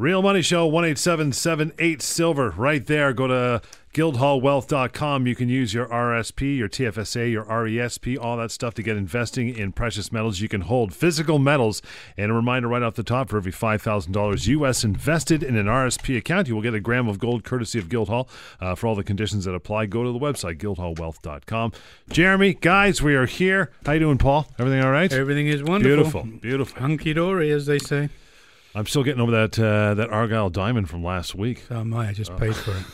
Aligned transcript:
Real 0.00 0.22
Money 0.22 0.40
Show, 0.40 0.64
18778 0.64 2.00
Silver, 2.00 2.54
right 2.56 2.86
there. 2.86 3.12
Go 3.12 3.26
to 3.26 3.60
guildhallwealth.com. 3.92 5.26
You 5.26 5.34
can 5.34 5.50
use 5.50 5.74
your 5.74 5.84
RSP, 5.88 6.56
your 6.56 6.70
TFSA, 6.70 7.30
your 7.30 7.44
RESP, 7.44 8.16
all 8.18 8.38
that 8.38 8.50
stuff 8.50 8.72
to 8.76 8.82
get 8.82 8.96
investing 8.96 9.54
in 9.54 9.72
precious 9.72 10.10
metals. 10.10 10.40
You 10.40 10.48
can 10.48 10.62
hold 10.62 10.94
physical 10.94 11.38
metals. 11.38 11.82
And 12.16 12.30
a 12.30 12.34
reminder 12.34 12.68
right 12.68 12.82
off 12.82 12.94
the 12.94 13.02
top 13.02 13.28
for 13.28 13.36
every 13.36 13.52
$5,000 13.52 14.46
US 14.46 14.84
invested 14.84 15.42
in 15.42 15.54
an 15.54 15.66
RSP 15.66 16.16
account, 16.16 16.48
you 16.48 16.54
will 16.54 16.62
get 16.62 16.72
a 16.72 16.80
gram 16.80 17.06
of 17.06 17.18
gold 17.18 17.44
courtesy 17.44 17.78
of 17.78 17.90
Guildhall. 17.90 18.26
Uh, 18.58 18.74
for 18.74 18.86
all 18.86 18.94
the 18.94 19.04
conditions 19.04 19.44
that 19.44 19.54
apply, 19.54 19.84
go 19.84 20.02
to 20.02 20.12
the 20.12 20.18
website, 20.18 20.56
guildhallwealth.com. 20.56 21.72
Jeremy, 22.08 22.54
guys, 22.54 23.02
we 23.02 23.14
are 23.14 23.26
here. 23.26 23.70
How 23.84 23.92
you 23.92 24.00
doing, 24.00 24.16
Paul? 24.16 24.46
Everything 24.58 24.82
all 24.82 24.92
right? 24.92 25.12
Everything 25.12 25.48
is 25.48 25.62
wonderful. 25.62 26.22
Beautiful, 26.22 26.40
beautiful. 26.40 26.80
Hunky 26.80 27.12
dory, 27.12 27.50
as 27.50 27.66
they 27.66 27.78
say. 27.78 28.08
I'm 28.74 28.86
still 28.86 29.02
getting 29.02 29.20
over 29.20 29.32
that 29.32 29.58
uh, 29.58 29.94
that 29.94 30.10
Argyle 30.10 30.50
diamond 30.50 30.88
from 30.88 31.02
last 31.02 31.34
week. 31.34 31.64
Oh 31.70 31.84
my! 31.84 32.08
I 32.08 32.12
just 32.12 32.36
paid 32.36 32.54
for 32.54 32.72
it. 32.72 32.84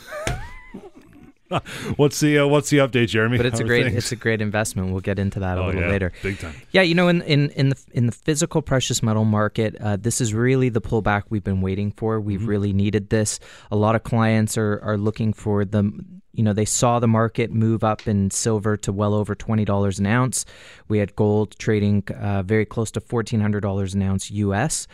what's 1.96 2.20
the 2.20 2.38
uh, 2.38 2.46
what's 2.46 2.70
the 2.70 2.78
update, 2.78 3.08
Jeremy? 3.08 3.36
But 3.36 3.46
it's 3.46 3.58
How 3.58 3.64
a 3.64 3.68
great 3.68 3.84
things? 3.84 3.96
it's 3.96 4.12
a 4.12 4.16
great 4.16 4.40
investment. 4.40 4.90
We'll 4.90 5.00
get 5.00 5.18
into 5.18 5.40
that 5.40 5.58
oh, 5.58 5.64
a 5.64 5.66
little 5.66 5.82
yeah, 5.82 5.88
later. 5.88 6.12
Big 6.22 6.38
time. 6.38 6.54
Yeah, 6.70 6.82
you 6.82 6.94
know, 6.94 7.08
in 7.08 7.22
in 7.22 7.50
in 7.50 7.68
the 7.68 7.84
in 7.92 8.06
the 8.06 8.12
physical 8.12 8.62
precious 8.62 9.02
metal 9.02 9.24
market, 9.24 9.76
uh, 9.80 9.96
this 9.96 10.20
is 10.20 10.32
really 10.32 10.70
the 10.70 10.80
pullback 10.80 11.24
we've 11.28 11.44
been 11.44 11.60
waiting 11.60 11.92
for. 11.92 12.20
We've 12.20 12.40
mm-hmm. 12.40 12.48
really 12.48 12.72
needed 12.72 13.10
this. 13.10 13.38
A 13.70 13.76
lot 13.76 13.95
of 13.95 14.02
clients 14.02 14.56
are 14.56 14.80
are 14.82 14.96
looking 14.96 15.32
for 15.32 15.64
the 15.64 15.92
you 16.36 16.42
know, 16.42 16.52
they 16.52 16.66
saw 16.66 17.00
the 17.00 17.08
market 17.08 17.50
move 17.50 17.82
up 17.82 18.06
in 18.06 18.30
silver 18.30 18.76
to 18.76 18.92
well 18.92 19.14
over 19.14 19.34
$20 19.34 19.98
an 19.98 20.06
ounce. 20.06 20.45
We 20.86 20.98
had 20.98 21.16
gold 21.16 21.58
trading 21.58 22.04
uh, 22.14 22.42
very 22.42 22.66
close 22.66 22.90
to 22.90 23.00
$1,400 23.00 23.95
an 23.95 24.02
ounce 24.02 24.30
US. 24.30 24.86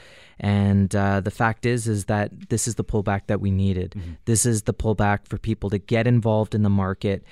And 0.42 0.94
uh, 0.96 1.20
the 1.20 1.30
fact 1.30 1.64
is, 1.64 1.86
is 1.86 2.06
that 2.06 2.50
this 2.50 2.66
is 2.66 2.74
the 2.74 2.82
pullback 2.82 3.28
that 3.28 3.40
we 3.40 3.52
needed. 3.52 3.94
Mm-hmm. 3.96 4.12
This 4.24 4.44
is 4.44 4.62
the 4.62 4.74
pullback 4.74 5.28
for 5.28 5.38
people 5.38 5.70
to 5.70 5.78
get 5.78 6.08
involved 6.08 6.52
in 6.56 6.64
the 6.64 6.70
market. 6.70 7.24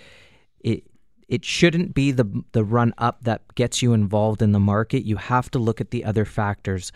It 0.61 0.85
it 1.29 1.45
shouldn't 1.45 1.93
be 1.93 2.13
the 2.13 2.45
the 2.53 2.63
run 2.63 2.95
up 2.99 3.25
that 3.25 3.55
gets 3.57 3.83
you 3.83 3.95
involved 3.95 4.43
in 4.43 4.53
the 4.53 4.61
market. 4.61 5.05
You 5.05 5.17
have 5.17 5.51
to 5.51 5.59
look 5.59 5.81
at 5.81 5.91
the 5.91 6.05
other 6.05 6.25
factors. 6.25 6.93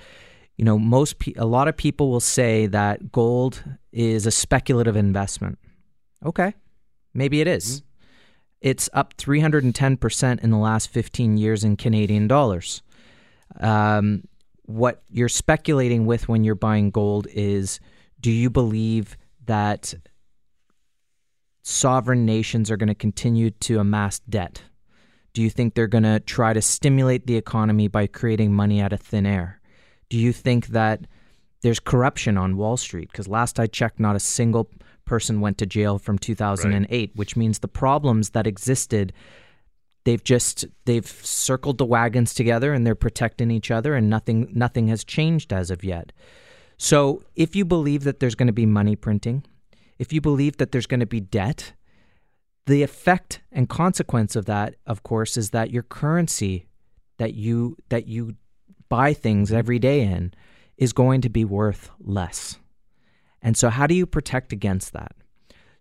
You 0.57 0.65
know, 0.65 0.79
most 0.79 1.19
pe- 1.19 1.35
a 1.37 1.47
lot 1.47 1.67
of 1.67 1.77
people 1.77 2.13
will 2.13 2.21
say 2.21 2.67
that 2.67 3.11
gold 3.11 3.65
is 3.91 4.25
a 4.25 4.31
speculative 4.31 4.95
investment. 4.95 5.59
Okay, 6.25 6.55
maybe 7.13 7.41
it 7.41 7.49
is. 7.49 7.81
Mm-hmm. 7.81 7.89
It's 8.61 8.89
up 8.95 9.17
310% 9.17 10.43
in 10.43 10.51
the 10.51 10.57
last 10.57 10.89
15 10.89 11.37
years 11.37 11.65
in 11.65 11.77
Canadian 11.77 12.29
dollars. 12.29 12.83
Um, 13.61 14.23
what 14.67 15.03
you're 15.09 15.29
speculating 15.29 16.07
with 16.07 16.29
when 16.29 16.45
you're 16.45 16.55
buying 16.55 16.91
gold 16.91 17.27
is 17.31 17.81
do 18.21 18.31
you 18.31 18.49
believe 18.49 19.17
that 19.47 19.95
sovereign 21.63 22.25
nations 22.25 22.71
are 22.71 22.77
going 22.77 22.89
to 22.89 22.95
continue 22.95 23.51
to 23.51 23.79
amass 23.79 24.21
debt? 24.21 24.63
Do 25.33 25.43
you 25.43 25.51
think 25.51 25.75
they're 25.75 25.87
going 25.87 26.05
to 26.05 26.21
try 26.21 26.53
to 26.53 26.63
stimulate 26.63 27.27
the 27.27 27.37
economy 27.37 27.89
by 27.89 28.07
creating 28.07 28.55
money 28.55 28.81
out 28.81 28.93
of 28.93 29.01
thin 29.01 29.27
air? 29.27 29.61
Do 30.09 30.19
you 30.19 30.33
think 30.33 30.69
that 30.69 31.07
there's 31.63 31.81
corruption 31.81 32.39
on 32.39 32.57
Wall 32.57 32.77
Street? 32.77 33.11
Because 33.11 33.29
last 33.29 33.59
I 33.59 33.67
checked, 33.67 33.99
not 33.99 34.17
a 34.17 34.21
single 34.21 34.71
person 35.05 35.41
went 35.41 35.59
to 35.59 35.67
jail 35.67 35.99
from 35.99 36.19
2008, 36.19 36.91
right. 36.91 37.17
which 37.17 37.37
means 37.37 37.59
the 37.59 37.69
problems 37.69 38.31
that 38.31 38.47
existed 38.47 39.13
they've 40.05 40.23
just 40.23 40.67
they've 40.85 41.07
circled 41.07 41.79
the 41.79 41.85
wagons 41.85 42.35
together 42.35 42.73
and 42.73 42.87
they're 42.87 42.95
protecting 42.95 43.51
each 43.51 43.71
other 43.71 43.95
and 43.95 44.09
nothing 44.09 44.49
nothing 44.53 44.89
has 44.89 45.05
changed 45.05 45.53
as 45.53 45.71
of 45.71 45.83
yet. 45.83 46.13
So 46.77 47.23
if 47.35 47.57
you 47.57 47.65
believe 47.65 48.05
that 48.05 48.21
there's 48.21 48.35
going 48.35 48.47
to 48.47 48.53
be 48.53 48.67
money 48.67 48.97
printing, 48.97 49.45
if 49.99 50.13
you 50.13 50.21
believe 50.21 50.59
that 50.59 50.73
there's 50.73 50.87
going 50.87 51.01
to 51.01 51.07
be 51.07 51.21
debt, 51.21 51.73
the 52.67 52.83
effect 52.83 53.41
and 53.53 53.69
consequence 53.69 54.37
of 54.37 54.47
that 54.47 54.75
of 54.87 55.03
course 55.03 55.37
is 55.37 55.51
that 55.51 55.71
your 55.71 55.83
currency 55.83 56.67
that 57.19 57.35
you 57.35 57.77
that 57.89 58.07
you 58.07 58.37
buy 58.89 59.13
things 59.13 59.53
every 59.53 59.79
day 59.79 60.03
in 60.03 60.33
is 60.77 60.93
going 60.93 61.21
to 61.21 61.29
be 61.29 61.45
worth 61.45 61.91
less. 62.01 62.59
And 63.41 63.57
so 63.57 63.71
how 63.71 63.87
do 63.87 63.95
you 63.95 64.07
protect 64.07 64.53
against 64.53 64.93
that? 64.93 65.15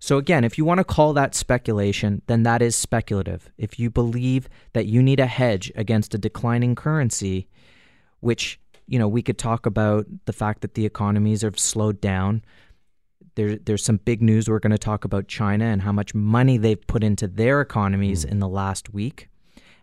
So, 0.03 0.17
again, 0.17 0.43
if 0.43 0.57
you 0.57 0.65
want 0.65 0.79
to 0.79 0.83
call 0.83 1.13
that 1.13 1.33
speculation, 1.33 2.23
then 2.27 2.43
that 2.43 2.61
is 2.61 2.75
speculative. 2.75 3.49
If 3.57 3.79
you 3.79 3.89
believe 3.89 4.49
that 4.73 4.85
you 4.85 5.01
need 5.01 5.21
a 5.21 5.25
hedge 5.25 5.71
against 5.77 6.13
a 6.13 6.17
declining 6.17 6.75
currency, 6.75 7.47
which, 8.19 8.59
you 8.85 8.99
know, 8.99 9.07
we 9.07 9.21
could 9.21 9.37
talk 9.37 9.65
about 9.65 10.05
the 10.25 10.33
fact 10.33 10.59
that 10.59 10.73
the 10.73 10.85
economies 10.85 11.41
have 11.41 11.57
slowed 11.57 12.01
down. 12.01 12.43
There, 13.35 13.55
there's 13.55 13.85
some 13.85 13.95
big 13.95 14.21
news. 14.21 14.49
We're 14.49 14.59
going 14.59 14.71
to 14.71 14.77
talk 14.77 15.05
about 15.05 15.29
China 15.29 15.63
and 15.63 15.81
how 15.81 15.93
much 15.93 16.13
money 16.13 16.57
they've 16.57 16.85
put 16.85 17.01
into 17.01 17.25
their 17.25 17.61
economies 17.61 18.25
mm. 18.25 18.31
in 18.31 18.39
the 18.39 18.49
last 18.49 18.93
week. 18.93 19.29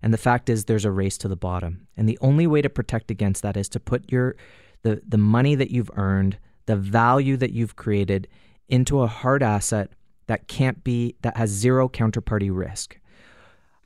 And 0.03 0.13
the 0.13 0.19
fact 0.19 0.51
is, 0.51 0.67
there's 0.67 0.85
a 0.85 0.91
race 0.91 1.17
to 1.17 1.29
the 1.29 1.35
bottom. 1.35 1.87
And 1.97 2.07
the 2.07 2.19
only 2.21 2.47
way 2.47 2.61
to 2.61 2.69
protect 2.69 3.11
against 3.11 3.41
that 3.41 3.57
is 3.57 3.71
to 3.71 3.81
put 3.81 4.13
your 4.13 4.37
the, 4.83 5.01
the 5.09 5.17
money 5.17 5.55
that 5.55 5.71
you've 5.71 5.91
earned, 5.95 6.37
the 6.67 6.77
value 6.77 7.39
that 7.39 7.53
you've 7.53 7.77
created 7.77 8.29
into 8.69 9.01
a 9.01 9.07
hard 9.07 9.43
asset 9.43 9.93
that 10.31 10.47
can't 10.47 10.85
be 10.85 11.17
that 11.23 11.37
has 11.37 11.51
zero 11.51 11.89
counterparty 11.89 12.51
risk. 12.57 12.99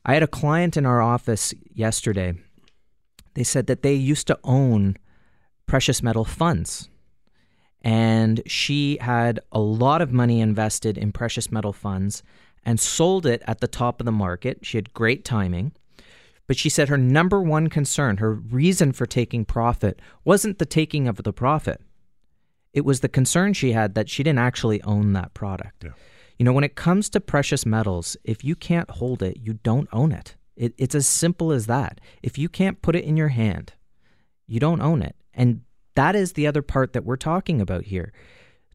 I 0.04 0.12
had 0.12 0.22
a 0.22 0.28
client 0.28 0.76
in 0.76 0.84
our 0.84 1.00
office 1.00 1.54
yesterday. 1.72 2.34
They 3.32 3.44
said 3.44 3.66
that 3.66 3.82
they 3.82 3.94
used 3.94 4.26
to 4.26 4.38
own 4.44 4.98
precious 5.66 6.02
metal 6.02 6.24
funds. 6.24 6.90
And 7.80 8.42
she 8.46 8.98
had 9.00 9.40
a 9.52 9.58
lot 9.58 10.02
of 10.02 10.12
money 10.12 10.40
invested 10.40 10.98
in 10.98 11.12
precious 11.12 11.50
metal 11.50 11.72
funds 11.72 12.22
and 12.62 12.78
sold 12.78 13.24
it 13.24 13.42
at 13.46 13.60
the 13.60 13.68
top 13.68 14.00
of 14.00 14.04
the 14.04 14.12
market. 14.12 14.58
She 14.62 14.76
had 14.76 14.94
great 14.94 15.24
timing. 15.24 15.72
But 16.46 16.58
she 16.58 16.68
said 16.68 16.90
her 16.90 16.98
number 16.98 17.40
one 17.40 17.68
concern, 17.68 18.18
her 18.18 18.34
reason 18.34 18.92
for 18.92 19.06
taking 19.06 19.46
profit, 19.46 20.00
wasn't 20.24 20.58
the 20.58 20.66
taking 20.66 21.08
of 21.08 21.22
the 21.22 21.32
profit. 21.32 21.80
It 22.74 22.84
was 22.84 23.00
the 23.00 23.08
concern 23.08 23.54
she 23.54 23.72
had 23.72 23.94
that 23.94 24.10
she 24.10 24.22
didn't 24.22 24.40
actually 24.40 24.82
own 24.82 25.14
that 25.14 25.32
product. 25.32 25.84
Yeah. 25.84 25.92
You 26.38 26.44
know, 26.44 26.52
when 26.52 26.64
it 26.64 26.74
comes 26.74 27.08
to 27.10 27.20
precious 27.20 27.64
metals, 27.64 28.16
if 28.24 28.44
you 28.44 28.56
can't 28.56 28.90
hold 28.90 29.22
it, 29.22 29.38
you 29.40 29.54
don't 29.54 29.88
own 29.92 30.12
it. 30.12 30.36
it. 30.56 30.74
It's 30.78 30.94
as 30.94 31.06
simple 31.06 31.52
as 31.52 31.66
that. 31.66 32.00
If 32.22 32.38
you 32.38 32.48
can't 32.48 32.82
put 32.82 32.96
it 32.96 33.04
in 33.04 33.16
your 33.16 33.28
hand, 33.28 33.72
you 34.46 34.60
don't 34.60 34.80
own 34.80 35.02
it. 35.02 35.16
And 35.32 35.62
that 35.94 36.16
is 36.16 36.32
the 36.32 36.46
other 36.46 36.62
part 36.62 36.92
that 36.92 37.04
we're 37.04 37.16
talking 37.16 37.60
about 37.60 37.84
here. 37.84 38.12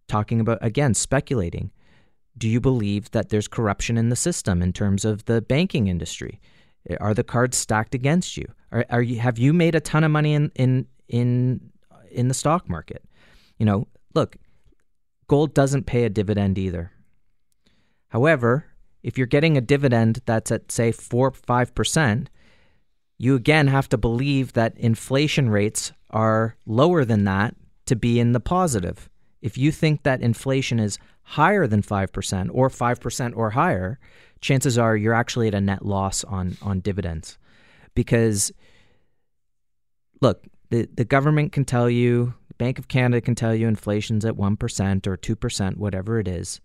Talking 0.08 0.40
about, 0.40 0.60
again, 0.62 0.94
speculating. 0.94 1.72
Do 2.38 2.48
you 2.48 2.62
believe 2.62 3.12
that 3.12 3.30
there's 3.30 3.48
corruption 3.48 3.98
in 3.98 4.10
the 4.10 4.16
system 4.16 4.62
in 4.62 4.72
terms 4.72 5.04
of 5.04 5.26
the 5.26 5.42
banking 5.42 5.88
industry? 5.88 6.40
Are 7.00 7.14
the 7.14 7.24
cards 7.24 7.58
stacked 7.58 7.94
against 7.94 8.38
you? 8.38 8.46
Are, 8.72 8.86
are 8.90 9.02
you 9.02 9.20
have 9.20 9.38
you 9.38 9.54
made 9.54 9.76
a 9.76 9.82
ton 9.82 10.04
of 10.04 10.12
money 10.12 10.34
in, 10.34 10.52
in 10.56 10.88
in 11.08 11.72
in 12.10 12.30
the 12.30 12.34
stock 12.34 12.70
market? 12.70 13.04
You 13.58 13.66
know, 13.66 13.88
look, 14.16 14.38
gold 15.28 15.54
doesn't 15.54 15.86
pay 15.86 16.06
a 16.06 16.10
dividend 16.10 16.58
either. 16.58 16.92
However, 18.10 18.66
if 19.02 19.18
you're 19.18 19.28
getting 19.28 19.58
a 19.58 19.62
dividend 19.62 20.22
that's 20.26 20.52
at, 20.52 20.72
say, 20.72 20.92
4 20.92 21.32
5%, 21.32 22.28
you 23.18 23.36
again 23.36 23.68
have 23.68 23.90
to 23.90 23.98
believe 23.98 24.54
that 24.54 24.78
inflation 24.78 25.50
rates 25.50 25.92
are 26.10 26.56
lower 26.66 27.06
than 27.06 27.24
that 27.26 27.56
to 27.86 27.96
be 27.96 28.20
in 28.20 28.32
the 28.32 28.40
positive. 28.40 29.10
If 29.42 29.58
you 29.58 29.72
think 29.72 30.04
that 30.04 30.22
inflation 30.22 30.80
is 30.80 30.98
higher 31.24 31.68
than 31.68 31.82
5% 31.82 32.50
or 32.52 32.70
5% 32.70 33.38
or 33.38 33.50
higher, 33.52 34.00
chances 34.42 34.78
are 34.78 34.96
you're 34.96 35.14
actually 35.14 35.48
at 35.48 35.54
a 35.54 35.62
net 35.62 35.86
loss 35.86 36.24
on, 36.24 36.58
on 36.62 36.80
dividends. 36.80 37.38
Because, 37.94 38.52
look, 40.22 40.46
the, 40.70 40.88
the 40.94 41.06
government 41.06 41.52
can 41.52 41.66
tell 41.66 41.90
you, 41.90 42.34
Bank 42.58 42.78
of 42.78 42.88
Canada 42.88 43.22
can 43.22 43.36
tell 43.36 43.56
you 43.56 43.68
inflation's 43.68 44.26
at 44.26 44.36
1% 44.36 45.08
or 45.08 45.18
2%, 45.18 45.78
whatever 45.78 46.20
it 46.20 46.28
is. 46.28 46.60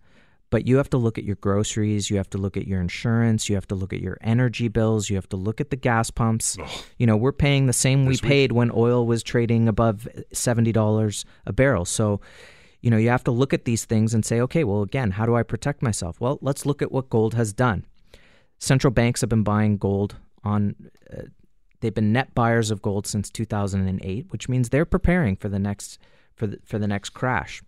But 0.55 0.69
you 0.69 0.77
have 0.77 0.91
to 0.91 0.99
look 0.99 1.19
at 1.19 1.25
your 1.25 1.35
groceries, 1.35 2.11
you 2.11 2.17
have 2.17 2.31
to 2.31 2.39
look 2.39 2.57
at 2.57 2.69
your 2.69 2.81
insurance, 2.81 3.49
you 3.49 3.57
have 3.57 3.67
to 3.67 3.75
look 3.75 3.93
at 3.93 3.99
your 4.01 4.19
energy 4.21 4.69
bills, 4.69 5.11
you 5.11 5.17
have 5.17 5.29
to 5.31 5.37
look 5.37 5.61
at 5.61 5.71
the 5.71 5.77
gas 5.77 6.13
pumps. 6.13 6.57
Oh. 6.61 6.85
You 6.97 7.09
know, 7.09 7.17
we're 7.17 7.33
paying 7.33 7.67
the 7.67 7.73
same 7.73 8.07
we 8.07 8.19
paid 8.19 8.53
when 8.53 8.71
oil 8.73 9.05
was 9.05 9.25
trading 9.25 9.67
above 9.67 10.07
$70 10.33 11.25
a 11.47 11.53
barrel. 11.53 11.85
So, 11.85 12.21
you 12.83 12.89
know, 12.89 12.97
you 12.97 13.09
have 13.09 13.25
to 13.25 13.33
look 13.33 13.53
at 13.53 13.65
these 13.65 13.85
things 13.85 14.15
and 14.15 14.25
say, 14.25 14.41
okay, 14.43 14.63
well, 14.63 14.83
again, 14.83 15.11
how 15.11 15.27
do 15.27 15.35
I 15.35 15.43
protect 15.43 15.83
myself? 15.83 16.21
Well, 16.21 16.39
let's 16.41 16.65
look 16.65 16.83
at 16.83 16.93
what 16.93 17.11
gold 17.11 17.35
has 17.35 17.53
done. 17.53 17.85
Central 18.61 18.93
banks 18.93 19.23
have 19.23 19.31
been 19.31 19.43
buying 19.43 19.77
gold 19.77 20.15
on. 20.45 20.77
Uh, 21.13 21.23
they've 21.81 21.93
been 21.93 22.13
net 22.13 22.33
buyers 22.33 22.71
of 22.71 22.81
gold 22.81 23.09
since 23.09 23.29
2008, 23.29 24.27
which 24.31 24.49
means 24.49 24.69
they're 24.69 24.85
preparing 24.85 25.35
for 25.35 25.49
the 25.49 25.59
next 25.59 25.99
for 26.37 26.47
the, 26.47 26.61
for 26.65 26.79
the 26.79 26.87
next 26.87 27.11
crash. 27.11 27.61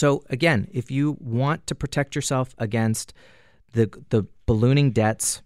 So 0.00 0.24
again, 0.30 0.66
if 0.72 0.90
you 0.90 1.18
want 1.20 1.66
to 1.66 1.74
protect 1.74 2.16
yourself 2.16 2.54
against 2.56 3.12
the 3.72 3.84
the 4.08 4.22
ballooning 4.46 4.92
debts, 4.92 5.42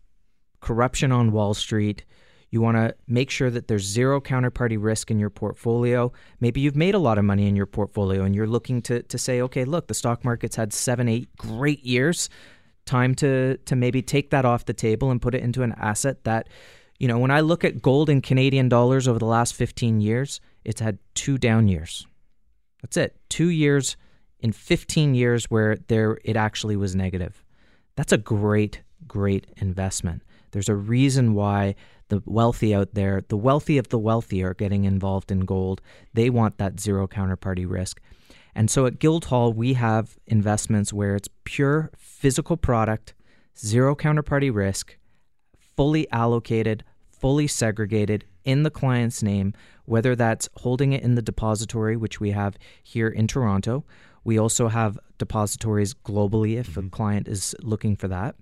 corruption 0.61 1.11
on 1.11 1.33
Wall 1.33 1.55
Street, 1.55 2.05
You 2.53 2.61
want 2.61 2.77
to 2.77 2.95
make 3.09 3.31
sure 3.31 3.51
that 3.51 3.67
there's 3.67 3.83
zero 3.83 4.21
counterparty 4.21 4.77
risk 4.81 5.11
in 5.11 5.19
your 5.19 5.29
portfolio. 5.29 6.13
Maybe 6.39 6.61
you've 6.61 6.77
made 6.77 6.95
a 6.95 7.01
lot 7.01 7.19
of 7.19 7.25
money 7.25 7.49
in 7.49 7.57
your 7.57 7.67
portfolio 7.67 8.23
and 8.23 8.33
you're 8.33 8.47
looking 8.47 8.81
to, 8.83 9.03
to 9.03 9.19
say, 9.19 9.41
okay, 9.41 9.65
look, 9.65 9.89
the 9.89 9.95
stock 9.95 10.25
market's 10.25 10.55
had 10.55 10.73
seven, 10.73 11.09
eight 11.09 11.29
great 11.37 11.85
years. 11.85 12.31
Time 12.87 13.17
to, 13.17 13.57
to 13.57 13.75
maybe 13.75 14.03
take 14.03 14.31
that 14.31 14.45
off 14.45 14.67
the 14.67 14.73
table 14.73 15.11
and 15.11 15.21
put 15.21 15.35
it 15.35 15.43
into 15.43 15.65
an 15.65 15.75
asset 15.79 16.23
that, 16.23 16.49
you 17.01 17.09
know, 17.09 17.19
when 17.19 17.33
I 17.33 17.41
look 17.41 17.65
at 17.65 17.83
gold 17.83 18.09
in 18.09 18.21
Canadian 18.21 18.69
dollars 18.69 19.09
over 19.09 19.19
the 19.19 19.33
last 19.37 19.55
15 19.55 20.01
years, 20.01 20.41
it's 20.65 20.81
had 20.81 20.99
two 21.15 21.39
down 21.39 21.67
years. 21.67 22.07
That's 22.83 22.97
it. 22.97 23.17
Two 23.29 23.49
years 23.49 23.97
in 24.45 24.53
15 24.53 25.15
years 25.15 25.47
where 25.47 25.77
there 25.89 26.19
it 26.23 26.37
actually 26.37 26.77
was 26.77 26.95
negative. 26.95 27.43
That's 27.97 28.13
a 28.13 28.19
great, 28.19 28.83
great 29.09 29.47
investment. 29.57 30.21
There's 30.51 30.69
a 30.69 30.75
reason 30.75 31.33
why 31.33 31.77
the 32.11 32.23
wealthy 32.27 32.75
out 32.75 32.93
there, 32.93 33.23
the 33.27 33.39
wealthy 33.39 33.79
of 33.79 33.89
the 33.89 33.99
wealthy, 33.99 34.45
are 34.45 34.53
getting 34.53 34.85
involved 34.85 35.33
in 35.33 35.47
gold. 35.47 35.81
They 36.13 36.29
want 36.29 36.59
that 36.59 36.79
zero 36.79 37.09
counterparty 37.09 37.67
risk. 37.67 38.03
And 38.55 38.71
so 38.71 38.85
at 38.85 38.99
Guildhall, 38.99 39.55
we 39.55 39.73
have 39.73 40.19
investments 40.27 40.93
where 40.93 41.17
it's 41.17 41.31
pure 41.45 41.91
physical 41.97 42.59
product, 42.59 43.15
zero 43.57 43.97
counterparty 43.97 44.55
risk, 44.55 44.99
fully 45.75 46.07
allocated, 46.13 46.85
fully 47.09 47.47
segregated 47.47 48.27
in 48.45 48.63
the 48.63 48.71
client's 48.71 49.23
name, 49.23 49.55
whether 49.87 50.15
that's 50.15 50.51
holding 50.59 50.93
it 50.93 51.03
in 51.03 51.15
the 51.15 51.23
depository, 51.23 51.97
which 51.97 52.21
we 52.21 52.33
have 52.33 52.59
here 52.83 53.09
in 53.09 53.27
Toronto. 53.27 53.87
We 54.25 54.39
also 54.39 54.69
have 54.69 54.99
depositories 55.19 55.95
globally 55.95 56.57
if 56.59 56.71
mm-hmm. 56.71 56.87
a 56.87 56.91
client 56.91 57.29
is 57.29 57.55
looking 57.63 57.97
for 57.97 58.09
that, 58.09 58.35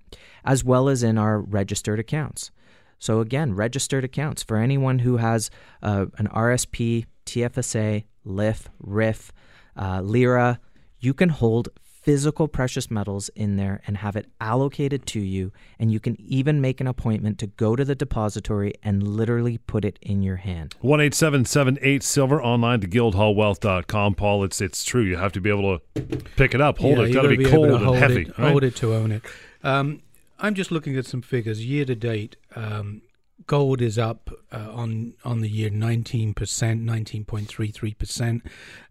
as 0.45 0.65
well 0.65 0.89
as 0.89 1.03
in 1.03 1.19
our 1.19 1.41
registered 1.41 1.99
accounts. 1.99 2.51
So, 2.99 3.21
again, 3.21 3.55
registered 3.55 4.05
accounts 4.05 4.43
for 4.45 4.57
anyone 4.57 5.01
who 5.01 5.17
has 5.17 5.51
uh, 5.83 6.07
an 6.19 6.29
RSP, 6.29 7.07
TFSA, 7.27 8.05
LIF, 8.25 8.69
RIF, 8.79 9.33
uh, 9.77 10.01
LIRA, 10.03 10.61
you 11.01 11.13
can 11.13 11.31
hold 11.31 11.69
physical 12.03 12.49
precious 12.49 12.91
metals 12.91 13.31
in 13.31 13.57
there 13.57 13.81
and 13.87 13.99
have 13.99 14.17
it 14.17 14.27
allocated 14.41 15.07
to 15.07 15.21
you. 15.21 15.53
And 15.79 15.93
you 15.93 16.01
can 16.01 16.21
even 16.21 16.61
make 16.61 16.81
an 16.81 16.87
appointment 16.87 17.39
to 17.39 17.47
go 17.47 17.77
to 17.77 17.85
the 17.85 17.95
depository 17.95 18.75
and 18.83 19.07
literally 19.07 19.59
put 19.59 19.85
it 19.85 19.99
in 20.03 20.23
your 20.23 20.37
hand. 20.37 20.75
1 20.81 21.01
8 21.01 22.03
Silver 22.03 22.43
online 22.43 22.81
to 22.81 22.89
guildhallwealth.com. 22.89 24.15
Paul, 24.17 24.45
it's 24.45 24.61
it's 24.61 24.85
true. 24.85 25.03
You 25.03 25.17
have 25.17 25.33
to 25.33 25.41
be 25.41 25.49
able 25.49 25.79
to 25.79 26.17
pick 26.37 26.55
it 26.55 26.61
up, 26.61 26.79
hold 26.79 26.99
yeah, 26.99 27.05
it. 27.05 27.07
It's 27.07 27.15
got 27.15 27.23
to 27.23 27.37
be 27.37 27.45
cold 27.45 27.71
and 27.71 27.97
heavy. 27.97 28.23
It, 28.23 28.39
right? 28.39 28.51
Hold 28.51 28.65
it 28.65 28.77
to 28.77 28.95
own 28.95 29.13
it. 29.13 29.23
Um, 29.63 30.03
I'm 30.39 30.55
just 30.55 30.73
looking 30.73 30.97
at 30.97 31.07
some 31.07 31.23
figures. 31.23 31.65
Year 31.65 31.85
to 31.85 31.95
date, 31.95 32.37
um, 32.57 33.03
gold 33.47 33.81
is 33.81 33.99
up 33.99 34.31
uh, 34.51 34.71
on 34.73 35.15
on 35.25 35.41
the 35.41 35.49
year 35.49 35.71
19%, 35.71 36.35
19.33%. 36.35 38.43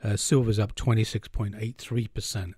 Uh, 0.03 0.15
silver's 0.15 0.59
up 0.59 0.75
26.83%. 0.75 2.53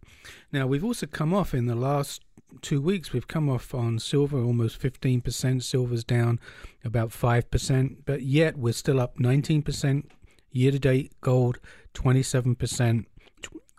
Now, 0.51 0.67
we've 0.67 0.83
also 0.83 1.05
come 1.05 1.33
off 1.33 1.53
in 1.53 1.65
the 1.65 1.75
last 1.75 2.21
two 2.61 2.81
weeks, 2.81 3.13
we've 3.13 3.27
come 3.27 3.49
off 3.49 3.73
on 3.73 3.99
silver 3.99 4.37
almost 4.37 4.79
15%. 4.79 5.63
Silver's 5.63 6.03
down 6.03 6.39
about 6.83 7.09
5%, 7.09 7.97
but 8.05 8.21
yet 8.21 8.57
we're 8.57 8.73
still 8.73 8.99
up 8.99 9.17
19% 9.17 10.05
year 10.51 10.71
to 10.71 10.79
date. 10.79 11.11
Gold, 11.21 11.59
27% 11.93 13.05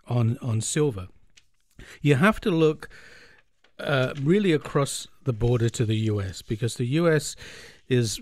on, 0.07 0.37
on 0.41 0.61
silver. 0.61 1.07
You 2.01 2.15
have 2.15 2.39
to 2.41 2.51
look 2.51 2.89
uh, 3.79 4.13
really 4.21 4.51
across 4.51 5.07
the 5.23 5.33
border 5.33 5.69
to 5.69 5.85
the 5.85 5.97
US 6.11 6.41
because 6.41 6.75
the 6.75 6.85
US 6.85 7.35
is 7.89 8.19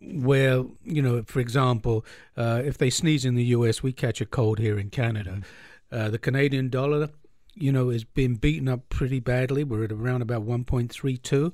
where 0.00 0.64
you 0.84 1.02
know, 1.02 1.22
for 1.26 1.40
example, 1.40 2.04
uh, 2.36 2.62
if 2.64 2.78
they 2.78 2.90
sneeze 2.90 3.24
in 3.24 3.34
the 3.34 3.44
U.S., 3.44 3.82
we 3.82 3.92
catch 3.92 4.20
a 4.20 4.26
cold 4.26 4.58
here 4.58 4.78
in 4.78 4.90
Canada. 4.90 5.30
Mm. 5.30 5.44
Uh, 5.92 6.08
the 6.08 6.18
Canadian 6.18 6.70
dollar, 6.70 7.10
you 7.54 7.70
know, 7.70 7.90
has 7.90 8.04
been 8.04 8.36
beaten 8.36 8.68
up 8.68 8.88
pretty 8.88 9.20
badly. 9.20 9.62
We're 9.62 9.84
at 9.84 9.92
around 9.92 10.22
about 10.22 10.46
1.32. 10.46 11.52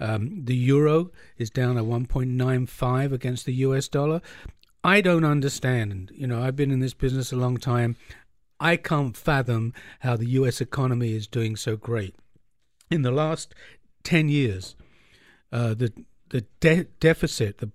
Um, 0.00 0.44
the 0.44 0.56
euro 0.56 1.12
is 1.38 1.50
down 1.50 1.78
at 1.78 1.84
1.95 1.84 3.12
against 3.12 3.46
the 3.46 3.54
U.S. 3.54 3.86
dollar. 3.86 4.20
I 4.82 5.00
don't 5.00 5.24
understand. 5.24 6.10
You 6.14 6.26
know, 6.26 6.42
I've 6.42 6.56
been 6.56 6.72
in 6.72 6.80
this 6.80 6.94
business 6.94 7.32
a 7.32 7.36
long 7.36 7.58
time. 7.58 7.96
I 8.58 8.76
can't 8.76 9.16
fathom 9.16 9.72
how 10.00 10.16
the 10.16 10.30
U.S. 10.30 10.60
economy 10.60 11.14
is 11.14 11.26
doing 11.26 11.56
so 11.56 11.76
great. 11.76 12.14
In 12.90 13.02
the 13.02 13.10
last 13.10 13.54
10 14.04 14.28
years, 14.28 14.76
uh, 15.52 15.74
the 15.74 15.92
the 16.30 16.44
de- 16.60 16.86
deficit 17.00 17.58
the, 17.58 17.70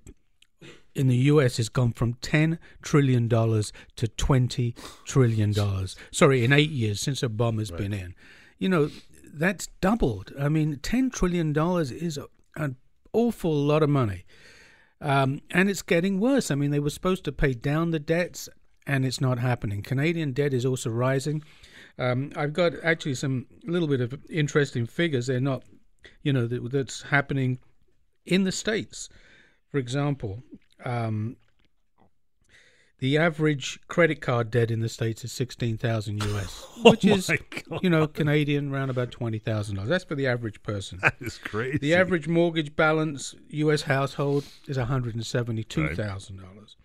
in 0.93 1.07
the 1.07 1.15
U.S. 1.15 1.57
has 1.57 1.69
gone 1.69 1.93
from 1.93 2.13
ten 2.15 2.59
trillion 2.81 3.27
dollars 3.27 3.71
to 3.95 4.07
twenty 4.07 4.75
trillion 5.05 5.51
dollars. 5.51 5.95
Sorry, 6.11 6.43
in 6.43 6.51
eight 6.51 6.69
years 6.69 6.99
since 6.99 7.21
Obama's 7.21 7.71
right. 7.71 7.81
been 7.81 7.93
in, 7.93 8.15
you 8.57 8.69
know 8.69 8.89
that's 9.33 9.67
doubled. 9.79 10.33
I 10.39 10.49
mean, 10.49 10.79
ten 10.81 11.09
trillion 11.09 11.53
dollars 11.53 11.91
is 11.91 12.17
a, 12.17 12.27
an 12.55 12.75
awful 13.13 13.53
lot 13.53 13.83
of 13.83 13.89
money, 13.89 14.25
um, 14.99 15.41
and 15.51 15.69
it's 15.69 15.81
getting 15.81 16.19
worse. 16.19 16.51
I 16.51 16.55
mean, 16.55 16.71
they 16.71 16.79
were 16.79 16.89
supposed 16.89 17.23
to 17.25 17.31
pay 17.31 17.53
down 17.53 17.91
the 17.91 17.99
debts, 17.99 18.49
and 18.85 19.05
it's 19.05 19.21
not 19.21 19.39
happening. 19.39 19.81
Canadian 19.81 20.33
debt 20.33 20.53
is 20.53 20.65
also 20.65 20.89
rising. 20.89 21.43
Um, 21.97 22.31
I've 22.35 22.53
got 22.53 22.73
actually 22.83 23.15
some 23.15 23.47
little 23.65 23.87
bit 23.87 24.01
of 24.01 24.17
interesting 24.29 24.85
figures. 24.85 25.27
They're 25.27 25.39
not, 25.39 25.63
you 26.23 26.33
know, 26.33 26.47
that, 26.47 26.71
that's 26.71 27.03
happening 27.03 27.59
in 28.25 28.43
the 28.43 28.51
States, 28.51 29.09
for 29.69 29.77
example, 29.77 30.43
um, 30.83 31.37
the 33.01 33.17
average 33.17 33.79
credit 33.87 34.21
card 34.21 34.51
debt 34.51 34.69
in 34.69 34.79
the 34.79 34.87
states 34.87 35.25
is 35.25 35.31
sixteen 35.31 35.75
thousand 35.75 36.23
US, 36.23 36.67
which 36.83 37.05
oh 37.05 37.15
is 37.15 37.27
God. 37.67 37.79
you 37.81 37.89
know 37.89 38.07
Canadian 38.07 38.71
around 38.71 38.91
about 38.91 39.11
twenty 39.11 39.39
thousand 39.39 39.75
dollars. 39.75 39.89
That's 39.89 40.03
for 40.03 40.15
the 40.15 40.27
average 40.27 40.61
person. 40.61 40.99
That 41.01 41.15
is 41.19 41.39
crazy. 41.39 41.79
The 41.79 41.95
average 41.95 42.27
mortgage 42.27 42.75
balance 42.75 43.33
US 43.49 43.81
household 43.81 44.45
is 44.67 44.77
one 44.77 44.85
hundred 44.85 45.15
and 45.15 45.25
seventy 45.25 45.63
two 45.63 45.95
thousand 45.95 46.41
right. 46.41 46.53
dollars. 46.53 46.77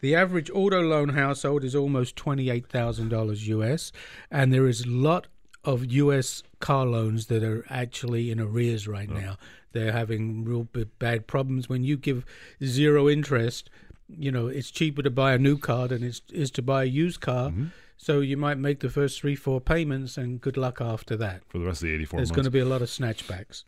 The 0.00 0.14
average 0.14 0.50
auto 0.50 0.82
loan 0.82 1.10
household 1.10 1.64
is 1.64 1.74
almost 1.74 2.16
twenty 2.16 2.50
eight 2.50 2.68
thousand 2.68 3.08
dollars 3.08 3.48
US, 3.48 3.92
and 4.30 4.52
there 4.52 4.66
is 4.66 4.82
a 4.82 4.88
lot 4.88 5.26
of 5.64 5.90
US 5.90 6.42
car 6.60 6.84
loans 6.84 7.26
that 7.26 7.42
are 7.42 7.64
actually 7.70 8.30
in 8.30 8.38
arrears 8.38 8.86
right 8.86 9.08
oh. 9.10 9.18
now 9.18 9.36
they're 9.76 9.92
having 9.92 10.44
real 10.44 10.66
bad 10.98 11.26
problems. 11.26 11.68
When 11.68 11.84
you 11.84 11.96
give 11.96 12.24
zero 12.64 13.08
interest, 13.08 13.70
you 14.08 14.30
know 14.30 14.46
it's 14.46 14.70
cheaper 14.70 15.02
to 15.02 15.10
buy 15.10 15.34
a 15.34 15.38
new 15.38 15.58
car 15.58 15.88
than 15.88 16.02
it 16.02 16.20
is 16.32 16.50
to 16.52 16.62
buy 16.62 16.82
a 16.84 16.86
used 16.86 17.20
car. 17.20 17.50
Mm-hmm. 17.50 17.66
So 17.98 18.20
you 18.20 18.36
might 18.36 18.58
make 18.58 18.80
the 18.80 18.90
first 18.90 19.20
three, 19.20 19.34
four 19.34 19.60
payments, 19.60 20.18
and 20.18 20.40
good 20.40 20.56
luck 20.56 20.80
after 20.80 21.16
that. 21.16 21.42
For 21.48 21.58
the 21.58 21.64
rest 21.64 21.82
of 21.82 21.88
the 21.88 21.94
eighty-four, 21.94 22.18
there's 22.18 22.28
months. 22.28 22.36
going 22.36 22.44
to 22.44 22.50
be 22.50 22.58
a 22.58 22.64
lot 22.66 22.82
of 22.82 22.88
snatchbacks. 22.88 23.64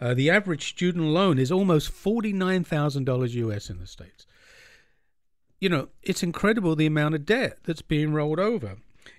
Uh, 0.00 0.14
the 0.14 0.30
average 0.30 0.68
student 0.68 1.04
loan 1.04 1.38
is 1.38 1.52
almost 1.52 1.90
forty-nine 1.90 2.64
thousand 2.64 3.04
dollars 3.04 3.34
US 3.34 3.70
in 3.70 3.78
the 3.78 3.86
states. 3.86 4.26
You 5.60 5.68
know, 5.68 5.88
it's 6.02 6.22
incredible 6.22 6.74
the 6.74 6.86
amount 6.86 7.14
of 7.14 7.24
debt 7.24 7.58
that's 7.62 7.82
being 7.82 8.12
rolled 8.12 8.40
over. 8.40 8.76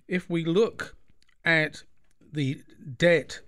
If 0.07 0.29
we 0.29 0.43
look 0.43 0.97
at 1.45 1.83
the 2.33 2.61
debt 2.97 3.39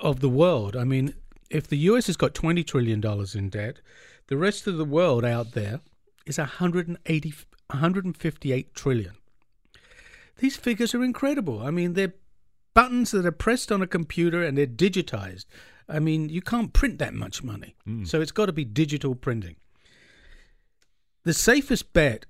of 0.00 0.20
the 0.20 0.28
world, 0.28 0.76
I 0.76 0.84
mean, 0.84 1.14
if 1.52 1.68
the 1.68 1.78
US 1.78 2.06
has 2.06 2.16
got 2.16 2.34
$20 2.34 2.66
trillion 2.66 3.02
in 3.34 3.48
debt, 3.50 3.80
the 4.28 4.36
rest 4.36 4.66
of 4.66 4.78
the 4.78 4.84
world 4.84 5.24
out 5.24 5.52
there 5.52 5.80
is 6.26 6.38
180, 6.38 7.34
158 7.68 8.74
trillion. 8.74 9.12
These 10.38 10.56
figures 10.56 10.94
are 10.94 11.04
incredible. 11.04 11.60
I 11.60 11.70
mean, 11.70 11.92
they're 11.92 12.14
buttons 12.74 13.10
that 13.10 13.26
are 13.26 13.32
pressed 13.32 13.70
on 13.70 13.82
a 13.82 13.86
computer 13.86 14.42
and 14.42 14.56
they're 14.56 14.66
digitized. 14.66 15.44
I 15.88 15.98
mean, 15.98 16.30
you 16.30 16.40
can't 16.40 16.72
print 16.72 16.98
that 16.98 17.12
much 17.12 17.42
money. 17.42 17.76
Mm. 17.86 18.06
So 18.06 18.20
it's 18.20 18.32
got 18.32 18.46
to 18.46 18.52
be 18.52 18.64
digital 18.64 19.14
printing. 19.14 19.56
The 21.24 21.34
safest 21.34 21.92
bet, 21.92 22.24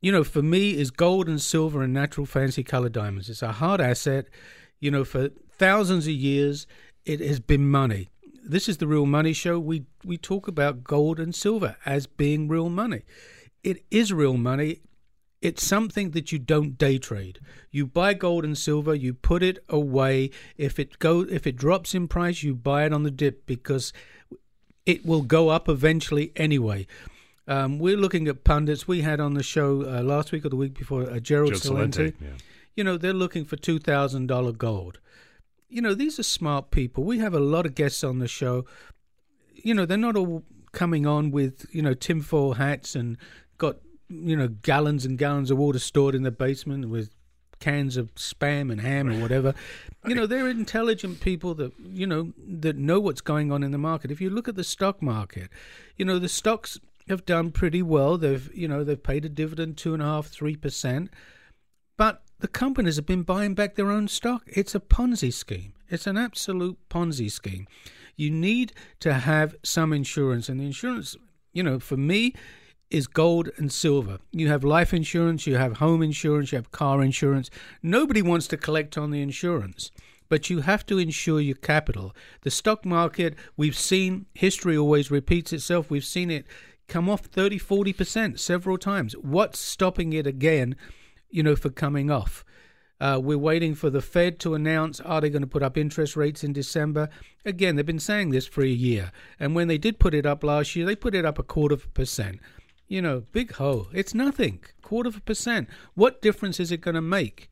you 0.00 0.10
know, 0.10 0.24
for 0.24 0.42
me 0.42 0.76
is 0.76 0.90
gold 0.90 1.28
and 1.28 1.40
silver 1.40 1.82
and 1.82 1.94
natural 1.94 2.26
fancy 2.26 2.64
color 2.64 2.88
diamonds. 2.88 3.30
It's 3.30 3.42
a 3.42 3.52
hard 3.52 3.80
asset. 3.80 4.26
You 4.80 4.90
know, 4.90 5.04
for 5.04 5.30
thousands 5.50 6.06
of 6.06 6.12
years, 6.12 6.66
it 7.04 7.20
has 7.20 7.40
been 7.40 7.70
money 7.70 8.10
this 8.48 8.68
is 8.68 8.78
the 8.78 8.86
Real 8.86 9.06
Money 9.06 9.32
Show. 9.32 9.58
We 9.58 9.84
we 10.04 10.16
talk 10.16 10.48
about 10.48 10.84
gold 10.84 11.18
and 11.18 11.34
silver 11.34 11.76
as 11.84 12.06
being 12.06 12.48
real 12.48 12.68
money. 12.68 13.02
It 13.62 13.84
is 13.90 14.12
real 14.12 14.36
money. 14.36 14.80
It's 15.42 15.64
something 15.64 16.12
that 16.12 16.32
you 16.32 16.38
don't 16.38 16.78
day 16.78 16.98
trade. 16.98 17.40
You 17.70 17.86
buy 17.86 18.14
gold 18.14 18.44
and 18.44 18.56
silver, 18.56 18.94
you 18.94 19.12
put 19.12 19.42
it 19.42 19.58
away. 19.68 20.30
If 20.56 20.78
it 20.78 20.98
go 20.98 21.20
if 21.20 21.46
it 21.46 21.56
drops 21.56 21.94
in 21.94 22.08
price, 22.08 22.42
you 22.42 22.54
buy 22.54 22.86
it 22.86 22.92
on 22.92 23.02
the 23.02 23.10
dip 23.10 23.46
because 23.46 23.92
it 24.86 25.04
will 25.04 25.22
go 25.22 25.48
up 25.50 25.68
eventually 25.68 26.32
anyway. 26.36 26.86
Um, 27.48 27.78
we're 27.78 27.96
looking 27.96 28.26
at 28.28 28.44
pundits. 28.44 28.88
We 28.88 29.02
had 29.02 29.20
on 29.20 29.34
the 29.34 29.42
show 29.42 29.82
uh, 29.82 30.02
last 30.02 30.32
week 30.32 30.44
or 30.44 30.48
the 30.48 30.56
week 30.56 30.74
before 30.74 31.08
uh, 31.08 31.20
Gerald 31.20 31.52
Celente. 31.52 32.14
Yeah. 32.20 32.28
You 32.74 32.84
know, 32.84 32.96
they're 32.96 33.12
looking 33.12 33.44
for 33.44 33.56
two 33.56 33.78
thousand 33.78 34.26
dollar 34.26 34.52
gold 34.52 34.98
you 35.68 35.82
know, 35.82 35.94
these 35.94 36.18
are 36.18 36.24
smart 36.24 36.70
people. 36.70 37.04
We 37.04 37.18
have 37.18 37.34
a 37.34 37.40
lot 37.40 37.66
of 37.66 37.74
guests 37.74 38.04
on 38.04 38.18
the 38.18 38.28
show. 38.28 38.64
You 39.54 39.74
know, 39.74 39.86
they're 39.86 39.96
not 39.96 40.16
all 40.16 40.44
coming 40.72 41.06
on 41.06 41.30
with 41.30 41.66
you 41.72 41.80
know 41.80 41.94
tinfoil 41.94 42.54
hats 42.54 42.94
and 42.94 43.16
got 43.58 43.76
you 44.08 44.36
know 44.36 44.48
gallons 44.48 45.04
and 45.04 45.18
gallons 45.18 45.50
of 45.50 45.58
water 45.58 45.78
stored 45.78 46.14
in 46.14 46.22
the 46.22 46.30
basement 46.30 46.88
with 46.88 47.10
cans 47.58 47.96
of 47.96 48.14
spam 48.14 48.70
and 48.70 48.80
ham 48.80 49.08
or 49.10 49.20
whatever. 49.20 49.54
You 50.06 50.14
know, 50.14 50.26
they're 50.26 50.48
intelligent 50.48 51.20
people 51.20 51.54
that 51.54 51.72
you 51.78 52.06
know 52.06 52.32
that 52.46 52.76
know 52.76 53.00
what's 53.00 53.20
going 53.20 53.50
on 53.50 53.62
in 53.62 53.72
the 53.72 53.78
market. 53.78 54.10
If 54.10 54.20
you 54.20 54.30
look 54.30 54.48
at 54.48 54.54
the 54.54 54.64
stock 54.64 55.02
market, 55.02 55.48
you 55.96 56.04
know 56.04 56.18
the 56.18 56.28
stocks 56.28 56.78
have 57.08 57.24
done 57.24 57.50
pretty 57.50 57.82
well. 57.82 58.18
They've 58.18 58.50
you 58.54 58.68
know 58.68 58.84
they've 58.84 59.02
paid 59.02 59.24
a 59.24 59.28
dividend 59.28 59.76
two 59.76 59.94
and 59.94 60.02
a 60.02 60.06
half, 60.06 60.26
three 60.26 60.56
percent, 60.56 61.10
but 61.96 62.22
the 62.40 62.48
companies 62.48 62.96
have 62.96 63.06
been 63.06 63.22
buying 63.22 63.54
back 63.54 63.74
their 63.74 63.90
own 63.90 64.08
stock. 64.08 64.42
It's 64.46 64.74
a 64.74 64.80
Ponzi 64.80 65.32
scheme. 65.32 65.72
It's 65.88 66.06
an 66.06 66.18
absolute 66.18 66.78
Ponzi 66.90 67.30
scheme. 67.30 67.66
You 68.16 68.30
need 68.30 68.72
to 69.00 69.14
have 69.14 69.54
some 69.62 69.92
insurance, 69.92 70.48
and 70.48 70.60
the 70.60 70.64
insurance, 70.64 71.16
you 71.52 71.62
know, 71.62 71.78
for 71.78 71.96
me, 71.96 72.34
is 72.90 73.06
gold 73.06 73.50
and 73.56 73.72
silver. 73.72 74.18
You 74.32 74.48
have 74.48 74.64
life 74.64 74.94
insurance, 74.94 75.46
you 75.46 75.56
have 75.56 75.78
home 75.78 76.02
insurance, 76.02 76.52
you 76.52 76.56
have 76.56 76.70
car 76.70 77.02
insurance. 77.02 77.50
Nobody 77.82 78.22
wants 78.22 78.46
to 78.48 78.56
collect 78.56 78.96
on 78.96 79.10
the 79.10 79.20
insurance, 79.20 79.90
but 80.28 80.50
you 80.50 80.60
have 80.60 80.86
to 80.86 80.98
insure 80.98 81.40
your 81.40 81.56
capital. 81.56 82.14
The 82.42 82.50
stock 82.50 82.84
market, 82.84 83.34
we've 83.56 83.76
seen 83.76 84.26
history 84.34 84.76
always 84.76 85.10
repeats 85.10 85.52
itself. 85.52 85.90
We've 85.90 86.04
seen 86.04 86.30
it 86.30 86.46
come 86.88 87.08
off 87.08 87.22
30, 87.22 87.58
40% 87.58 88.38
several 88.38 88.78
times. 88.78 89.14
What's 89.14 89.58
stopping 89.58 90.12
it 90.12 90.26
again, 90.26 90.76
you 91.30 91.42
know, 91.42 91.56
for 91.56 91.70
coming 91.70 92.10
off? 92.10 92.44
Uh, 92.98 93.20
we're 93.22 93.36
waiting 93.36 93.74
for 93.74 93.90
the 93.90 94.00
Fed 94.00 94.38
to 94.40 94.54
announce 94.54 95.00
are 95.00 95.20
they 95.20 95.28
going 95.28 95.42
to 95.42 95.48
put 95.48 95.62
up 95.62 95.76
interest 95.76 96.16
rates 96.16 96.42
in 96.42 96.52
December? 96.52 97.10
Again, 97.44 97.76
they've 97.76 97.84
been 97.84 97.98
saying 97.98 98.30
this 98.30 98.46
for 98.46 98.62
a 98.62 98.68
year. 98.68 99.12
And 99.38 99.54
when 99.54 99.68
they 99.68 99.76
did 99.78 99.98
put 99.98 100.14
it 100.14 100.24
up 100.24 100.42
last 100.42 100.74
year, 100.74 100.86
they 100.86 100.96
put 100.96 101.14
it 101.14 101.26
up 101.26 101.38
a 101.38 101.42
quarter 101.42 101.74
of 101.74 101.84
a 101.84 101.88
percent. 101.88 102.40
You 102.88 103.02
know, 103.02 103.24
big 103.32 103.52
ho. 103.54 103.88
It's 103.92 104.14
nothing. 104.14 104.60
Quarter 104.80 105.08
of 105.08 105.16
a 105.16 105.20
percent. 105.20 105.68
What 105.94 106.22
difference 106.22 106.58
is 106.58 106.72
it 106.72 106.80
going 106.80 106.94
to 106.94 107.02
make? 107.02 107.50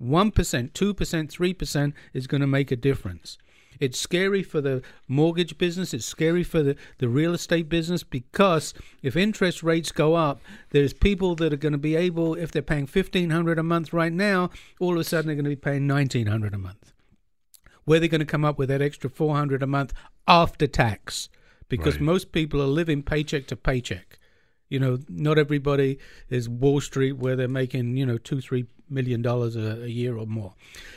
1%, 0.00 0.32
2%, 0.32 0.72
3% 0.72 1.92
is 2.12 2.26
going 2.26 2.40
to 2.40 2.46
make 2.46 2.70
a 2.70 2.76
difference. 2.76 3.38
It's 3.80 3.98
scary 3.98 4.42
for 4.42 4.60
the 4.60 4.82
mortgage 5.08 5.58
business. 5.58 5.92
It's 5.94 6.06
scary 6.06 6.42
for 6.42 6.62
the, 6.62 6.76
the 6.98 7.08
real 7.08 7.34
estate 7.34 7.68
business 7.68 8.02
because 8.02 8.74
if 9.02 9.16
interest 9.16 9.62
rates 9.62 9.92
go 9.92 10.14
up, 10.14 10.40
there's 10.70 10.92
people 10.92 11.34
that 11.36 11.52
are 11.52 11.56
going 11.56 11.72
to 11.72 11.78
be 11.78 11.96
able, 11.96 12.34
if 12.34 12.50
they're 12.52 12.62
paying 12.62 12.86
fifteen 12.86 13.30
hundred 13.30 13.58
a 13.58 13.62
month 13.62 13.92
right 13.92 14.12
now, 14.12 14.50
all 14.80 14.94
of 14.94 15.00
a 15.00 15.04
sudden 15.04 15.26
they're 15.26 15.36
going 15.36 15.44
to 15.44 15.50
be 15.50 15.56
paying 15.56 15.86
nineteen 15.86 16.26
hundred 16.26 16.54
a 16.54 16.58
month. 16.58 16.92
Where 17.84 18.00
they're 18.00 18.08
going 18.08 18.20
to 18.20 18.24
come 18.24 18.44
up 18.44 18.58
with 18.58 18.68
that 18.68 18.82
extra 18.82 19.08
four 19.08 19.36
hundred 19.36 19.62
a 19.62 19.66
month 19.66 19.92
after 20.26 20.66
tax, 20.66 21.28
because 21.68 21.94
Right. 21.94 22.02
most 22.02 22.32
people 22.32 22.60
are 22.60 22.66
living 22.66 23.02
paycheck 23.02 23.46
to 23.48 23.56
paycheck. 23.56 24.18
You 24.68 24.80
know, 24.80 24.98
not 25.08 25.38
everybody 25.38 26.00
is 26.28 26.48
Wall 26.48 26.80
Street 26.80 27.12
where 27.12 27.36
they're 27.36 27.46
making, 27.46 27.96
you 27.96 28.04
know, 28.04 28.18
two, 28.18 28.40
three 28.40 28.66
million 28.90 29.22
dollars 29.22 29.54
a, 29.54 29.84
a 29.84 29.86
year 29.86 30.16
or 30.16 30.26
more. 30.26 30.54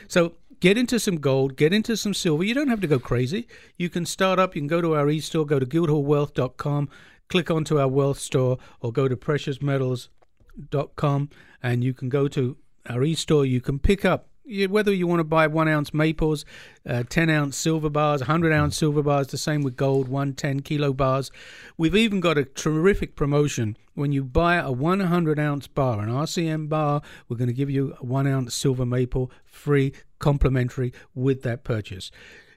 So 0.07 0.33
get 0.59 0.77
into 0.77 0.99
some 0.99 1.17
gold, 1.17 1.55
get 1.55 1.73
into 1.73 1.95
some 1.95 2.13
silver. 2.13 2.43
You 2.43 2.53
don't 2.53 2.67
have 2.67 2.81
to 2.81 2.87
go 2.87 2.99
crazy. 2.99 3.47
You 3.77 3.89
can 3.89 4.05
start 4.05 4.39
up, 4.39 4.55
you 4.55 4.61
can 4.61 4.67
go 4.67 4.81
to 4.81 4.95
our 4.95 5.09
e-store, 5.09 5.45
go 5.45 5.59
to 5.59 5.65
guildhallwealth.com, 5.65 6.89
click 7.27 7.51
onto 7.51 7.79
our 7.79 7.87
wealth 7.87 8.19
store, 8.19 8.57
or 8.81 8.91
go 8.91 9.07
to 9.07 9.15
preciousmetals.com 9.15 11.29
and 11.61 11.83
you 11.83 11.93
can 11.93 12.09
go 12.09 12.27
to 12.27 12.57
our 12.89 13.03
e-store. 13.03 13.45
You 13.45 13.61
can 13.61 13.77
pick 13.79 14.05
up 14.05 14.27
whether 14.67 14.93
you 14.93 15.05
want 15.07 15.19
to 15.19 15.23
buy 15.23 15.47
one 15.47 15.67
ounce 15.67 15.93
maples, 15.93 16.43
uh, 16.87 17.03
10 17.07 17.29
ounce 17.29 17.55
silver 17.55 17.89
bars, 17.89 18.21
100 18.21 18.51
ounce 18.51 18.75
silver 18.77 19.03
bars, 19.03 19.27
the 19.27 19.37
same 19.37 19.61
with 19.61 19.75
gold, 19.75 20.07
110 20.07 20.61
kilo 20.61 20.93
bars. 20.93 21.31
We've 21.77 21.95
even 21.95 22.19
got 22.19 22.37
a 22.37 22.45
terrific 22.45 23.15
promotion. 23.15 23.77
When 23.93 24.11
you 24.11 24.23
buy 24.23 24.55
a 24.55 24.71
100 24.71 25.39
ounce 25.39 25.67
bar, 25.67 25.99
an 25.99 26.09
RCM 26.09 26.69
bar, 26.69 27.01
we're 27.27 27.37
going 27.37 27.47
to 27.47 27.53
give 27.53 27.69
you 27.69 27.95
a 27.99 28.05
one 28.05 28.27
ounce 28.27 28.55
silver 28.55 28.85
maple 28.85 29.31
free, 29.45 29.93
complimentary 30.19 30.93
with 31.13 31.43
that 31.43 31.63
purchase. 31.63 32.11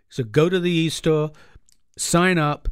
So 0.08 0.24
go 0.24 0.48
to 0.48 0.60
the 0.60 0.70
e 0.70 0.88
store, 0.88 1.32
sign 1.98 2.38
up, 2.38 2.68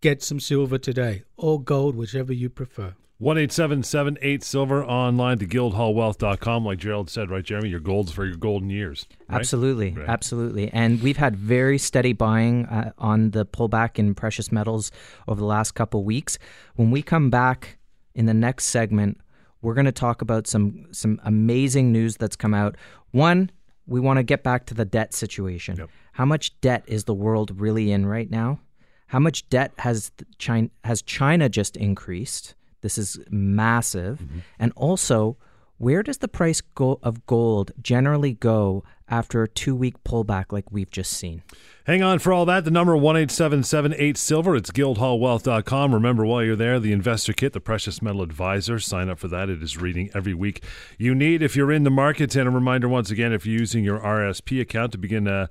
get 0.00 0.22
some 0.22 0.40
silver 0.40 0.78
today, 0.78 1.22
or 1.36 1.62
gold, 1.62 1.94
whichever 1.94 2.32
you 2.32 2.48
prefer. 2.50 2.94
1 3.22 3.38
8 3.38 4.42
silver 4.42 4.84
online 4.84 5.38
to 5.38 5.46
guildhallwealth.com. 5.46 6.64
Like 6.64 6.78
Gerald 6.78 7.08
said, 7.08 7.30
right, 7.30 7.44
Jeremy? 7.44 7.68
Your 7.68 7.78
gold's 7.78 8.10
for 8.10 8.26
your 8.26 8.34
golden 8.34 8.68
years. 8.68 9.06
Right? 9.28 9.36
Absolutely, 9.38 9.92
Right. 9.92 10.08
absolutely. 10.08 10.70
And 10.72 11.00
we've 11.00 11.18
had 11.18 11.36
very 11.36 11.78
steady 11.78 12.14
buying 12.14 12.66
uh, 12.66 12.90
on 12.98 13.30
the 13.30 13.46
pullback 13.46 13.96
in 13.96 14.16
precious 14.16 14.50
metals 14.50 14.90
over 15.28 15.38
the 15.38 15.46
last 15.46 15.76
couple 15.76 16.02
weeks. 16.02 16.36
When 16.74 16.90
we 16.90 17.00
come 17.00 17.30
back 17.30 17.78
in 18.16 18.26
the 18.26 18.34
next 18.34 18.64
segment, 18.64 19.20
we're 19.60 19.74
going 19.74 19.84
to 19.84 19.92
talk 19.92 20.20
about 20.20 20.48
some 20.48 20.88
some 20.90 21.20
amazing 21.22 21.92
news 21.92 22.16
that's 22.16 22.34
come 22.34 22.54
out. 22.54 22.76
One, 23.12 23.52
we 23.86 24.00
want 24.00 24.16
to 24.16 24.24
get 24.24 24.42
back 24.42 24.66
to 24.66 24.74
the 24.74 24.84
debt 24.84 25.14
situation. 25.14 25.76
Yep. 25.76 25.90
How 26.14 26.24
much 26.24 26.60
debt 26.60 26.82
is 26.88 27.04
the 27.04 27.14
world 27.14 27.60
really 27.60 27.92
in 27.92 28.04
right 28.04 28.28
now? 28.28 28.58
How 29.06 29.20
much 29.20 29.48
debt 29.48 29.70
has 29.78 30.10
China 30.38 30.70
has 30.82 31.02
China 31.02 31.48
just 31.48 31.76
increased? 31.76 32.56
This 32.82 32.98
is 32.98 33.18
massive. 33.30 34.20
And 34.58 34.72
also, 34.76 35.36
where 35.78 36.02
does 36.02 36.18
the 36.18 36.28
price 36.28 36.60
go- 36.60 37.00
of 37.02 37.26
gold 37.26 37.72
generally 37.80 38.34
go 38.34 38.84
after 39.08 39.42
a 39.42 39.48
two 39.48 39.74
week 39.74 40.02
pullback 40.04 40.52
like 40.52 40.70
we've 40.70 40.90
just 40.90 41.12
seen? 41.12 41.42
Hang 41.86 42.02
on 42.02 42.20
for 42.20 42.32
all 42.32 42.44
that. 42.46 42.64
The 42.64 42.70
number 42.70 42.94
18778 42.94 44.16
silver. 44.16 44.54
It's 44.54 44.70
guildhallwealth.com. 44.70 45.92
Remember, 45.94 46.24
while 46.24 46.44
you're 46.44 46.54
there, 46.54 46.78
the 46.78 46.92
investor 46.92 47.32
kit, 47.32 47.52
the 47.52 47.60
precious 47.60 48.00
metal 48.00 48.22
advisor. 48.22 48.78
Sign 48.78 49.08
up 49.08 49.18
for 49.18 49.28
that. 49.28 49.48
It 49.48 49.62
is 49.62 49.76
reading 49.76 50.08
every 50.14 50.34
week 50.34 50.62
you 50.98 51.14
need 51.14 51.42
if 51.42 51.56
you're 51.56 51.72
in 51.72 51.82
the 51.82 51.90
market. 51.90 52.36
And 52.36 52.46
a 52.48 52.50
reminder 52.52 52.88
once 52.88 53.10
again 53.10 53.32
if 53.32 53.44
you're 53.44 53.58
using 53.58 53.82
your 53.82 53.98
RSP 53.98 54.60
account 54.60 54.92
to 54.92 54.98
begin 54.98 55.26
uh, 55.26 55.48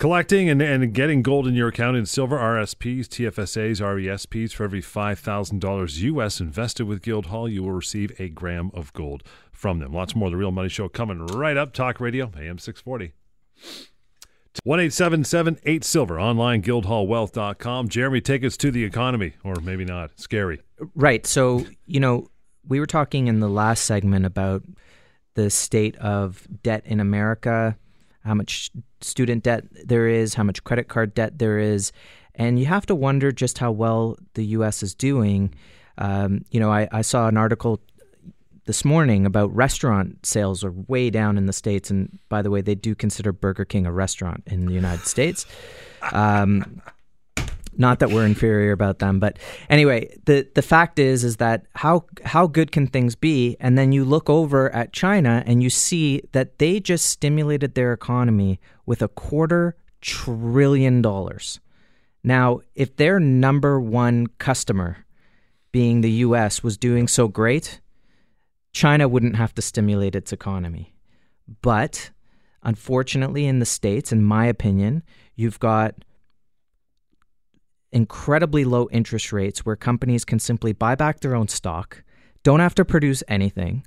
collecting 0.00 0.50
and, 0.50 0.60
and 0.60 0.92
getting 0.92 1.22
gold 1.22 1.46
in 1.46 1.54
your 1.54 1.68
account 1.68 1.96
in 1.96 2.06
silver, 2.06 2.36
RSPs, 2.36 3.06
TFSAs, 3.06 3.80
RESPs, 3.80 4.52
for 4.52 4.64
every 4.64 4.82
$5,000 4.82 6.02
US 6.02 6.40
invested 6.40 6.88
with 6.88 7.02
Guildhall, 7.02 7.48
you 7.48 7.62
will 7.62 7.72
receive 7.72 8.18
a 8.18 8.28
gram 8.28 8.72
of 8.74 8.92
gold 8.92 9.22
from 9.52 9.78
them. 9.78 9.92
Lots 9.92 10.16
more 10.16 10.26
of 10.26 10.32
the 10.32 10.38
Real 10.38 10.50
Money 10.50 10.68
Show 10.68 10.88
coming 10.88 11.24
right 11.26 11.56
up. 11.56 11.72
Talk 11.72 12.00
Radio, 12.00 12.32
AM 12.36 12.58
640. 12.58 13.12
1 14.64 14.80
8 14.80 15.84
silver 15.84 16.20
online 16.20 16.60
guildhallwealth.com 16.60 17.88
jeremy 17.88 18.20
take 18.20 18.42
us 18.42 18.56
to 18.56 18.72
the 18.72 18.82
economy 18.82 19.34
or 19.44 19.54
maybe 19.62 19.84
not 19.84 20.10
scary 20.18 20.60
Right. 20.94 21.26
So, 21.26 21.66
you 21.86 22.00
know, 22.00 22.28
we 22.66 22.80
were 22.80 22.86
talking 22.86 23.26
in 23.28 23.40
the 23.40 23.48
last 23.48 23.84
segment 23.84 24.26
about 24.26 24.62
the 25.34 25.50
state 25.50 25.96
of 25.96 26.46
debt 26.62 26.82
in 26.86 27.00
America, 27.00 27.76
how 28.24 28.34
much 28.34 28.70
student 29.00 29.44
debt 29.44 29.64
there 29.84 30.08
is, 30.08 30.34
how 30.34 30.42
much 30.42 30.62
credit 30.64 30.88
card 30.88 31.14
debt 31.14 31.38
there 31.38 31.58
is. 31.58 31.92
And 32.34 32.58
you 32.58 32.66
have 32.66 32.86
to 32.86 32.94
wonder 32.94 33.32
just 33.32 33.58
how 33.58 33.70
well 33.70 34.16
the 34.34 34.44
U.S. 34.46 34.82
is 34.82 34.94
doing. 34.94 35.54
Um, 35.98 36.44
you 36.50 36.60
know, 36.60 36.70
I, 36.70 36.88
I 36.92 37.02
saw 37.02 37.28
an 37.28 37.36
article 37.36 37.80
this 38.66 38.84
morning 38.84 39.26
about 39.26 39.54
restaurant 39.54 40.24
sales 40.24 40.62
are 40.62 40.70
way 40.70 41.10
down 41.10 41.36
in 41.36 41.46
the 41.46 41.52
States. 41.52 41.90
And 41.90 42.18
by 42.28 42.42
the 42.42 42.50
way, 42.50 42.60
they 42.60 42.74
do 42.74 42.94
consider 42.94 43.32
Burger 43.32 43.64
King 43.64 43.86
a 43.86 43.92
restaurant 43.92 44.42
in 44.46 44.66
the 44.66 44.72
United 44.72 45.06
States. 45.06 45.44
Um, 46.12 46.80
not 47.80 47.98
that 48.00 48.10
we're 48.10 48.26
inferior 48.26 48.72
about 48.72 48.98
them, 48.98 49.18
but 49.18 49.38
anyway, 49.70 50.14
the 50.26 50.46
the 50.54 50.62
fact 50.62 50.98
is 50.98 51.24
is 51.24 51.38
that 51.38 51.64
how 51.74 52.04
how 52.24 52.46
good 52.46 52.70
can 52.70 52.86
things 52.86 53.16
be? 53.16 53.56
And 53.58 53.76
then 53.76 53.90
you 53.90 54.04
look 54.04 54.28
over 54.28 54.72
at 54.74 54.92
China 54.92 55.42
and 55.46 55.62
you 55.62 55.70
see 55.70 56.22
that 56.32 56.58
they 56.58 56.78
just 56.78 57.06
stimulated 57.06 57.74
their 57.74 57.92
economy 57.92 58.60
with 58.84 59.00
a 59.00 59.08
quarter 59.08 59.76
trillion 60.02 61.00
dollars. 61.00 61.58
Now, 62.22 62.60
if 62.74 62.96
their 62.96 63.18
number 63.18 63.80
one 63.80 64.26
customer, 64.38 65.06
being 65.72 66.02
the 66.02 66.10
U.S., 66.26 66.62
was 66.62 66.76
doing 66.76 67.08
so 67.08 67.28
great, 67.28 67.80
China 68.72 69.08
wouldn't 69.08 69.36
have 69.36 69.54
to 69.54 69.62
stimulate 69.62 70.14
its 70.14 70.32
economy. 70.32 70.92
But 71.62 72.10
unfortunately, 72.62 73.46
in 73.46 73.58
the 73.58 73.64
States, 73.66 74.12
in 74.12 74.22
my 74.22 74.44
opinion, 74.44 75.02
you've 75.34 75.58
got 75.58 75.94
incredibly 77.92 78.64
low 78.64 78.88
interest 78.90 79.32
rates 79.32 79.64
where 79.66 79.76
companies 79.76 80.24
can 80.24 80.38
simply 80.38 80.72
buy 80.72 80.94
back 80.94 81.20
their 81.20 81.34
own 81.34 81.48
stock, 81.48 82.02
don't 82.42 82.60
have 82.60 82.74
to 82.76 82.84
produce 82.84 83.22
anything. 83.28 83.84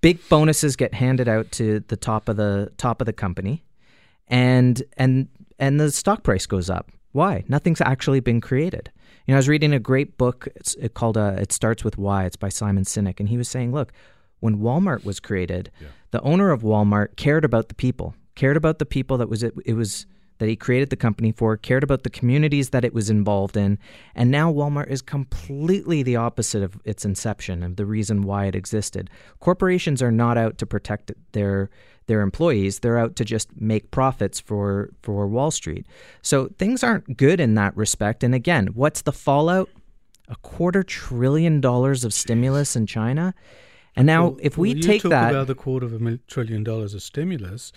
Big 0.00 0.18
bonuses 0.28 0.76
get 0.76 0.94
handed 0.94 1.28
out 1.28 1.50
to 1.52 1.80
the 1.88 1.96
top 1.96 2.28
of 2.28 2.36
the 2.36 2.72
top 2.76 3.00
of 3.00 3.06
the 3.06 3.12
company 3.12 3.64
and 4.28 4.82
and 4.96 5.28
and 5.58 5.78
the 5.78 5.92
stock 5.92 6.24
price 6.24 6.46
goes 6.46 6.68
up. 6.70 6.90
Why? 7.12 7.44
Nothing's 7.46 7.80
actually 7.80 8.20
been 8.20 8.40
created. 8.40 8.90
You 9.26 9.32
know, 9.32 9.36
I 9.36 9.38
was 9.38 9.48
reading 9.48 9.72
a 9.72 9.78
great 9.78 10.16
book. 10.18 10.48
It's 10.56 10.74
it 10.76 10.94
called 10.94 11.16
uh, 11.16 11.36
"It 11.38 11.52
Starts 11.52 11.84
with 11.84 11.98
Why." 11.98 12.24
It's 12.24 12.36
by 12.36 12.48
Simon 12.48 12.84
Sinek, 12.84 13.20
and 13.20 13.28
he 13.28 13.36
was 13.36 13.48
saying, 13.48 13.72
look, 13.72 13.92
when 14.40 14.58
Walmart 14.58 15.04
was 15.04 15.20
created, 15.20 15.70
the 16.10 16.20
owner 16.22 16.50
of 16.50 16.62
Walmart 16.62 17.16
cared 17.16 17.44
about 17.44 17.68
the 17.68 17.74
people, 17.74 18.14
cared 18.34 18.56
about 18.56 18.78
the 18.78 18.86
people 18.86 19.18
that 19.18 19.28
was 19.28 19.42
it, 19.42 19.54
it 19.64 19.74
was 19.74 20.06
that 20.38 20.48
he 20.48 20.56
created 20.56 20.90
the 20.90 20.96
company 20.96 21.32
for, 21.32 21.56
cared 21.56 21.84
about 21.84 22.02
the 22.02 22.10
communities 22.10 22.70
that 22.70 22.84
it 22.84 22.92
was 22.92 23.10
involved 23.10 23.56
in, 23.56 23.78
and 24.14 24.30
now 24.30 24.52
Walmart 24.52 24.88
is 24.88 25.02
completely 25.02 26.02
the 26.02 26.16
opposite 26.16 26.62
of 26.62 26.80
its 26.84 27.04
inception 27.04 27.62
and 27.62 27.76
the 27.76 27.86
reason 27.86 28.22
why 28.22 28.46
it 28.46 28.54
existed. 28.54 29.10
Corporations 29.40 30.02
are 30.02 30.10
not 30.12 30.36
out 30.36 30.58
to 30.58 30.66
protect 30.66 31.12
their 31.32 31.70
their 32.06 32.22
employees; 32.22 32.80
they're 32.80 32.98
out 32.98 33.14
to 33.16 33.24
just 33.24 33.48
make 33.60 33.90
profits 33.90 34.40
for 34.40 34.90
for 35.02 35.26
Wall 35.26 35.50
Street. 35.50 35.86
So 36.22 36.48
things 36.58 36.82
aren't 36.82 37.16
good 37.16 37.40
in 37.40 37.54
that 37.54 37.76
respect. 37.76 38.24
And 38.24 38.34
again, 38.34 38.68
what's 38.74 39.02
the 39.02 39.12
fallout? 39.12 39.68
A 40.28 40.36
quarter 40.36 40.82
trillion 40.82 41.60
dollars 41.60 42.04
of 42.04 42.12
stimulus 42.14 42.74
in 42.74 42.86
China. 42.86 43.34
And 43.94 44.06
now, 44.06 44.28
Well, 44.28 44.38
if 44.42 44.56
we 44.56 44.70
well, 44.70 44.76
you 44.78 44.82
take 44.82 45.02
that, 45.02 45.30
about 45.30 45.46
the 45.46 45.54
quarter 45.54 45.86
of 45.86 45.92
a 45.94 46.16
trillion 46.26 46.64
dollars 46.64 46.94
of 46.94 47.02
stimulus, 47.02 47.72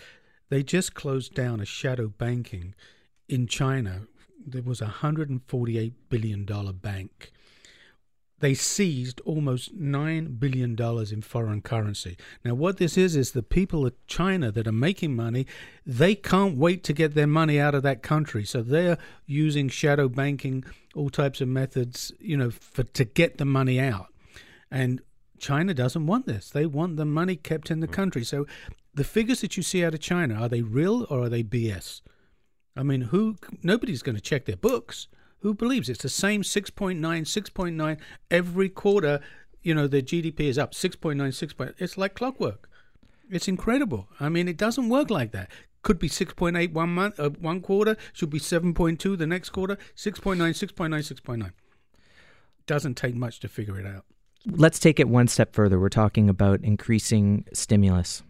they 0.55 0.63
just 0.63 0.93
closed 0.93 1.33
down 1.33 1.59
a 1.59 1.65
shadow 1.65 2.07
banking 2.07 2.75
in 3.27 3.45
China. 3.45 4.03
There 4.47 4.61
was 4.61 4.79
a 4.79 4.85
hundred 4.85 5.29
and 5.29 5.43
forty-eight 5.43 6.07
billion 6.07 6.45
dollar 6.45 6.71
bank. 6.71 7.33
They 8.39 8.53
seized 8.53 9.19
almost 9.25 9.73
nine 9.73 10.37
billion 10.39 10.73
dollars 10.75 11.11
in 11.11 11.23
foreign 11.23 11.61
currency. 11.61 12.15
Now, 12.45 12.53
what 12.53 12.77
this 12.77 12.97
is 12.97 13.17
is 13.17 13.31
the 13.31 13.43
people 13.43 13.85
of 13.85 13.95
China 14.07 14.49
that 14.49 14.65
are 14.65 14.71
making 14.71 15.13
money, 15.13 15.45
they 15.85 16.15
can't 16.15 16.57
wait 16.57 16.85
to 16.85 16.93
get 16.93 17.15
their 17.15 17.27
money 17.27 17.59
out 17.59 17.75
of 17.75 17.83
that 17.83 18.01
country, 18.01 18.45
so 18.45 18.61
they're 18.61 18.97
using 19.25 19.67
shadow 19.67 20.07
banking, 20.07 20.63
all 20.95 21.09
types 21.09 21.41
of 21.41 21.49
methods, 21.49 22.13
you 22.17 22.37
know, 22.37 22.49
for 22.49 22.83
to 22.83 23.03
get 23.03 23.39
the 23.39 23.45
money 23.59 23.77
out. 23.77 24.07
And 24.71 25.01
China 25.37 25.73
doesn't 25.73 26.07
want 26.07 26.27
this. 26.27 26.49
They 26.49 26.65
want 26.65 26.95
the 26.95 27.03
money 27.03 27.35
kept 27.35 27.69
in 27.69 27.81
the 27.81 27.87
hmm. 27.87 27.93
country. 27.93 28.23
So 28.23 28.47
the 28.95 29.03
figures 29.03 29.41
that 29.41 29.57
you 29.57 29.63
see 29.63 29.83
out 29.83 29.93
of 29.93 29.99
China, 29.99 30.35
are 30.35 30.49
they 30.49 30.61
real 30.61 31.05
or 31.09 31.23
are 31.23 31.29
they 31.29 31.43
BS? 31.43 32.01
I 32.75 32.83
mean, 32.83 33.01
who 33.01 33.35
nobody's 33.61 34.01
going 34.01 34.15
to 34.15 34.21
check 34.21 34.45
their 34.45 34.57
books. 34.57 35.07
Who 35.39 35.53
believes 35.53 35.89
it's 35.89 36.01
the 36.01 36.09
same 36.09 36.41
6.9, 36.41 36.99
6.9 36.99 37.99
every 38.31 38.69
quarter, 38.69 39.19
you 39.61 39.75
know, 39.75 39.87
the 39.87 40.01
GDP 40.01 40.41
is 40.41 40.57
up 40.57 40.73
6.9, 40.73 41.33
6. 41.33 41.53
Point, 41.53 41.75
it's 41.77 41.97
like 41.97 42.15
clockwork. 42.15 42.69
It's 43.29 43.47
incredible. 43.47 44.07
I 44.19 44.29
mean, 44.29 44.47
it 44.47 44.57
doesn't 44.57 44.89
work 44.89 45.09
like 45.09 45.31
that. 45.31 45.49
Could 45.81 45.99
be 45.99 46.09
6.8 46.09 46.73
one 46.73 46.89
month, 46.89 47.19
uh, 47.19 47.29
one 47.29 47.61
quarter, 47.61 47.95
should 48.13 48.29
be 48.31 48.39
7.2 48.39 49.17
the 49.17 49.27
next 49.27 49.49
quarter, 49.49 49.77
6.9, 49.95 50.37
6.9, 50.37 50.89
6.9. 50.89 51.51
Doesn't 52.65 52.95
take 52.95 53.15
much 53.15 53.39
to 53.41 53.47
figure 53.47 53.79
it 53.79 53.85
out. 53.85 54.05
let's 54.47 54.79
take 54.79 54.99
it 54.99 55.07
one 55.07 55.27
step 55.27 55.53
further. 55.53 55.79
We're 55.79 55.89
talking 55.89 56.29
about 56.29 56.61
increasing 56.63 57.45
stimulus. 57.53 58.23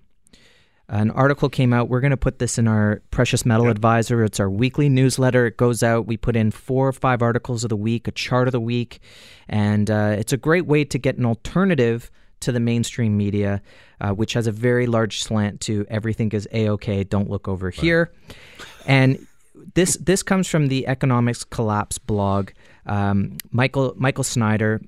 An 0.87 1.09
article 1.11 1.49
came 1.49 1.73
out. 1.73 1.89
We're 1.89 1.99
going 1.99 2.11
to 2.11 2.17
put 2.17 2.37
this 2.37 2.59
in 2.59 2.67
our 2.67 3.01
Precious 3.09 3.45
Metal 3.45 3.69
Advisor. 3.69 4.23
It's 4.23 4.39
our 4.39 4.49
weekly 4.49 4.87
newsletter. 4.87 5.47
It 5.47 5.57
goes 5.57 5.81
out. 5.81 6.05
We 6.05 6.15
put 6.15 6.35
in 6.35 6.51
four 6.51 6.87
or 6.87 6.93
five 6.93 7.23
articles 7.23 7.63
of 7.63 7.69
the 7.69 7.75
week, 7.75 8.07
a 8.07 8.11
chart 8.11 8.47
of 8.47 8.51
the 8.51 8.59
week, 8.59 8.99
and 9.49 9.89
uh, 9.89 10.15
it's 10.17 10.31
a 10.31 10.37
great 10.37 10.67
way 10.67 10.83
to 10.85 10.99
get 10.99 11.17
an 11.17 11.25
alternative 11.25 12.11
to 12.41 12.51
the 12.51 12.59
mainstream 12.59 13.17
media, 13.17 13.61
uh, 13.99 14.11
which 14.11 14.33
has 14.33 14.45
a 14.45 14.51
very 14.51 14.85
large 14.85 15.23
slant 15.23 15.61
to 15.61 15.85
everything 15.89 16.31
is 16.33 16.47
a 16.51 16.69
okay. 16.69 17.03
Don't 17.03 17.29
look 17.29 17.47
over 17.47 17.71
here, 17.71 18.11
and 18.85 19.25
this 19.73 19.97
this 19.97 20.21
comes 20.21 20.47
from 20.47 20.67
the 20.67 20.85
Economics 20.87 21.43
Collapse 21.43 21.97
blog. 21.97 22.51
Um, 22.85 23.37
Michael 23.49 23.95
Michael 23.97 24.23
Snyder 24.23 24.81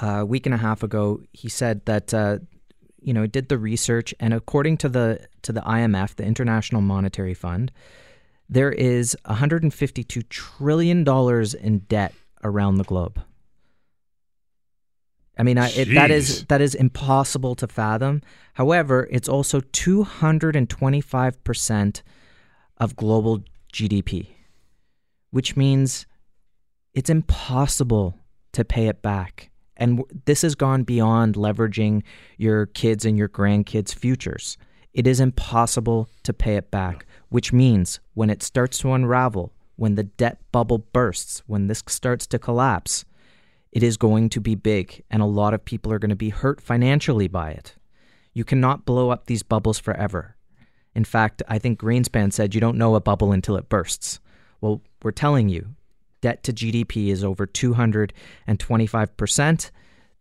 a 0.00 0.24
week 0.24 0.46
and 0.46 0.54
a 0.54 0.58
half 0.58 0.82
ago, 0.82 1.20
he 1.32 1.48
said 1.48 1.84
that 1.86 2.12
uh, 2.12 2.38
you 3.02 3.12
know 3.12 3.26
did 3.26 3.48
the 3.48 3.58
research, 3.58 4.14
and 4.20 4.34
according 4.34 4.76
to 4.78 4.88
the 4.88 5.26
to 5.42 5.52
the 5.52 5.60
IMF, 5.60 6.16
the 6.16 6.24
International 6.24 6.80
Monetary 6.80 7.34
Fund, 7.34 7.72
there 8.48 8.72
is 8.72 9.16
152 9.26 10.22
trillion 10.22 11.04
dollars 11.04 11.54
in 11.54 11.80
debt 11.80 12.14
around 12.42 12.76
the 12.76 12.84
globe. 12.84 13.22
I 15.38 15.42
mean, 15.42 15.56
I, 15.56 15.70
it, 15.70 15.94
that 15.94 16.10
is 16.10 16.44
that 16.46 16.60
is 16.60 16.74
impossible 16.74 17.54
to 17.56 17.66
fathom. 17.66 18.22
However, 18.54 19.08
it's 19.10 19.28
also 19.28 19.60
225 19.60 21.44
percent 21.44 22.02
of 22.76 22.96
global 22.96 23.42
GDP, 23.72 24.28
which 25.30 25.56
means 25.56 26.06
it's 26.92 27.10
impossible 27.10 28.18
to 28.52 28.64
pay 28.64 28.88
it 28.88 29.00
back. 29.00 29.49
And 29.80 30.04
this 30.26 30.42
has 30.42 30.54
gone 30.54 30.84
beyond 30.84 31.34
leveraging 31.34 32.02
your 32.36 32.66
kids 32.66 33.04
and 33.04 33.16
your 33.16 33.28
grandkids' 33.28 33.94
futures. 33.94 34.58
It 34.92 35.06
is 35.06 35.20
impossible 35.20 36.08
to 36.22 36.32
pay 36.32 36.56
it 36.56 36.70
back, 36.70 37.06
which 37.30 37.52
means 37.52 37.98
when 38.14 38.28
it 38.28 38.42
starts 38.42 38.78
to 38.78 38.92
unravel, 38.92 39.52
when 39.76 39.94
the 39.94 40.04
debt 40.04 40.38
bubble 40.52 40.78
bursts, 40.78 41.42
when 41.46 41.66
this 41.66 41.82
starts 41.86 42.26
to 42.28 42.38
collapse, 42.38 43.06
it 43.72 43.82
is 43.82 43.96
going 43.96 44.28
to 44.30 44.40
be 44.40 44.54
big, 44.54 45.02
and 45.10 45.22
a 45.22 45.26
lot 45.26 45.54
of 45.54 45.64
people 45.64 45.92
are 45.92 45.98
going 45.98 46.10
to 46.10 46.16
be 46.16 46.30
hurt 46.30 46.60
financially 46.60 47.28
by 47.28 47.50
it. 47.52 47.76
You 48.34 48.44
cannot 48.44 48.84
blow 48.84 49.10
up 49.10 49.26
these 49.26 49.42
bubbles 49.42 49.78
forever. 49.78 50.36
In 50.94 51.04
fact, 51.04 51.42
I 51.48 51.58
think 51.58 51.80
Greenspan 51.80 52.32
said 52.32 52.54
you 52.54 52.60
don't 52.60 52.78
know 52.78 52.96
a 52.96 53.00
bubble 53.00 53.32
until 53.32 53.56
it 53.56 53.68
bursts. 53.68 54.20
Well, 54.60 54.82
we're 55.02 55.12
telling 55.12 55.48
you, 55.48 55.76
debt 56.20 56.42
to 56.44 56.52
GDP 56.52 57.08
is 57.08 57.24
over 57.24 57.46
225%. 57.46 59.70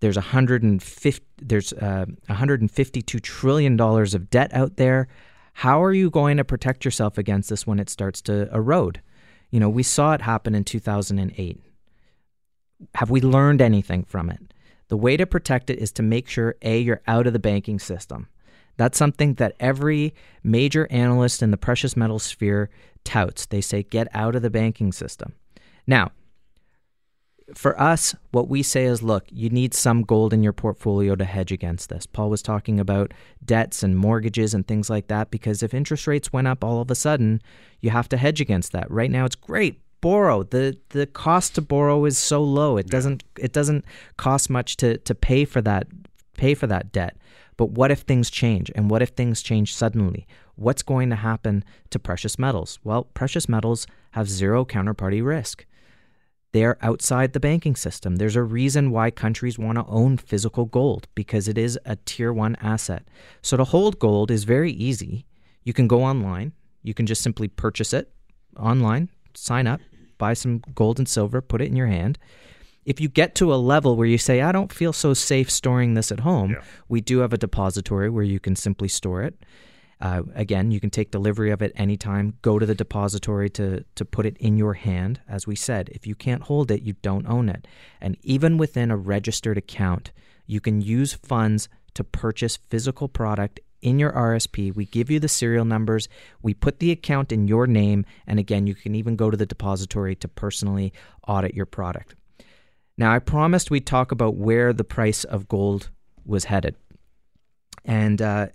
There's 0.01 0.15
150 0.15 1.25
there's 1.41 1.73
uh, 1.73 2.05
152 2.27 3.19
trillion 3.19 3.77
dollars 3.77 4.13
of 4.13 4.29
debt 4.29 4.53
out 4.53 4.77
there. 4.77 5.07
How 5.53 5.83
are 5.83 5.93
you 5.93 6.09
going 6.09 6.37
to 6.37 6.45
protect 6.45 6.85
yourself 6.85 7.17
against 7.17 7.49
this 7.49 7.67
when 7.67 7.79
it 7.79 7.89
starts 7.89 8.21
to 8.23 8.53
erode? 8.53 9.01
You 9.49 9.59
know, 9.59 9.69
we 9.69 9.83
saw 9.83 10.13
it 10.13 10.21
happen 10.21 10.55
in 10.55 10.63
2008. 10.63 11.59
Have 12.95 13.09
we 13.09 13.19
learned 13.19 13.61
anything 13.61 14.03
from 14.03 14.29
it? 14.29 14.53
The 14.87 14.97
way 14.97 15.17
to 15.17 15.25
protect 15.25 15.69
it 15.69 15.79
is 15.79 15.91
to 15.93 16.03
make 16.03 16.29
sure 16.29 16.55
A, 16.61 16.79
you're 16.79 17.01
out 17.07 17.27
of 17.27 17.33
the 17.33 17.39
banking 17.39 17.79
system. 17.79 18.27
That's 18.77 18.97
something 18.97 19.33
that 19.35 19.55
every 19.59 20.13
major 20.43 20.87
analyst 20.89 21.43
in 21.43 21.51
the 21.51 21.57
precious 21.57 21.97
metal 21.97 22.19
sphere 22.19 22.69
touts. 23.03 23.45
They 23.45 23.61
say, 23.61 23.83
get 23.83 24.07
out 24.13 24.35
of 24.35 24.41
the 24.41 24.49
banking 24.49 24.93
system. 24.93 25.33
Now, 25.89 26.11
for 27.55 27.81
us, 27.81 28.13
what 28.29 28.47
we 28.47 28.61
say 28.61 28.85
is 28.85 29.01
look, 29.01 29.25
you 29.31 29.49
need 29.49 29.73
some 29.73 30.03
gold 30.03 30.33
in 30.33 30.43
your 30.43 30.53
portfolio 30.53 31.15
to 31.15 31.25
hedge 31.25 31.51
against 31.51 31.89
this. 31.89 32.05
Paul 32.05 32.29
was 32.29 32.43
talking 32.43 32.79
about 32.79 33.11
debts 33.43 33.81
and 33.81 33.97
mortgages 33.97 34.53
and 34.53 34.67
things 34.67 34.87
like 34.87 35.07
that 35.07 35.31
because 35.31 35.63
if 35.63 35.73
interest 35.73 36.05
rates 36.05 36.31
went 36.31 36.47
up 36.47 36.63
all 36.63 36.79
of 36.79 36.91
a 36.91 36.95
sudden, 36.95 37.41
you 37.79 37.89
have 37.89 38.07
to 38.09 38.17
hedge 38.17 38.39
against 38.39 38.71
that. 38.73 38.89
Right 38.91 39.09
now, 39.09 39.25
it's 39.25 39.35
great. 39.35 39.81
Borrow. 39.99 40.43
The 40.43 40.77
the 40.89 41.07
cost 41.07 41.55
to 41.55 41.61
borrow 41.61 42.05
is 42.05 42.19
so 42.19 42.43
low. 42.43 42.77
It 42.77 42.85
doesn't 42.85 43.23
it 43.39 43.51
doesn't 43.51 43.83
cost 44.15 44.47
much 44.51 44.77
to, 44.77 44.99
to 44.99 45.15
pay 45.15 45.43
for 45.43 45.59
that 45.61 45.87
pay 46.37 46.53
for 46.53 46.67
that 46.67 46.91
debt. 46.91 47.17
But 47.57 47.71
what 47.71 47.89
if 47.89 48.01
things 48.01 48.29
change? 48.29 48.71
And 48.75 48.91
what 48.91 49.01
if 49.01 49.09
things 49.09 49.41
change 49.41 49.73
suddenly? 49.73 50.27
What's 50.53 50.83
going 50.83 51.09
to 51.09 51.15
happen 51.15 51.65
to 51.89 51.97
precious 51.97 52.37
metals? 52.37 52.77
Well, 52.83 53.05
precious 53.05 53.49
metals 53.49 53.87
have 54.11 54.29
zero 54.29 54.65
counterparty 54.65 55.25
risk. 55.25 55.65
They're 56.51 56.83
outside 56.83 57.33
the 57.33 57.39
banking 57.39 57.75
system. 57.75 58.15
There's 58.15 58.35
a 58.35 58.43
reason 58.43 58.89
why 58.91 59.11
countries 59.11 59.59
want 59.59 59.77
to 59.77 59.85
own 59.85 60.17
physical 60.17 60.65
gold 60.65 61.07
because 61.13 61.47
it 61.47 61.57
is 61.57 61.77
a 61.85 61.95
tier 62.05 62.33
one 62.33 62.55
asset. 62.61 63.03
So 63.41 63.55
to 63.57 63.63
hold 63.63 63.99
gold 63.99 64.31
is 64.31 64.45
very 64.45 64.71
easy. 64.71 65.25
You 65.63 65.73
can 65.73 65.87
go 65.87 66.01
online, 66.03 66.53
you 66.81 66.93
can 66.95 67.05
just 67.05 67.21
simply 67.21 67.47
purchase 67.47 67.93
it 67.93 68.11
online, 68.57 69.09
sign 69.35 69.67
up, 69.67 69.79
buy 70.17 70.33
some 70.33 70.63
gold 70.73 70.97
and 70.97 71.07
silver, 71.07 71.41
put 71.41 71.61
it 71.61 71.67
in 71.67 71.75
your 71.75 71.87
hand. 71.87 72.17
If 72.85 72.99
you 72.99 73.09
get 73.09 73.35
to 73.35 73.53
a 73.53 73.55
level 73.55 73.95
where 73.95 74.07
you 74.07 74.17
say, 74.17 74.41
I 74.41 74.51
don't 74.51 74.73
feel 74.73 74.93
so 74.93 75.13
safe 75.13 75.51
storing 75.51 75.93
this 75.93 76.11
at 76.11 76.21
home, 76.21 76.51
Yeah. 76.51 76.61
we 76.87 77.01
do 77.01 77.19
have 77.19 77.33
a 77.33 77.37
depository 77.37 78.09
where 78.09 78.23
you 78.23 78.39
can 78.39 78.55
simply 78.55 78.87
store 78.87 79.21
it. 79.21 79.35
Uh, 80.01 80.23
again, 80.33 80.71
you 80.71 80.79
can 80.79 80.89
take 80.89 81.11
delivery 81.11 81.51
of 81.51 81.61
it 81.61 81.73
anytime. 81.75 82.35
Go 82.41 82.57
to 82.57 82.65
the 82.65 82.75
depository 82.75 83.49
to 83.51 83.83
to 83.95 84.05
put 84.05 84.25
it 84.25 84.37
in 84.37 84.57
your 84.57 84.75
hand. 84.75 85.19
As 85.27 85.45
we 85.45 85.55
said, 85.55 85.89
if 85.89 86.07
you 86.07 86.15
can't 86.15 86.43
hold 86.43 86.71
it, 86.71 86.81
you 86.81 86.93
don't 87.01 87.27
own 87.27 87.49
it. 87.49 87.67
And 87.99 88.17
even 88.21 88.57
within 88.57 88.91
a 88.91 88.97
registered 88.97 89.57
account, 89.57 90.11
you 90.47 90.61
can 90.61 90.81
use 90.81 91.13
funds 91.13 91.67
to 91.95 92.03
purchase 92.03 92.57
physical 92.69 93.09
product 93.09 93.59
in 93.81 93.99
your 93.99 94.11
RSP. 94.11 94.73
We 94.73 94.85
give 94.85 95.09
you 95.09 95.19
the 95.19 95.27
serial 95.27 95.65
numbers. 95.65 96.07
We 96.41 96.53
put 96.53 96.79
the 96.79 96.91
account 96.91 97.31
in 97.31 97.47
your 97.47 97.67
name, 97.67 98.05
and 98.25 98.39
again, 98.39 98.67
you 98.67 98.75
can 98.75 98.95
even 98.95 99.15
go 99.15 99.29
to 99.29 99.37
the 99.37 99.45
depository 99.45 100.15
to 100.15 100.27
personally 100.27 100.93
audit 101.27 101.53
your 101.53 101.65
product. 101.65 102.15
Now, 102.97 103.13
I 103.13 103.19
promised 103.19 103.71
we'd 103.71 103.85
talk 103.85 104.11
about 104.11 104.35
where 104.35 104.73
the 104.73 104.83
price 104.83 105.23
of 105.23 105.47
gold 105.47 105.89
was 106.25 106.45
headed. 106.45 106.75
And 107.85 108.21
uh, 108.21 108.47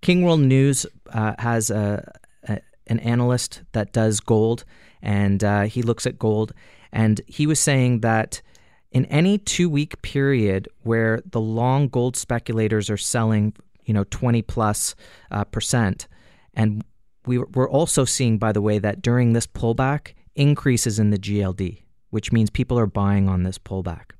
King 0.00 0.22
World 0.22 0.40
News 0.40 0.86
uh, 1.12 1.34
has 1.38 1.70
a, 1.70 2.12
a, 2.48 2.60
an 2.86 3.00
analyst 3.00 3.62
that 3.72 3.92
does 3.92 4.20
gold, 4.20 4.64
and 5.02 5.42
uh, 5.44 5.62
he 5.62 5.82
looks 5.82 6.06
at 6.06 6.18
gold, 6.18 6.52
and 6.92 7.20
he 7.26 7.46
was 7.46 7.60
saying 7.60 8.00
that 8.00 8.42
in 8.90 9.04
any 9.06 9.38
two-week 9.38 10.02
period 10.02 10.68
where 10.82 11.22
the 11.24 11.40
long 11.40 11.88
gold 11.88 12.16
speculators 12.16 12.90
are 12.90 12.96
selling, 12.96 13.54
you 13.84 13.94
know, 13.94 14.04
20 14.04 14.42
plus 14.42 14.94
uh, 15.30 15.44
percent, 15.44 16.08
and 16.54 16.82
we, 17.26 17.38
we're 17.38 17.70
also 17.70 18.04
seeing, 18.04 18.38
by 18.38 18.52
the 18.52 18.62
way, 18.62 18.78
that 18.78 19.02
during 19.02 19.32
this 19.32 19.46
pullback, 19.46 20.14
increases 20.34 20.98
in 20.98 21.10
the 21.10 21.18
GLD, 21.18 21.82
which 22.10 22.32
means 22.32 22.50
people 22.50 22.78
are 22.78 22.86
buying 22.86 23.28
on 23.28 23.42
this 23.42 23.58
pullback. 23.58 24.12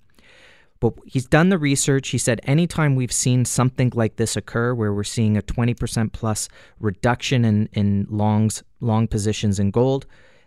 But 0.80 0.94
he's 1.04 1.26
done 1.26 1.50
the 1.50 1.58
research. 1.58 2.08
He 2.08 2.18
said 2.18 2.40
anytime 2.44 2.96
we've 2.96 3.12
seen 3.12 3.44
something 3.44 3.92
like 3.94 4.16
this 4.16 4.34
occur, 4.34 4.72
where 4.74 4.92
we're 4.94 5.04
seeing 5.04 5.36
a 5.36 5.42
20% 5.42 6.12
plus 6.12 6.48
reduction 6.78 7.44
in, 7.44 7.68
in 7.72 8.06
longs, 8.08 8.62
long 8.80 9.06
positions 9.06 9.60
in 9.60 9.70
gold, 9.70 10.06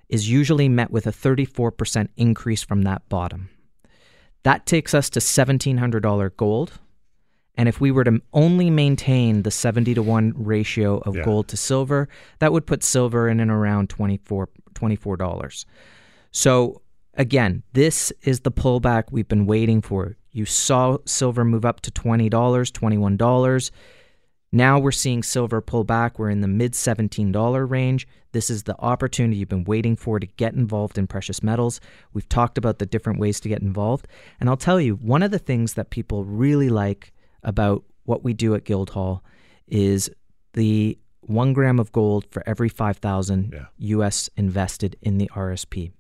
is 0.10 0.30
usually 0.30 0.68
met 0.68 0.90
with 0.92 1.06
a 1.08 1.12
34% 1.12 2.10
increase 2.18 2.64
from 2.64 2.82
that 2.82 3.08
bottom. 3.10 3.50
That 4.42 4.66
takes 4.66 4.94
us 4.94 5.10
to 5.12 5.20
$1,700 5.20 6.36
gold. 6.36 6.74
And 7.56 7.70
if 7.70 7.80
we 7.80 7.92
were 7.92 8.04
to 8.04 8.20
only 8.34 8.70
maintain 8.72 9.44
the 9.44 9.52
70 9.52 9.94
to 9.94 10.02
1 10.02 10.34
ratio 10.36 10.98
of 11.06 11.16
Yeah. 11.16 11.24
gold 11.24 11.48
to 11.50 11.58
silver, 11.58 12.10
that 12.40 12.52
would 12.52 12.66
put 12.66 12.84
silver 12.84 13.30
in 13.30 13.40
and 13.40 13.52
around 13.52 13.90
24 13.90 14.50
$24. 14.74 15.66
So 16.32 16.82
again, 17.16 17.64
this 17.74 18.12
is 18.24 18.42
the 18.42 18.52
pullback 18.52 19.06
we've 19.12 19.28
been 19.28 19.46
waiting 19.46 19.82
for. 19.82 20.16
You 20.32 20.46
saw 20.46 20.98
silver 21.06 21.46
move 21.46 21.66
up 21.66 21.82
to 21.82 21.92
$20, 21.92 22.30
$21. 22.30 23.72
Now 24.52 24.78
we're 24.80 24.92
seeing 24.92 25.24
silver 25.24 25.62
pull 25.62 25.84
back. 25.84 26.20
We're 26.20 26.30
in 26.30 26.42
the 26.42 26.48
mid 26.48 26.74
$17 26.74 27.70
range. 27.70 28.08
This 28.34 28.50
is 28.50 28.64
the 28.64 28.80
opportunity 28.80 29.38
you've 29.38 29.50
been 29.50 29.64
waiting 29.64 29.96
for 29.96 30.20
to 30.20 30.26
get 30.28 30.54
involved 30.54 30.98
in 30.98 31.08
precious 31.08 31.42
metals. 31.44 31.80
We've 32.14 32.28
talked 32.30 32.58
about 32.58 32.80
the 32.80 32.86
different 32.86 33.20
ways 33.20 33.40
to 33.42 33.50
get 33.50 33.62
involved. 33.62 34.08
And 34.40 34.50
I'll 34.50 34.58
tell 34.58 34.80
you, 34.80 34.96
one 34.96 35.24
of 35.24 35.32
the 35.32 35.40
things 35.40 35.74
that 35.74 35.90
people 35.90 36.24
really 36.24 36.70
like 36.70 37.14
about 37.44 37.84
what 38.06 38.24
we 38.24 38.34
do 38.34 38.54
at 38.56 38.64
Guildhall 38.64 39.24
is 39.68 40.10
the 40.54 40.98
one 41.22 41.54
gram 41.54 41.80
of 41.80 41.92
gold 41.92 42.26
for 42.30 42.44
every 42.46 42.70
5,000 42.70 43.54
Yeah. 43.54 43.66
US 43.98 44.30
invested 44.36 44.98
in 45.02 45.18
the 45.18 45.30
RSP. 45.34 45.92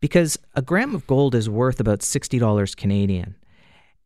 Because 0.00 0.38
a 0.54 0.62
gram 0.62 0.94
of 0.94 1.06
gold 1.06 1.34
is 1.34 1.48
worth 1.48 1.80
about 1.80 2.00
$60 2.00 2.76
Canadian. 2.76 3.36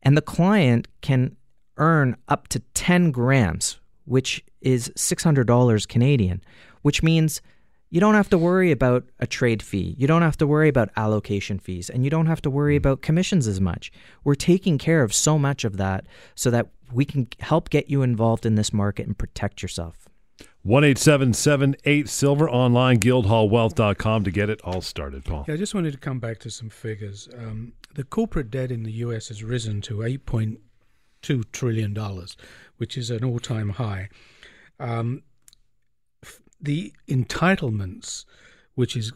And 0.01 0.17
the 0.17 0.21
client 0.21 0.87
can 1.01 1.37
earn 1.77 2.15
up 2.27 2.47
to 2.49 2.59
10 2.73 3.11
grams, 3.11 3.79
which 4.05 4.43
is 4.61 4.89
$600 4.95 5.87
Canadian, 5.87 6.41
which 6.81 7.01
means 7.01 7.41
you 7.89 7.99
don't 7.99 8.15
have 8.15 8.29
to 8.29 8.37
worry 8.37 8.71
about 8.71 9.05
a 9.19 9.27
trade 9.27 9.63
fee. 9.63 9.95
You 9.97 10.07
don't 10.07 10.21
have 10.21 10.37
to 10.37 10.47
worry 10.47 10.67
about 10.67 10.89
allocation 10.97 11.59
fees, 11.59 11.89
and 11.89 12.03
you 12.03 12.09
don't 12.09 12.25
have 12.25 12.41
to 12.41 12.49
worry 12.49 12.75
about 12.75 13.01
commissions 13.01 13.47
as 13.47 13.61
much. 13.61 13.91
We're 14.23 14.35
taking 14.35 14.77
care 14.77 15.01
of 15.01 15.13
so 15.13 15.39
much 15.39 15.63
of 15.63 15.77
that 15.77 16.05
so 16.35 16.51
that 16.51 16.67
we 16.91 17.05
can 17.05 17.27
help 17.39 17.69
get 17.69 17.89
you 17.89 18.01
involved 18.01 18.45
in 18.45 18.55
this 18.55 18.73
market 18.73 19.07
and 19.07 19.17
protect 19.17 19.61
yourself. 19.61 20.09
1 20.65 20.83
8 20.83 20.97
silver 22.09 22.49
online, 22.49 22.99
guildhallwealth.com 22.99 24.23
to 24.23 24.31
get 24.31 24.49
it 24.49 24.59
all 24.63 24.81
started, 24.81 25.23
Paul. 25.23 25.45
Yeah, 25.47 25.53
I 25.53 25.57
just 25.57 25.75
wanted 25.75 25.91
to 25.91 25.99
come 25.99 26.19
back 26.19 26.39
to 26.39 26.49
some 26.49 26.71
figures. 26.71 27.29
Um, 27.37 27.73
the 27.93 28.03
corporate 28.03 28.49
debt 28.49 28.71
in 28.71 28.81
the 28.81 28.91
U.S. 28.93 29.27
has 29.27 29.43
risen 29.43 29.79
to 29.81 30.01
eight 30.01 30.25
point 30.25 30.59
two 31.21 31.43
trillion 31.51 31.93
dollars, 31.93 32.35
which 32.77 32.97
is 32.97 33.11
an 33.11 33.23
all-time 33.23 33.69
high. 33.69 34.09
Um, 34.79 35.21
the 36.59 36.93
entitlements, 37.07 38.25
which 38.73 38.97
is 38.97 39.11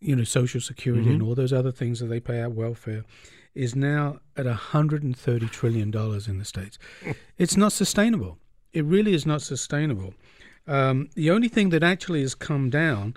you 0.00 0.16
know 0.16 0.24
Social 0.24 0.60
Security 0.60 1.08
and 1.08 1.22
all 1.22 1.34
those 1.34 1.52
other 1.52 1.72
things 1.72 1.98
that 2.00 2.08
they 2.08 2.20
pay 2.20 2.42
out, 2.42 2.52
welfare, 2.52 3.04
is 3.54 3.74
now 3.74 4.20
at 4.36 4.44
hundred 4.44 5.02
and 5.02 5.16
thirty 5.16 5.46
trillion 5.46 5.90
dollars 5.90 6.28
in 6.28 6.36
the 6.36 6.44
states. 6.44 6.78
it's 7.38 7.56
not 7.56 7.72
sustainable. 7.72 8.36
It 8.74 8.84
really 8.84 9.14
is 9.14 9.24
not 9.24 9.40
sustainable. 9.40 10.12
Um, 10.68 11.08
the 11.14 11.30
only 11.30 11.48
thing 11.48 11.70
that 11.70 11.82
actually 11.82 12.20
has 12.20 12.34
come 12.34 12.68
down 12.68 13.14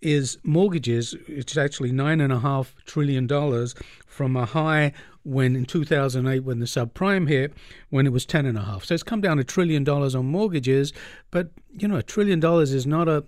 is 0.00 0.38
mortgages. 0.42 1.14
It's 1.28 1.56
actually 1.56 1.92
nine 1.92 2.20
and 2.20 2.32
a 2.32 2.40
half 2.40 2.74
trillion 2.86 3.26
dollars 3.26 3.74
from 4.06 4.34
a 4.36 4.46
high 4.46 4.92
when 5.22 5.56
in 5.56 5.64
2008 5.66 6.40
when 6.40 6.60
the 6.60 6.66
subprime 6.66 7.28
hit 7.28 7.52
when 7.90 8.06
it 8.06 8.12
was 8.12 8.24
ten 8.24 8.46
and 8.46 8.56
a 8.56 8.62
half. 8.62 8.84
So 8.84 8.94
it's 8.94 9.02
come 9.02 9.20
down 9.20 9.38
a 9.38 9.44
trillion 9.44 9.84
dollars 9.84 10.14
on 10.14 10.26
mortgages, 10.26 10.92
but 11.30 11.50
you 11.70 11.86
know 11.86 11.96
a 11.96 12.02
trillion 12.02 12.40
dollars 12.40 12.72
is 12.72 12.86
not 12.86 13.08
a 13.08 13.24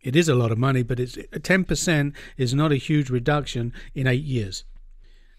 it 0.00 0.16
is 0.16 0.30
a 0.30 0.34
lot 0.34 0.50
of 0.50 0.56
money, 0.56 0.82
but 0.82 0.98
it's 0.98 1.18
ten 1.42 1.64
percent 1.64 2.14
is 2.38 2.54
not 2.54 2.72
a 2.72 2.76
huge 2.76 3.10
reduction 3.10 3.72
in 3.94 4.06
eight 4.06 4.24
years. 4.24 4.64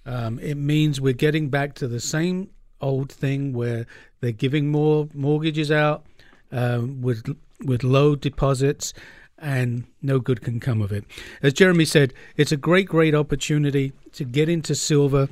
Um, 0.06 0.39
it 0.39 0.56
means 0.56 1.00
we're 1.00 1.13
getting 1.13 1.50
back 1.50 1.74
to 1.76 1.88
the 1.88 2.00
same 2.00 2.50
old 2.82 3.12
thing 3.12 3.54
where 3.54 3.86
they're 4.20 4.32
giving 4.32 4.70
more 4.70 5.08
mortgages 5.13 5.72
out 5.72 6.06
um, 6.52 7.02
with 7.02 7.24
with 7.64 7.84
low 7.84 8.16
deposits, 8.16 8.94
and 9.38 9.86
no 10.02 10.20
good 10.20 10.42
can 10.42 10.60
come 10.60 10.82
of 10.82 10.92
it. 10.92 11.04
As 11.42 11.54
Jeremy 11.54 11.86
said, 11.86 12.14
it's 12.38 12.52
a 12.52 12.58
great, 12.58 12.88
great 12.88 13.16
opportunity 13.16 13.94
to 14.14 14.24
get 14.24 14.48
into 14.48 14.76
silver, 14.76 15.30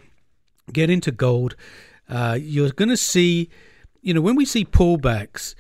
get 0.74 0.90
into 0.90 1.12
gold. 1.12 1.56
Uh, 2.10 2.38
you're 2.42 2.72
going 2.72 2.90
to 2.90 2.98
see, 2.98 3.50
you 4.02 4.14
know, 4.14 4.22
when 4.22 4.36
we 4.36 4.46
see 4.46 4.66
pullbacks, 4.66 5.54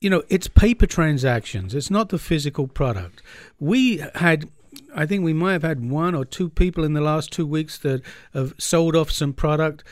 you 0.00 0.10
know, 0.10 0.24
it's 0.28 0.48
paper 0.48 0.86
transactions. 0.86 1.74
It's 1.74 1.90
not 1.90 2.08
the 2.08 2.18
physical 2.18 2.66
product. 2.66 3.22
We 3.60 3.98
had, 4.16 4.48
I 4.94 5.06
think 5.06 5.22
we 5.22 5.32
might 5.32 5.52
have 5.52 5.62
had 5.62 5.88
one 5.88 6.16
or 6.16 6.24
two 6.24 6.48
people 6.48 6.82
in 6.82 6.92
the 6.92 7.00
last 7.00 7.30
two 7.32 7.46
weeks 7.46 7.78
that 7.78 8.02
have 8.34 8.54
sold 8.58 8.96
off 8.96 9.12
some 9.12 9.32
product. 9.32 9.84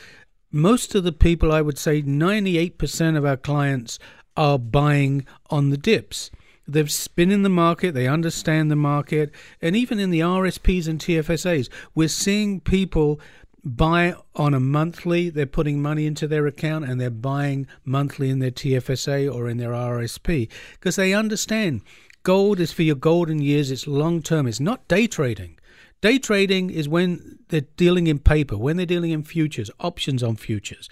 Most 0.51 0.95
of 0.95 1.05
the 1.05 1.13
people, 1.13 1.53
I 1.53 1.61
would 1.61 1.77
say 1.77 2.01
98% 2.01 3.15
of 3.15 3.23
our 3.23 3.37
clients 3.37 3.99
are 4.35 4.59
buying 4.59 5.25
on 5.49 5.69
the 5.69 5.77
dips. 5.77 6.31
They've 6.67 6.91
been 7.15 7.31
in 7.31 7.43
the 7.43 7.49
market, 7.49 7.93
they 7.93 8.07
understand 8.07 8.71
the 8.71 8.75
market, 8.75 9.31
and 9.61 9.75
even 9.75 9.99
in 9.99 10.09
the 10.09 10.21
RSPs 10.21 10.87
and 10.87 10.99
TFSAs, 10.99 11.69
we're 11.95 12.07
seeing 12.07 12.61
people 12.61 13.19
buy 13.63 14.15
on 14.35 14.53
a 14.53 14.59
monthly, 14.59 15.29
they're 15.29 15.45
putting 15.45 15.81
money 15.81 16.05
into 16.05 16.27
their 16.27 16.47
account 16.47 16.85
and 16.85 16.99
they're 16.99 17.09
buying 17.09 17.67
monthly 17.83 18.29
in 18.29 18.39
their 18.39 18.51
TFSA 18.51 19.31
or 19.33 19.49
in 19.49 19.57
their 19.57 19.71
RSP 19.71 20.49
because 20.73 20.95
they 20.95 21.13
understand 21.13 21.81
gold 22.23 22.59
is 22.59 22.71
for 22.71 22.83
your 22.83 22.95
golden 22.95 23.39
years, 23.39 23.71
it's 23.71 23.87
long 23.87 24.21
term, 24.21 24.47
it's 24.47 24.59
not 24.59 24.87
day 24.87 25.07
trading. 25.07 25.57
Day 26.01 26.17
trading 26.17 26.71
is 26.71 26.89
when 26.89 27.39
they're 27.49 27.61
dealing 27.61 28.07
in 28.07 28.17
paper, 28.19 28.57
when 28.57 28.77
they're 28.77 28.85
dealing 28.85 29.11
in 29.11 29.23
futures, 29.23 29.69
options 29.79 30.23
on 30.23 30.35
futures. 30.35 30.89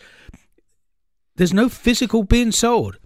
There's 1.35 1.53
no 1.53 1.69
physical 1.69 2.23
being 2.23 2.51
sold. 2.51 2.99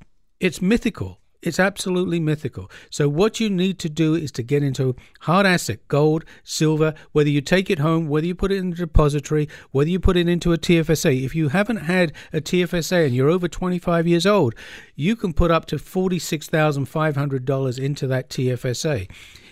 It's 0.44 0.62
mythical. 0.62 1.20
It's 1.42 1.58
absolutely 1.58 2.20
mythical. 2.20 2.70
So 2.90 3.08
what 3.08 3.40
you 3.40 3.50
need 3.50 3.80
to 3.80 3.88
do 3.88 4.14
is 4.14 4.30
to 4.34 4.44
get 4.44 4.62
into 4.62 4.94
hard 5.22 5.46
asset, 5.46 5.88
gold, 5.88 6.26
silver, 6.44 6.94
whether 7.14 7.30
you 7.30 7.40
take 7.40 7.70
it 7.70 7.80
home, 7.80 8.10
whether 8.10 8.28
you 8.28 8.36
put 8.36 8.52
it 8.52 8.58
in 8.58 8.74
a 8.74 8.76
depository, 8.76 9.48
whether 9.72 9.90
you 9.90 10.02
put 10.02 10.18
it 10.18 10.28
into 10.28 10.52
a 10.52 10.58
TFSA. 10.58 11.24
If 11.24 11.34
you 11.34 11.48
haven't 11.48 11.78
had 11.78 12.12
a 12.34 12.42
TFSA 12.42 13.06
and 13.06 13.16
you're 13.16 13.30
over 13.30 13.48
25 13.48 14.06
years 14.06 14.26
old, 14.26 14.54
you 14.98 15.16
can 15.16 15.32
put 15.32 15.50
up 15.50 15.64
to 15.68 15.78
$46,500 15.78 17.80
into 17.80 18.06
that 18.08 18.30
TFSA. 18.30 19.10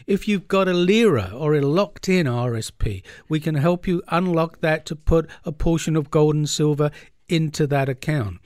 If 0.07 0.27
you've 0.27 0.49
got 0.49 0.67
a 0.67 0.73
lira 0.73 1.31
or 1.33 1.55
a 1.55 1.61
locked 1.61 2.09
in 2.09 2.27
RSP, 2.27 3.01
we 3.29 3.39
can 3.39 3.55
help 3.55 3.87
you 3.87 4.03
unlock 4.09 4.59
that 4.59 4.85
to 4.87 4.97
put 4.97 5.29
a 5.45 5.53
portion 5.53 5.95
of 5.95 6.11
gold 6.11 6.35
and 6.35 6.49
silver 6.49 6.91
into 7.29 7.65
that 7.67 7.87
account. 7.87 8.41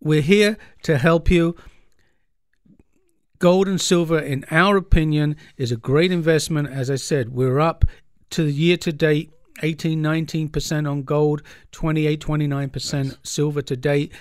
We're 0.00 0.22
here 0.22 0.58
to 0.82 0.98
help 0.98 1.30
you. 1.30 1.56
Gold 3.38 3.68
and 3.68 3.80
silver, 3.80 4.18
in 4.18 4.44
our 4.50 4.76
opinion, 4.76 5.36
is 5.56 5.70
a 5.70 5.76
great 5.76 6.10
investment. 6.10 6.68
As 6.68 6.90
I 6.90 6.96
said, 6.96 7.34
we're 7.34 7.60
up 7.60 7.84
to 8.30 8.44
the 8.44 8.52
year 8.52 8.76
to 8.78 8.92
date 8.92 9.32
18, 9.62 10.02
19% 10.02 10.90
on 10.90 11.02
gold, 11.02 11.42
28, 11.72 12.20
29% 12.20 13.16
silver 13.22 13.62
to 13.62 13.76
date. 13.76 14.12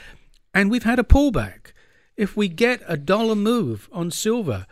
And 0.54 0.72
we've 0.72 0.84
had 0.84 1.00
a 1.00 1.04
pullback. 1.04 1.72
If 2.18 2.38
we 2.38 2.48
get 2.48 2.82
a 2.88 2.98
dollar 2.98 3.36
move 3.36 3.90
on 3.92 4.12
silver, 4.12 4.66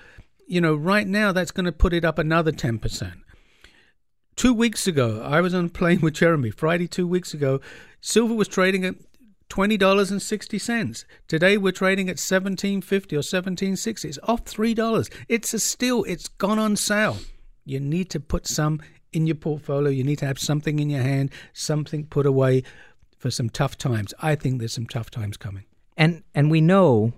you 0.47 0.61
know, 0.61 0.75
right 0.75 1.07
now 1.07 1.31
that's 1.31 1.51
going 1.51 1.65
to 1.65 1.71
put 1.71 1.93
it 1.93 2.05
up 2.05 2.17
another 2.17 2.51
10%. 2.51 3.13
Two 4.35 4.53
weeks 4.53 4.87
ago, 4.87 5.21
I 5.21 5.41
was 5.41 5.53
on 5.53 5.65
a 5.65 5.69
plane 5.69 6.01
with 6.01 6.15
Jeremy. 6.15 6.51
Friday, 6.51 6.87
two 6.87 7.07
weeks 7.07 7.33
ago, 7.33 7.59
silver 8.01 8.33
was 8.33 8.47
trading 8.47 8.85
at 8.85 8.95
twenty 9.53 9.77
dollars 9.77 10.09
and 10.09 10.19
sixty 10.19 10.57
cents. 10.57 11.05
Today 11.27 11.59
we're 11.59 11.71
trading 11.71 12.09
at 12.09 12.17
seventeen 12.17 12.81
fifty 12.81 13.15
or 13.15 13.21
seventeen 13.21 13.75
sixty. 13.75 14.07
It's 14.07 14.17
off 14.23 14.39
three 14.45 14.73
dollars. 14.73 15.11
It's 15.29 15.53
a 15.53 15.59
steal. 15.59 16.03
It's 16.05 16.27
gone 16.27 16.57
on 16.57 16.75
sale. 16.75 17.17
You 17.63 17.79
need 17.79 18.09
to 18.09 18.19
put 18.19 18.47
some 18.47 18.81
in 19.11 19.27
your 19.27 19.35
portfolio. 19.35 19.91
You 19.91 20.03
need 20.03 20.17
to 20.17 20.25
have 20.25 20.39
something 20.39 20.79
in 20.79 20.89
your 20.89 21.03
hand, 21.03 21.29
something 21.53 22.07
put 22.07 22.25
away 22.25 22.63
for 23.19 23.29
some 23.29 23.47
tough 23.47 23.77
times. 23.77 24.11
I 24.23 24.33
think 24.33 24.57
there's 24.57 24.73
some 24.73 24.87
tough 24.87 25.11
times 25.11 25.37
coming. 25.37 25.65
And 25.97 26.23
and 26.33 26.49
we 26.49 26.59
know, 26.59 27.13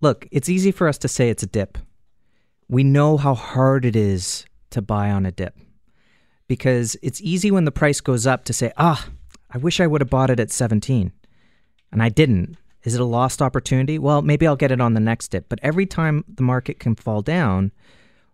look, 0.00 0.28
it's 0.30 0.48
easy 0.48 0.70
for 0.70 0.86
us 0.86 0.98
to 0.98 1.08
say 1.08 1.30
it's 1.30 1.42
a 1.42 1.48
dip. 1.48 1.78
We 2.68 2.84
know 2.84 3.16
how 3.16 3.34
hard 3.34 3.84
it 3.84 3.96
is 3.96 4.46
to 4.70 4.82
buy 4.82 5.10
on 5.10 5.26
a 5.26 5.32
dip. 5.32 5.58
Because 6.46 6.96
it's 7.02 7.20
easy 7.22 7.50
when 7.50 7.64
the 7.64 7.72
price 7.72 8.00
goes 8.00 8.24
up 8.24 8.44
to 8.44 8.52
say, 8.52 8.70
"Ah, 8.76 9.08
I 9.50 9.58
wish 9.58 9.80
I 9.80 9.88
would 9.88 10.00
have 10.00 10.10
bought 10.10 10.30
it 10.30 10.38
at 10.38 10.52
17." 10.52 11.10
And 11.92 12.02
I 12.02 12.08
didn't. 12.08 12.56
Is 12.84 12.94
it 12.94 13.00
a 13.00 13.04
lost 13.04 13.40
opportunity? 13.40 13.98
Well, 13.98 14.22
maybe 14.22 14.46
I'll 14.46 14.56
get 14.56 14.72
it 14.72 14.80
on 14.80 14.94
the 14.94 15.00
next 15.00 15.28
dip. 15.28 15.48
But 15.48 15.60
every 15.62 15.86
time 15.86 16.24
the 16.26 16.42
market 16.42 16.80
can 16.80 16.96
fall 16.96 17.22
down 17.22 17.70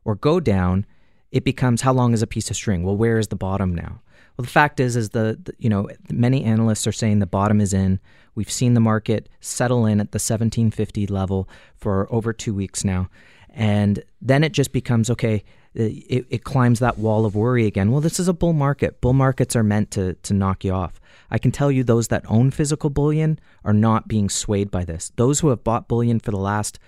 or 0.05 0.15
go 0.15 0.41
down, 0.41 0.87
it 1.31 1.45
becomes 1.45 1.83
how 1.83 1.93
long 1.93 2.15
is 2.15 2.23
a 2.23 2.27
piece 2.27 2.49
of 2.49 2.57
string? 2.57 2.83
Well, 2.83 2.97
where 2.97 3.19
is 3.19 3.29
the 3.29 3.37
bottom 3.37 3.75
now? 3.75 4.01
Well, 4.37 4.45
the 4.45 4.51
fact 4.51 4.81
is, 4.81 4.97
is 4.97 5.11
the, 5.11 5.39
the, 5.43 5.53
you 5.59 5.69
know 5.69 5.89
many 6.11 6.45
analysts 6.45 6.87
are 6.87 6.93
saying 6.93 7.19
the 7.19 7.27
bottom 7.27 7.61
is 7.61 7.75
in. 7.75 7.99
We've 8.35 8.51
seen 8.51 8.75
the 8.75 8.81
market 8.81 9.29
settle 9.41 9.85
in 9.85 10.01
at 10.01 10.13
the 10.13 10.17
1750 10.17 11.09
level 11.09 11.49
for 11.77 12.07
over 12.13 12.33
two 12.33 12.55
weeks 12.55 12.85
now, 12.85 13.11
and 13.51 14.03
then 14.23 14.45
it 14.45 14.53
just 14.53 14.73
becomes 14.73 15.11
okay. 15.11 15.43
Uh, 15.79 15.91
it, 16.09 16.27
it 16.31 16.45
climbs 16.45 16.79
that 16.79 16.99
wall 16.99 17.27
of 17.27 17.35
worry 17.35 17.67
again. 17.67 17.91
Well, 17.91 18.01
this 18.01 18.21
is 18.21 18.29
a 18.29 18.33
bull 18.33 18.53
market. 18.53 19.01
Bull 19.01 19.13
markets 19.13 19.57
are 19.57 19.65
meant 19.65 19.91
to 19.93 20.15
to 20.15 20.33
knock 20.33 20.65
you 20.65 20.73
off. 20.73 21.01
I 21.31 21.39
can 21.39 21.53
tell 21.53 21.71
you 21.71 21.85
those 21.85 22.09
that 22.09 22.25
own 22.29 22.51
physical 22.51 22.91
bullion 22.91 23.39
are 23.65 23.73
not 23.73 24.09
being 24.09 24.29
swayed 24.29 24.71
by 24.71 24.85
this. 24.85 25.13
Those 25.17 25.41
who 25.41 25.49
have 25.49 25.65
bought 25.65 25.89
bullion 25.89 26.21
for 26.21 26.31
the 26.31 26.39
last 26.39 26.79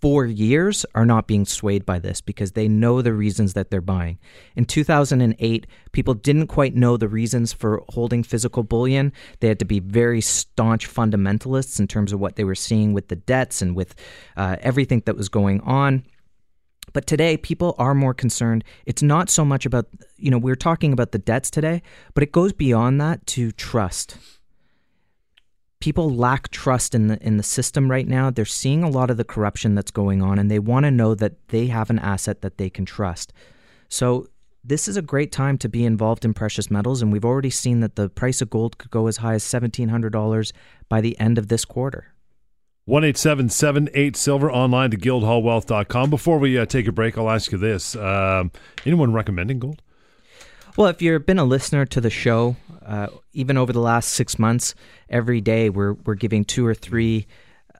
four 0.00 0.24
years 0.24 0.86
are 0.94 1.06
not 1.06 1.26
being 1.26 1.44
swayed 1.44 1.84
by 1.84 1.98
this 1.98 2.20
because 2.20 2.52
they 2.52 2.68
know 2.68 3.02
the 3.02 3.12
reasons 3.12 3.54
that 3.54 3.70
they're 3.70 3.80
buying. 3.80 4.18
In 4.54 4.64
2008, 4.64 5.66
people 5.92 6.14
didn't 6.14 6.46
quite 6.46 6.74
know 6.74 6.96
the 6.96 7.08
reasons 7.08 7.52
for 7.52 7.82
holding 7.88 8.22
physical 8.22 8.62
bullion. 8.62 9.12
They 9.40 9.48
had 9.48 9.58
to 9.58 9.64
be 9.64 9.80
very 9.80 10.20
staunch 10.20 10.88
fundamentalists 10.88 11.80
in 11.80 11.88
terms 11.88 12.12
of 12.12 12.20
what 12.20 12.36
they 12.36 12.44
were 12.44 12.54
seeing 12.54 12.92
with 12.92 13.08
the 13.08 13.16
debts 13.16 13.60
and 13.60 13.74
with 13.74 13.94
uh, 14.36 14.56
everything 14.60 15.02
that 15.06 15.16
was 15.16 15.28
going 15.28 15.60
on. 15.62 16.04
But 16.98 17.06
today, 17.06 17.36
people 17.36 17.76
are 17.78 17.94
more 17.94 18.12
concerned. 18.12 18.64
It's 18.84 19.04
not 19.04 19.30
so 19.30 19.44
much 19.44 19.64
about, 19.64 19.86
you 20.16 20.32
know, 20.32 20.36
we're 20.36 20.56
talking 20.56 20.92
about 20.92 21.12
the 21.12 21.20
debts 21.20 21.48
today, 21.48 21.80
but 22.12 22.24
it 22.24 22.32
goes 22.32 22.52
beyond 22.52 23.00
that 23.00 23.24
to 23.28 23.52
trust 23.52 24.16
people 25.78 26.12
lack 26.12 26.48
trust 26.48 26.92
in 26.92 27.06
the 27.06 27.24
in 27.24 27.36
the 27.36 27.42
system 27.44 27.88
right 27.88 28.08
now. 28.08 28.30
They're 28.30 28.44
seeing 28.44 28.82
a 28.82 28.90
lot 28.90 29.10
of 29.10 29.16
the 29.16 29.22
corruption 29.22 29.76
that's 29.76 29.92
going 29.92 30.22
on 30.22 30.40
and 30.40 30.50
they 30.50 30.58
want 30.58 30.86
to 30.86 30.90
know 30.90 31.14
that 31.14 31.34
they 31.50 31.68
have 31.68 31.88
an 31.88 32.00
asset 32.00 32.40
that 32.40 32.58
they 32.58 32.68
can 32.68 32.84
trust. 32.84 33.32
So 33.88 34.26
this 34.64 34.88
is 34.88 34.96
a 34.96 35.02
great 35.02 35.30
time 35.30 35.56
to 35.58 35.68
be 35.68 35.84
involved 35.84 36.24
in 36.24 36.34
precious 36.34 36.68
metals 36.68 37.00
and 37.00 37.12
we've 37.12 37.24
already 37.24 37.50
seen 37.50 37.78
that 37.78 37.94
the 37.94 38.08
price 38.08 38.42
of 38.42 38.50
gold 38.50 38.76
could 38.78 38.90
go 38.90 39.06
as 39.06 39.18
high 39.18 39.34
as 39.34 39.44
$1700 39.44 40.52
by 40.88 41.00
the 41.00 41.16
end 41.20 41.38
of 41.38 41.46
this 41.46 41.64
quarter. 41.64 42.12
18778 42.88 44.16
silver 44.16 44.50
online 44.50 44.90
to 44.90 44.96
guildhallwealth.com. 44.96 46.08
Before 46.08 46.38
we 46.38 46.58
uh, 46.58 46.64
take 46.64 46.86
a 46.86 46.92
break, 46.92 47.18
I'll 47.18 47.28
ask 47.28 47.52
you 47.52 47.58
this. 47.58 47.94
Um, 47.94 48.50
anyone 48.86 49.12
recommending 49.12 49.58
gold? 49.58 49.82
Well, 50.78 50.88
if 50.88 51.02
you've 51.02 51.26
been 51.26 51.38
a 51.38 51.44
listener 51.44 51.84
to 51.84 52.00
the 52.00 52.08
show, 52.08 52.56
uh, 52.86 53.08
even 53.34 53.58
over 53.58 53.74
the 53.74 53.80
last 53.80 54.14
six 54.14 54.38
months, 54.38 54.74
every 55.10 55.42
day 55.42 55.68
we're 55.68 55.92
we're 55.92 56.14
giving 56.14 56.46
two 56.46 56.66
or 56.66 56.74
three 56.74 57.26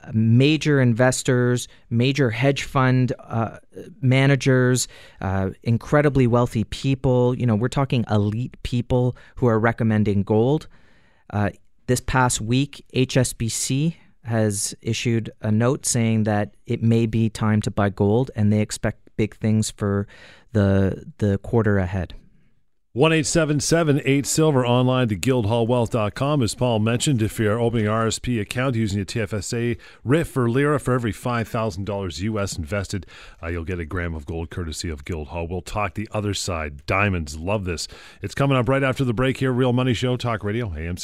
uh, 0.03 0.11
major 0.13 0.79
investors, 0.79 1.67
major 1.89 2.29
hedge 2.29 2.63
fund 2.63 3.11
uh, 3.17 3.57
managers, 4.01 4.87
uh, 5.21 5.49
incredibly 5.63 6.27
wealthy 6.27 6.65
people. 6.65 7.33
You 7.33 7.47
know, 7.47 7.55
we're 7.55 7.67
talking 7.67 8.05
elite 8.11 8.61
people 8.61 9.17
who 9.37 9.47
are 9.47 9.57
recommending 9.57 10.21
gold. 10.21 10.67
Uh, 11.31 11.49
this 11.87 11.99
past 11.99 12.41
week, 12.41 12.85
HSBC 12.93 13.95
has 14.29 14.75
issued 14.81 15.31
a 15.41 15.51
note 15.51 15.85
saying 15.85 16.23
that 16.23 16.55
it 16.65 16.81
may 16.81 17.05
be 17.05 17.29
time 17.29 17.61
to 17.61 17.71
buy 17.71 17.89
gold, 17.89 18.31
and 18.35 18.53
they 18.53 18.61
expect 18.61 19.09
big 19.17 19.35
things 19.35 19.71
for 19.71 20.07
the 20.53 21.05
the 21.17 21.37
quarter 21.39 21.77
ahead. 21.77 22.13
18778 22.95 24.25
silver 24.25 24.65
online 24.65 25.07
to 25.07 25.15
guildhallwealth.com. 25.15 26.41
As 26.41 26.55
Paul 26.55 26.79
mentioned, 26.79 27.21
if 27.21 27.37
you're 27.37 27.59
opening 27.59 27.85
an 27.85 27.93
RSP 27.93 28.41
account 28.41 28.75
using 28.75 28.99
a 28.99 29.05
TFSA 29.05 29.77
RIF 30.03 30.35
or 30.35 30.49
Lira 30.49 30.79
for 30.79 30.95
every 30.95 31.13
$5,000 31.13 32.19
US 32.21 32.57
invested, 32.57 33.05
uh, 33.43 33.47
you'll 33.47 33.63
get 33.63 33.79
a 33.79 33.85
gram 33.85 34.15
of 34.15 34.25
gold 34.25 34.49
courtesy 34.49 34.89
of 34.89 35.05
Guildhall. 35.05 35.47
We'll 35.47 35.61
talk 35.61 35.93
the 35.93 36.09
other 36.11 36.33
side. 36.33 36.83
Diamonds, 36.87 37.37
love 37.37 37.65
this. 37.65 37.87
It's 38.23 38.33
coming 38.33 38.57
up 38.57 38.67
right 38.67 38.83
after 38.83 39.03
the 39.03 39.13
break 39.13 39.37
here. 39.37 39.51
Real 39.51 39.71
Money 39.71 39.93
Show, 39.93 40.17
Talk 40.17 40.43
Radio, 40.43 40.73
AM 40.75 40.97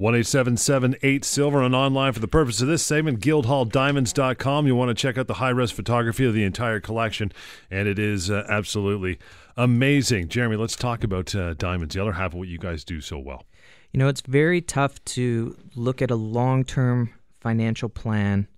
640. 0.00 0.20
18778 0.20 1.24
Silver 1.26 1.62
and 1.62 1.74
online 1.74 2.14
for 2.14 2.20
the 2.20 2.28
purpose 2.28 2.62
of 2.62 2.68
this 2.68 2.82
segment, 2.82 3.20
guildhalldiamonds.com. 3.20 4.66
You 4.66 4.74
want 4.74 4.88
to 4.88 4.94
check 4.94 5.18
out 5.18 5.26
the 5.26 5.34
high 5.34 5.50
res 5.50 5.70
photography 5.70 6.24
of 6.24 6.32
the 6.32 6.42
entire 6.42 6.80
collection, 6.80 7.32
and 7.70 7.86
it 7.86 7.98
is 7.98 8.30
uh, 8.30 8.46
absolutely 8.48 9.18
amazing. 9.58 10.28
Jeremy, 10.28 10.56
let's 10.56 10.74
talk 10.74 11.04
about 11.04 11.34
uh, 11.34 11.52
diamonds, 11.52 11.94
the 11.94 12.00
other 12.00 12.12
half 12.12 12.32
of 12.32 12.38
what 12.38 12.48
you 12.48 12.56
guys 12.56 12.82
do 12.82 13.02
so 13.02 13.18
well. 13.18 13.44
You 13.92 13.98
know, 13.98 14.08
it's 14.08 14.22
very 14.22 14.62
tough 14.62 15.04
to 15.16 15.54
look 15.74 16.00
at 16.00 16.10
a 16.10 16.16
long 16.16 16.64
term 16.64 17.12
financial 17.38 17.90
plan 17.90 18.48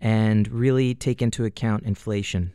and 0.00 0.46
really 0.48 0.94
take 0.94 1.22
into 1.22 1.46
account 1.46 1.84
inflation. 1.84 2.52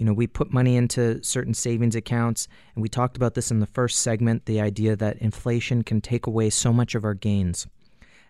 You 0.00 0.06
know, 0.06 0.14
we 0.14 0.26
put 0.26 0.50
money 0.50 0.76
into 0.76 1.22
certain 1.22 1.52
savings 1.52 1.94
accounts, 1.94 2.48
and 2.74 2.80
we 2.80 2.88
talked 2.88 3.18
about 3.18 3.34
this 3.34 3.50
in 3.50 3.60
the 3.60 3.66
first 3.66 3.98
segment 3.98 4.46
the 4.46 4.58
idea 4.58 4.96
that 4.96 5.18
inflation 5.18 5.82
can 5.82 6.00
take 6.00 6.26
away 6.26 6.48
so 6.48 6.72
much 6.72 6.94
of 6.94 7.04
our 7.04 7.12
gains. 7.12 7.66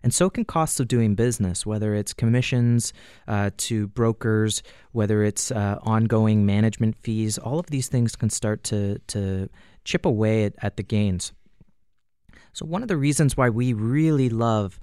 And 0.02 0.12
so 0.12 0.28
can 0.28 0.44
costs 0.44 0.80
of 0.80 0.88
doing 0.88 1.14
business, 1.14 1.64
whether 1.64 1.94
it's 1.94 2.12
commissions 2.12 2.92
uh, 3.28 3.50
to 3.58 3.86
brokers, 3.86 4.64
whether 4.90 5.22
it's 5.22 5.52
uh, 5.52 5.78
ongoing 5.82 6.44
management 6.44 6.96
fees. 6.96 7.38
All 7.38 7.60
of 7.60 7.66
these 7.66 7.86
things 7.86 8.16
can 8.16 8.30
start 8.30 8.64
to, 8.64 8.98
to 9.06 9.48
chip 9.84 10.04
away 10.04 10.46
at, 10.46 10.54
at 10.62 10.76
the 10.76 10.82
gains. 10.82 11.30
So, 12.52 12.66
one 12.66 12.82
of 12.82 12.88
the 12.88 12.96
reasons 12.96 13.36
why 13.36 13.48
we 13.48 13.74
really 13.74 14.28
love 14.28 14.80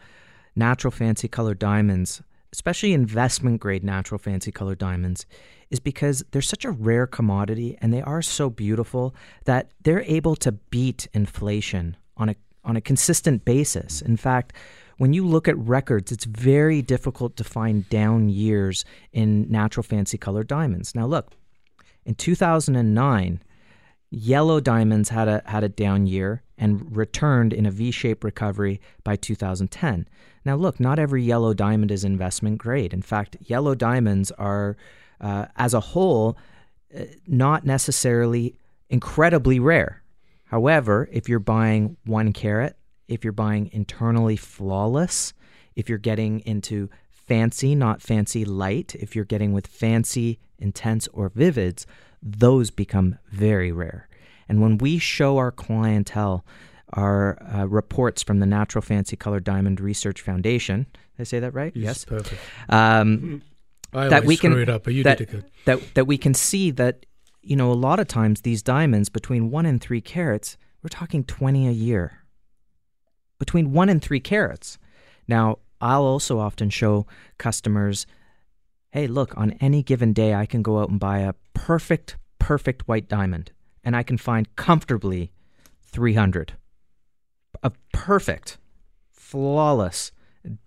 natural 0.55 0.91
fancy 0.91 1.27
colored 1.27 1.59
diamonds, 1.59 2.21
especially 2.53 2.93
investment 2.93 3.59
grade 3.59 3.83
natural 3.83 4.19
fancy 4.19 4.53
colored 4.53 4.77
diamonds, 4.77 5.25
is 5.69 5.79
because 5.79 6.23
they're 6.31 6.41
such 6.41 6.65
a 6.65 6.71
rare 6.71 7.07
commodity 7.07 7.77
and 7.81 7.93
they 7.93 8.01
are 8.01 8.21
so 8.21 8.49
beautiful 8.49 9.13
that 9.45 9.71
they're 9.81 10.03
able 10.03 10.35
to 10.37 10.51
beat 10.51 11.07
inflation 11.13 11.97
on 12.15 12.29
a 12.29 12.35
on 12.63 12.75
a 12.75 12.81
consistent 12.81 13.45
basis. 13.45 14.01
In 14.01 14.17
fact, 14.17 14.51
when 14.97 15.13
you 15.13 15.25
look 15.25 15.47
at 15.47 15.57
records, 15.57 16.11
it's 16.11 16.25
very 16.25 16.81
difficult 16.81 17.37
to 17.37 17.43
find 17.43 17.87
down 17.89 18.27
years 18.27 18.83
in 19.13 19.49
natural 19.49 19.83
fancy 19.83 20.17
colored 20.17 20.47
diamonds. 20.47 20.93
Now 20.93 21.05
look, 21.05 21.31
in 22.05 22.15
2009, 22.15 23.41
yellow 24.09 24.59
diamonds 24.59 25.09
had 25.09 25.27
a 25.27 25.41
had 25.45 25.63
a 25.63 25.69
down 25.69 26.07
year 26.07 26.43
and 26.57 26.95
returned 26.95 27.53
in 27.53 27.65
a 27.65 27.71
V-shaped 27.71 28.23
recovery 28.23 28.81
by 29.03 29.15
2010. 29.15 30.07
Now 30.43 30.55
look, 30.55 30.79
not 30.79 30.99
every 30.99 31.23
yellow 31.23 31.53
diamond 31.53 31.91
is 31.91 32.03
investment 32.03 32.57
grade. 32.57 32.93
In 32.93 33.01
fact, 33.01 33.37
yellow 33.41 33.75
diamonds 33.75 34.31
are 34.31 34.75
uh, 35.21 35.45
as 35.55 35.73
a 35.73 35.79
whole, 35.79 36.37
uh, 36.97 37.03
not 37.27 37.65
necessarily 37.65 38.55
incredibly 38.89 39.59
rare. 39.59 40.03
However, 40.45 41.09
if 41.11 41.27
you're 41.27 41.39
buying 41.39 41.97
one 42.05 42.33
carat, 42.33 42.77
if 43.07 43.23
you're 43.23 43.33
buying 43.33 43.69
internally 43.73 44.37
flawless, 44.37 45.33
if 45.75 45.89
you're 45.89 45.97
getting 45.97 46.39
into 46.41 46.89
fancy, 47.09 47.75
not 47.75 48.01
fancy 48.01 48.45
light, 48.45 48.95
if 48.95 49.15
you're 49.15 49.25
getting 49.25 49.51
with 49.51 49.67
fancy, 49.67 50.39
intense, 50.57 51.07
or 51.09 51.29
vivids, 51.29 51.85
those 52.21 52.71
become 52.71 53.17
very 53.29 53.71
rare. 53.71 54.07
And 54.47 54.61
when 54.61 54.77
we 54.77 54.97
show 54.97 55.37
our 55.37 55.51
clientele 55.51 56.45
our 56.93 57.37
uh, 57.53 57.67
reports 57.67 58.23
from 58.23 58.39
the 58.39 58.45
Natural 58.45 58.81
Fancy 58.81 59.17
Color 59.17 59.41
Diamond 59.41 59.81
Research 59.81 60.21
Foundation, 60.21 60.85
did 60.93 61.21
I 61.21 61.23
say 61.25 61.39
that 61.39 61.53
right? 61.53 61.75
Yes, 61.75 61.83
yes. 61.83 62.05
perfect. 62.05 62.41
Um, 62.69 63.41
I 63.97 64.07
that 64.09 64.25
we 64.25 64.37
can 64.37 64.57
it 64.57 64.69
up, 64.69 64.83
but 64.83 64.93
you 64.93 65.03
that, 65.03 65.17
did 65.17 65.29
it 65.29 65.31
good. 65.31 65.45
That 65.65 65.95
that 65.95 66.05
we 66.05 66.17
can 66.17 66.33
see 66.33 66.71
that 66.71 67.05
you 67.41 67.55
know 67.55 67.71
a 67.71 67.73
lot 67.73 67.99
of 67.99 68.07
times 68.07 68.41
these 68.41 68.61
diamonds 68.61 69.09
between 69.09 69.49
one 69.49 69.65
and 69.65 69.81
three 69.81 70.01
carats, 70.01 70.57
we're 70.81 70.89
talking 70.89 71.23
twenty 71.23 71.67
a 71.67 71.71
year. 71.71 72.23
Between 73.39 73.73
one 73.73 73.89
and 73.89 74.01
three 74.01 74.19
carats. 74.19 74.77
Now 75.27 75.59
I'll 75.79 76.03
also 76.03 76.39
often 76.39 76.69
show 76.69 77.05
customers, 77.37 78.07
hey, 78.91 79.07
look, 79.07 79.37
on 79.37 79.51
any 79.59 79.83
given 79.83 80.13
day 80.13 80.33
I 80.33 80.45
can 80.45 80.61
go 80.61 80.79
out 80.79 80.89
and 80.89 80.99
buy 80.99 81.19
a 81.19 81.33
perfect, 81.53 82.17
perfect 82.39 82.87
white 82.87 83.07
diamond, 83.07 83.51
and 83.83 83.95
I 83.95 84.03
can 84.03 84.17
find 84.17 84.55
comfortably 84.55 85.31
three 85.83 86.13
hundred. 86.13 86.53
A 87.63 87.71
perfect, 87.91 88.57
flawless 89.11 90.11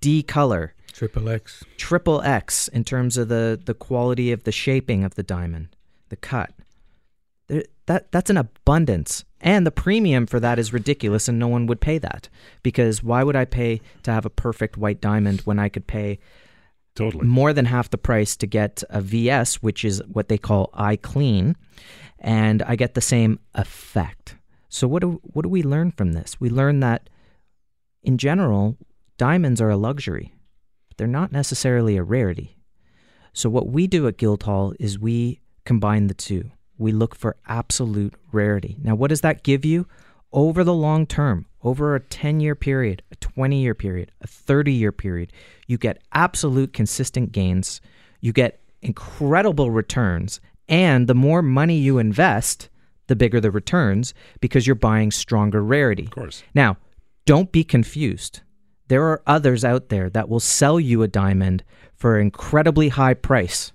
D 0.01 0.23
color 0.23 0.75
Triple 0.93 1.29
X. 1.29 1.65
Triple 1.77 2.21
X 2.23 2.69
in 2.69 2.85
terms 2.85 3.17
of 3.17 3.29
the, 3.29 3.61
the 3.65 3.75
quality 3.75 4.33
of 4.33 4.45
the 4.45 4.53
shaping 4.53 5.05
of 5.05 5.15
the 5.15 5.23
diamond, 5.23 5.69
the 6.09 6.17
cut. 6.17 6.53
That 7.87 8.13
that's 8.13 8.31
an 8.31 8.37
abundance. 8.37 9.25
And 9.41 9.67
the 9.67 9.73
premium 9.73 10.27
for 10.27 10.39
that 10.39 10.59
is 10.59 10.73
ridiculous 10.73 11.27
and 11.27 11.39
no 11.39 11.49
one 11.49 11.67
would 11.67 11.81
pay 11.81 11.99
that. 11.99 12.29
Because 12.63 13.03
why 13.03 13.25
would 13.25 13.35
I 13.35 13.45
pay 13.45 13.81
to 14.03 14.13
have 14.13 14.25
a 14.25 14.31
perfect 14.31 14.77
white 14.77 15.01
diamond 15.01 15.41
when 15.41 15.59
I 15.59 15.69
could 15.69 15.87
pay 15.87 16.19
totally 16.95 17.27
more 17.27 17.53
than 17.53 17.65
half 17.65 17.91
the 17.91 17.99
price 17.99 18.37
to 18.37 18.47
get 18.47 18.83
a 18.91 19.01
VS, 19.01 19.57
which 19.57 19.85
is 19.85 20.03
what 20.07 20.29
they 20.29 20.39
call 20.39 20.71
eye 20.75 20.97
clean, 20.97 21.57
and 22.19 22.63
I 22.63 22.77
get 22.77 22.95
the 22.95 23.01
same 23.01 23.41
effect. 23.55 24.37
So 24.69 24.87
what 24.87 25.01
do 25.01 25.21
what 25.23 25.43
do 25.43 25.49
we 25.49 25.63
learn 25.63 25.91
from 25.91 26.13
this? 26.13 26.41
We 26.41 26.51
learn 26.51 26.81
that 26.81 27.11
in 28.03 28.19
general, 28.19 28.77
diamonds 29.17 29.61
are 29.61 29.71
a 29.71 29.77
luxury 29.77 30.33
they're 31.01 31.07
not 31.07 31.33
necessarily 31.33 31.97
a 31.97 32.03
rarity. 32.03 32.59
So, 33.33 33.49
what 33.49 33.69
we 33.69 33.87
do 33.87 34.07
at 34.07 34.19
Guildhall 34.19 34.75
is 34.79 34.99
we 34.99 35.41
combine 35.65 36.09
the 36.09 36.15
two. 36.15 36.51
We 36.77 36.93
look 36.93 37.15
for 37.15 37.39
absolute 37.49 38.13
rarity. 38.33 38.77
Now, 38.83 38.95
what 38.97 39.09
does 39.09 39.23
that 39.23 39.43
give 39.43 39.65
you? 39.65 39.87
Over 40.31 40.63
the 40.63 40.75
long 40.75 41.07
term, 41.07 41.47
over 41.63 41.95
a 41.95 42.01
10 42.01 42.41
year 42.41 42.55
period, 42.55 43.03
a 43.11 43.17
20 43.17 43.63
year 43.63 43.75
period, 43.75 44.13
a 44.21 44.27
30 44.27 44.75
year 44.75 44.93
period, 44.93 45.33
you 45.67 45.79
get 45.79 46.03
absolute 46.13 46.75
consistent 46.75 47.33
gains. 47.33 47.81
You 48.21 48.35
get 48.35 48.61
incredible 48.83 49.71
returns. 49.71 50.39
And 50.69 51.09
the 51.09 51.15
more 51.15 51.41
money 51.41 51.79
you 51.79 51.97
invest, 51.97 52.69
the 53.07 53.17
bigger 53.17 53.41
the 53.41 53.51
returns 53.51 54.13
because 54.43 54.67
you're 54.67 54.77
buying 54.77 55.13
stronger 55.13 55.65
rarity. 55.65 56.05
Of 56.05 56.11
course. 56.11 56.43
Now, 56.55 56.77
don't 57.25 57.51
be 57.51 57.65
confused. 57.65 58.43
There 58.91 59.05
are 59.05 59.23
others 59.25 59.65
out 59.65 59.89
there 59.89 60.11
that 60.11 60.29
will 60.29 60.41
sell 60.41 60.81
you 60.81 61.05
a 61.05 61.09
diamond 61.09 61.63
for 61.95 62.17
an 62.17 62.23
incredibly 62.23 62.89
high 62.89 63.15
price. 63.15 63.71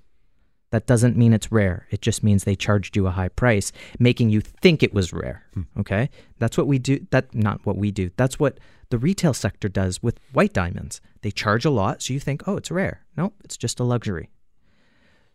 That 0.71 0.87
doesn't 0.87 1.15
mean 1.15 1.31
it's 1.31 1.53
rare. 1.53 1.87
It 1.89 2.01
just 2.01 2.21
means 2.21 2.43
they 2.43 2.57
charged 2.57 2.97
you 2.97 3.07
a 3.07 3.11
high 3.11 3.29
price, 3.29 3.71
making 3.97 4.29
you 4.29 4.41
think 4.41 4.83
it 4.83 4.93
was 4.93 5.13
rare. 5.13 5.45
Hmm. 5.53 5.61
Okay? 5.79 6.09
That's 6.37 6.57
what 6.57 6.67
we 6.67 6.79
do. 6.79 7.07
That 7.11 7.33
not 7.33 7.65
what 7.65 7.77
we 7.77 7.91
do. 7.91 8.11
That's 8.17 8.39
what 8.39 8.59
the 8.89 8.97
retail 8.97 9.33
sector 9.33 9.69
does 9.69 10.03
with 10.03 10.19
white 10.33 10.51
diamonds. 10.51 10.99
They 11.21 11.31
charge 11.31 11.63
a 11.63 11.69
lot, 11.69 12.01
so 12.01 12.11
you 12.11 12.19
think, 12.19 12.45
"Oh, 12.45 12.57
it's 12.57 12.69
rare." 12.69 13.05
No, 13.15 13.31
it's 13.41 13.55
just 13.55 13.79
a 13.79 13.85
luxury. 13.85 14.31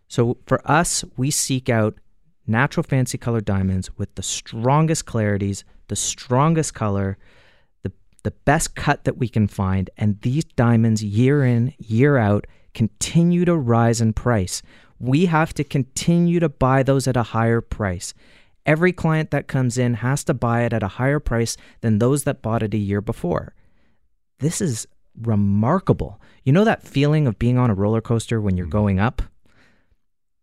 So 0.09 0.37
for 0.45 0.61
us, 0.71 1.07
we 1.17 1.31
seek 1.31 1.71
out 1.71 1.99
natural 2.47 2.85
fancy 2.85 3.17
color 3.17 3.41
diamonds 3.41 3.97
with 3.97 4.15
the 4.15 4.23
strongest 4.23 5.07
clarities, 5.07 5.65
the 5.89 5.97
strongest 5.97 6.75
color, 6.75 7.17
the 8.21 8.31
best 8.31 8.75
cut 8.75 9.05
that 9.05 9.19
we 9.19 9.29
can 9.29 9.47
find, 9.47 9.91
and 9.97 10.21
these 10.21 10.45
diamonds 10.45 11.03
year 11.03 11.45
in, 11.45 11.75
year 11.79 12.17
out 12.17 12.47
continue 12.75 13.45
to 13.45 13.57
rise 13.57 14.01
in 14.01 14.13
price. 14.13 14.63
We 14.99 15.27
have 15.27 15.55
to 15.55 15.65
continue 15.65 16.41
to 16.41 16.49
buy 16.49 16.83
those 16.83 17.09
at 17.09 17.17
a 17.17 17.23
higher 17.23 17.61
price. 17.61 18.15
Every 18.67 18.93
client 18.93 19.31
that 19.31 19.49
comes 19.49 19.79
in 19.79 19.95
has 19.95 20.23
to 20.25 20.35
buy 20.35 20.63
it 20.63 20.73
at 20.73 20.83
a 20.83 20.89
higher 20.89 21.21
price 21.21 21.57
than 21.81 21.99
those 21.99 22.25
that 22.25 22.43
bought 22.43 22.63
it 22.63 22.75
a 22.75 22.79
year 22.79 23.01
before. 23.01 23.55
This 24.39 24.61
is 24.61 24.87
remarkable. 25.21 26.21
You 26.45 26.53
know 26.53 26.65
that 26.65 26.83
feeling 26.83 27.27
of 27.27 27.39
being 27.39 27.59
on 27.59 27.71
a 27.71 27.75
roller 27.75 28.01
coaster 28.01 28.41
when 28.41 28.57
you're 28.57 28.67
mm-hmm. 28.67 28.73
going 28.73 29.01
up? 29.01 29.23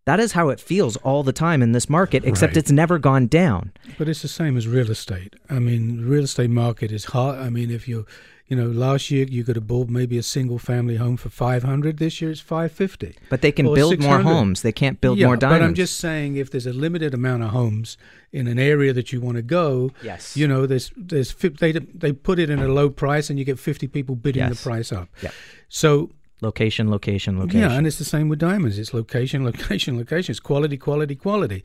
That 0.07 0.21
is 0.21 0.31
how 0.31 0.47
it 0.49 0.59
feels 0.61 0.95
all 1.07 1.21
the 1.21 1.33
time 1.33 1.61
in 1.61 1.73
this 1.73 1.89
market, 1.89 2.23
except 2.23 2.51
Right. 2.51 2.57
it's 2.61 2.71
never 2.71 2.97
gone 2.97 3.27
down. 3.27 3.71
But 3.97 4.07
it's 4.07 4.21
the 4.21 4.29
same 4.29 4.55
as 4.55 4.65
real 4.65 4.89
estate. 4.89 5.35
I 5.49 5.59
mean, 5.59 5.97
the 5.97 6.07
real 6.07 6.23
estate 6.23 6.49
market 6.49 6.93
is 6.93 7.05
hot. 7.15 7.37
I 7.39 7.49
mean, 7.49 7.69
if 7.69 7.89
you, 7.89 8.05
you 8.47 8.55
know, 8.55 8.67
last 8.67 9.11
year 9.11 9.25
you 9.29 9.43
could 9.43 9.57
have 9.57 9.67
bought 9.67 9.89
maybe 9.89 10.17
a 10.17 10.23
single 10.23 10.59
family 10.59 10.95
home 10.95 11.17
for 11.17 11.27
five 11.29 11.63
hundred. 11.63 11.97
This 11.97 12.21
year 12.21 12.31
it's 12.31 12.39
five 12.39 12.71
fifty. 12.71 13.15
But 13.29 13.41
they 13.41 13.51
can 13.51 13.65
build 13.73 13.99
more 13.99 14.21
homes. 14.21 14.61
They 14.61 14.71
can't 14.71 15.01
build 15.01 15.17
yeah, 15.17 15.25
more 15.27 15.35
diamonds. 15.35 15.61
But 15.63 15.67
I'm 15.67 15.73
just 15.75 15.97
saying, 15.97 16.37
if 16.37 16.49
there's 16.51 16.65
a 16.65 16.71
limited 16.71 17.13
amount 17.13 17.43
of 17.43 17.49
homes 17.49 17.97
in 18.31 18.47
an 18.47 18.57
area 18.57 18.93
that 18.93 19.11
you 19.11 19.19
want 19.19 19.35
to 19.35 19.41
go, 19.59 19.91
Yes. 20.01 20.37
you 20.37 20.47
know, 20.47 20.65
there's 20.65 20.89
there's 20.95 21.33
they 21.33 21.73
they 21.73 22.13
put 22.13 22.39
it 22.39 22.49
in 22.49 22.59
a 22.59 22.69
low 22.69 22.89
price 22.89 23.29
and 23.29 23.37
you 23.37 23.43
get 23.43 23.59
fifty 23.59 23.87
people 23.89 24.15
bidding 24.15 24.43
Yes. 24.47 24.63
the 24.63 24.69
price 24.69 24.93
up. 24.93 25.09
Yeah. 25.21 25.31
So 25.67 26.11
location, 26.41 26.89
location, 26.89 27.39
location. 27.39 27.61
yeah, 27.61 27.71
and 27.71 27.87
it's 27.87 27.97
the 27.97 28.05
same 28.05 28.29
with 28.29 28.39
diamonds. 28.39 28.77
It's 28.77 28.93
location, 28.93 29.43
location, 29.51 29.97
location. 29.97 30.31
It's 30.31 30.39
quality, 30.39 30.77
quality, 30.77 31.15
quality. 31.15 31.63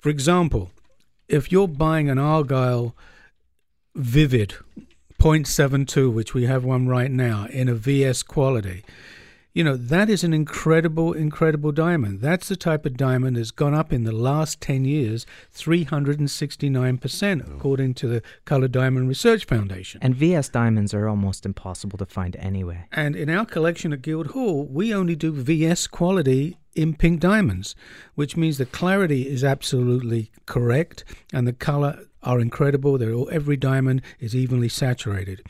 For 0.00 0.08
example, 0.08 0.70
if 1.28 1.50
you're 1.52 1.68
buying 1.68 2.08
an 2.08 2.18
Argyle 2.18 2.94
Vivid 3.94 4.54
0.72, 5.20 6.12
which 6.12 6.32
we 6.32 6.46
have 6.46 6.64
one 6.64 6.86
right 6.86 7.10
now 7.10 7.46
in 7.50 7.68
a 7.68 7.74
VS 7.74 8.22
quality, 8.22 8.84
you 9.58 9.64
know, 9.64 9.76
that 9.76 10.08
is 10.08 10.22
an 10.22 10.32
incredible, 10.32 11.12
incredible 11.12 11.72
diamond. 11.72 12.20
That's 12.20 12.46
the 12.46 12.54
type 12.54 12.86
of 12.86 12.96
diamond 12.96 13.36
that's 13.36 13.50
gone 13.50 13.74
up 13.74 13.92
in 13.92 14.04
the 14.04 14.12
last 14.12 14.60
10 14.60 14.84
years 14.84 15.26
369%, 15.52 17.56
according 17.56 17.94
to 17.94 18.06
the 18.06 18.22
Color 18.44 18.68
Diamond 18.68 19.08
Research 19.08 19.46
Foundation. 19.46 20.00
and 20.00 20.14
VS 20.14 20.50
diamonds 20.50 20.94
are 20.94 21.08
almost 21.08 21.44
impossible 21.44 21.98
to 21.98 22.06
find 22.06 22.36
anywhere. 22.36 22.86
And 22.92 23.16
in 23.16 23.28
our 23.28 23.44
collection 23.44 23.92
at 23.92 24.00
Guildhall, 24.00 24.64
we 24.66 24.94
only 24.94 25.16
do 25.16 25.32
VS 25.32 25.88
quality 25.88 26.56
in 26.76 26.94
pink 26.94 27.18
diamonds, 27.18 27.74
which 28.14 28.36
means 28.36 28.58
the 28.58 28.64
clarity 28.64 29.26
is 29.26 29.42
absolutely 29.42 30.30
correct 30.46 31.02
and 31.32 31.48
the 31.48 31.52
color 31.52 32.04
are 32.22 32.38
incredible. 32.38 32.96
They're 32.96 33.12
all, 33.12 33.28
every 33.32 33.56
diamond 33.56 34.02
is 34.20 34.36
evenly 34.36 34.68
saturated. 34.68 35.42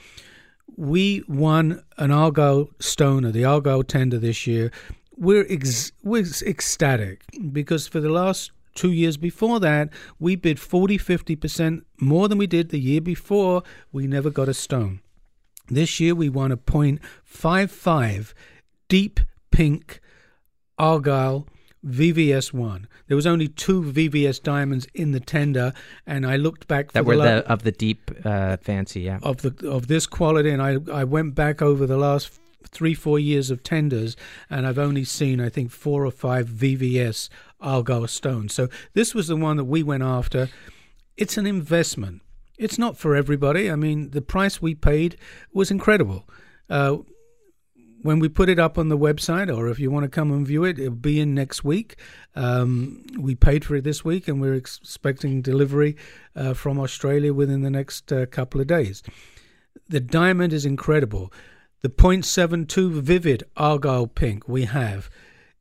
We 0.79 1.25
won 1.27 1.83
an 1.97 2.12
Argyle 2.12 2.71
stone 2.79 3.25
or 3.25 3.33
the 3.33 3.45
Argyle 3.45 3.83
tender 3.83 4.17
this 4.17 4.47
year. 4.47 4.71
We're 5.17 5.45
ex- 5.51 5.91
we're 6.05 6.25
ecstatic 6.47 7.25
because 7.51 7.88
for 7.88 7.99
the 7.99 8.11
last 8.11 8.53
two 8.77 8.93
years 8.93 9.17
before 9.17 9.59
that, 9.59 9.88
we 10.21 10.37
bid 10.37 10.61
40 10.61 10.97
50% 10.97 11.83
more 12.01 12.29
than 12.29 12.38
we 12.38 12.47
did 12.47 12.69
the 12.69 12.79
year 12.79 13.01
before. 13.01 13.64
We 13.91 14.07
never 14.07 14.31
got 14.31 14.49
a 14.49 14.55
stone. 14.55 15.01
This 15.67 15.99
year 15.99 16.14
we 16.14 16.29
won 16.29 16.53
a 16.53 16.57
.55 16.57 18.33
deep 18.88 19.19
pink 19.51 19.99
Argyle 20.79 21.49
VVS1. 21.87 22.87
There 23.07 23.17
was 23.17 23.27
only 23.27 23.49
two 23.49 23.83
VVS 23.83 24.43
diamonds 24.43 24.87
in 24.95 25.12
the 25.12 25.21
tender, 25.21 25.73
and 26.07 26.27
I 26.27 26.37
looked 26.37 26.67
back 26.67 26.87
for 26.88 26.93
That 26.95 27.05
were 27.05 27.17
la- 27.17 27.25
the 27.25 27.51
of 27.51 27.62
the 27.62 27.73
deep 27.73 28.11
uh, 28.25 28.57
fancy, 28.59 29.03
yeah. 29.03 29.19
of 29.23 29.43
the 29.43 29.69
of 29.69 29.87
this 29.88 30.07
quality, 30.07 30.51
and 30.51 30.62
I 30.62 30.79
I 30.93 31.05
went 31.05 31.35
back 31.35 31.62
over 31.62 31.87
the 31.87 31.97
last 31.97 32.38
three 32.67 32.95
four 32.95 33.19
years 33.19 33.51
of 33.51 33.62
tenders, 33.62 34.17
and 34.51 34.67
I've 34.67 34.79
only 34.79 35.05
seen 35.05 35.41
I 35.41 35.49
think 35.49 35.71
four 35.71 36.05
or 36.05 36.11
five 36.11 36.49
VVS 36.49 37.29
Argyle 37.61 38.07
stones. 38.09 38.53
So 38.55 38.69
this 38.95 39.14
was 39.14 39.29
the 39.29 39.37
one 39.37 39.57
that 39.57 39.64
we 39.64 39.83
went 39.83 40.03
after. 40.03 40.49
It's 41.17 41.37
an 41.37 41.47
investment. 41.47 42.23
It's 42.59 42.79
not 42.79 42.97
for 42.97 43.14
everybody. 43.14 43.71
I 43.71 43.77
mean, 43.77 44.11
the 44.11 44.23
price 44.23 44.61
we 44.61 44.75
paid 44.75 45.17
was 45.53 45.71
incredible. 45.71 46.29
Uh, 46.69 46.99
when 48.02 48.18
we 48.18 48.28
put 48.28 48.48
it 48.48 48.58
up 48.58 48.78
on 48.78 48.88
the 48.88 48.98
website, 48.98 49.54
or 49.54 49.68
if 49.68 49.78
you 49.78 49.90
want 49.90 50.04
to 50.04 50.08
come 50.08 50.30
and 50.30 50.46
view 50.46 50.64
it, 50.64 50.78
it'll 50.78 50.94
be 50.94 51.20
in 51.20 51.34
next 51.34 51.64
week. 51.64 51.96
Um, 52.34 53.04
we 53.18 53.34
paid 53.34 53.64
for 53.64 53.74
it 53.76 53.84
this 53.84 54.04
week, 54.04 54.28
and 54.28 54.40
we're 54.40 54.54
expecting 54.54 55.42
delivery 55.42 55.96
uh, 56.37 56.54
from 56.54 56.78
Australia 56.78 57.34
within 57.34 57.62
the 57.62 57.70
next 57.70 58.12
uh, 58.12 58.26
couple 58.26 58.61
of 58.61 58.66
days. 58.66 59.02
The 59.88 60.00
diamond 60.00 60.52
is 60.52 60.64
incredible. 60.64 61.32
The 61.80 61.88
.72 61.88 62.90
vivid 63.00 63.44
Argyle 63.56 64.06
pink 64.06 64.48
we 64.48 64.64
have 64.64 65.11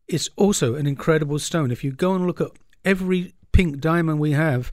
is 0.07 0.29
also 0.35 0.75
an 0.75 0.87
incredible 0.87 1.39
stone. 1.39 1.71
If 1.71 1.83
you 1.83 1.91
go 1.91 2.15
and 2.15 2.25
look 2.25 2.41
at 2.41 2.51
every 2.83 3.33
pink 3.51 3.79
diamond 3.79 4.19
we 4.19 4.31
have, 4.31 4.71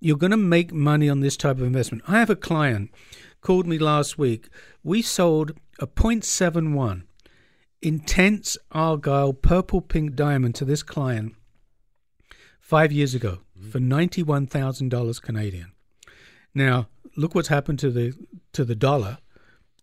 you're 0.00 0.16
going 0.16 0.30
to 0.30 0.36
make 0.36 0.72
money 0.72 1.08
on 1.08 1.20
this 1.20 1.36
type 1.36 1.58
of 1.58 1.62
investment. 1.62 2.04
I 2.08 2.18
have 2.18 2.30
a 2.30 2.36
client 2.36 2.90
called 3.40 3.66
me 3.66 3.78
last 3.78 4.18
week. 4.18 4.48
We 4.82 5.02
sold 5.02 5.52
a 5.78 5.86
.71 5.86 7.02
intense 7.82 8.58
Argyle 8.72 9.32
purple 9.32 9.80
pink 9.80 10.14
diamond 10.14 10.54
to 10.54 10.64
this 10.64 10.82
client 10.82 11.34
five 12.60 12.92
years 12.92 13.14
ago 13.14 13.38
mm-hmm. 13.58 13.70
for 13.70 13.80
ninety-one 13.80 14.46
thousand 14.46 14.90
dollars 14.90 15.18
Canadian. 15.18 15.72
Now 16.54 16.88
look 17.16 17.34
what's 17.34 17.48
happened 17.48 17.78
to 17.80 17.90
the 17.90 18.12
to 18.52 18.64
the 18.64 18.74
dollar. 18.74 19.18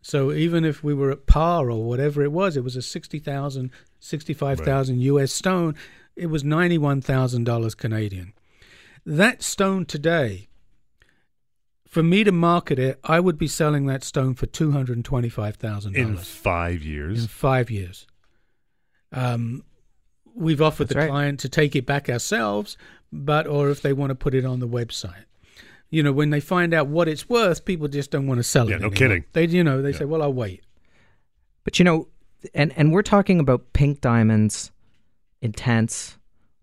So 0.02 0.32
even 0.32 0.64
if 0.64 0.84
we 0.84 0.94
were 0.94 1.12
at 1.12 1.26
par 1.26 1.70
or 1.70 1.84
whatever 1.84 2.24
it 2.24 2.32
was, 2.32 2.56
it 2.56 2.64
was 2.64 2.78
a 2.78 2.82
60,000, 2.82 3.72
65,000 4.00 5.02
US 5.02 5.34
stone. 5.34 5.76
It 6.16 6.28
was 6.28 6.44
$91,000 6.44 7.76
Canadian. 7.76 8.32
That 9.06 9.44
stone 9.44 9.86
today, 9.86 10.48
for 11.88 12.04
me 12.04 12.24
to 12.24 12.32
market 12.32 12.78
it, 12.80 13.00
I 13.04 13.20
would 13.20 13.38
be 13.38 13.48
selling 13.48 13.86
that 13.88 14.04
stone 14.04 14.34
for 14.34 14.46
$225,000 14.48 15.96
In 15.96 16.18
five 16.18 16.84
years. 16.84 17.22
in 17.24 17.28
five 17.28 17.72
years. 17.72 18.06
Um, 19.12 19.64
we've 20.36 20.62
offered 20.62 20.90
That's 20.90 20.94
the 20.96 21.00
right. 21.00 21.10
client 21.10 21.40
to 21.42 21.50
take 21.50 21.76
it 21.76 21.86
back 21.86 22.10
ourselves, 22.10 22.78
but 23.12 23.48
or 23.48 23.70
if 23.70 23.82
they 23.82 23.94
want 23.94 24.10
to 24.12 24.16
put 24.16 24.34
it 24.34 24.46
on 24.46 24.60
the 24.60 24.68
website. 24.68 25.24
You 25.90 26.04
know, 26.04 26.12
when 26.12 26.30
they 26.32 26.42
find 26.42 26.74
out 26.74 26.88
what 26.88 27.08
it's 27.08 27.30
worth, 27.30 27.64
people 27.64 27.88
just 27.88 28.12
don't 28.12 28.28
want 28.28 28.40
to 28.40 28.44
sell 28.44 28.68
it. 28.68 28.72
Yeah, 28.72 28.78
no 28.80 28.88
anymore. 28.88 28.96
kidding. 28.98 29.26
They, 29.32 29.46
you 29.48 29.64
know, 29.64 29.82
they 29.82 29.92
Yeah. 29.92 30.00
say, 30.00 30.06
"Well, 30.06 30.22
I'll 30.22 30.34
wait." 30.34 30.62
But 31.64 31.80
you 31.80 31.86
know, 31.86 32.10
and 32.54 32.74
and 32.76 32.92
we're 32.92 33.02
talking 33.04 33.40
about 33.40 33.72
pink 33.72 34.02
diamonds, 34.02 34.72
intense, 35.42 36.18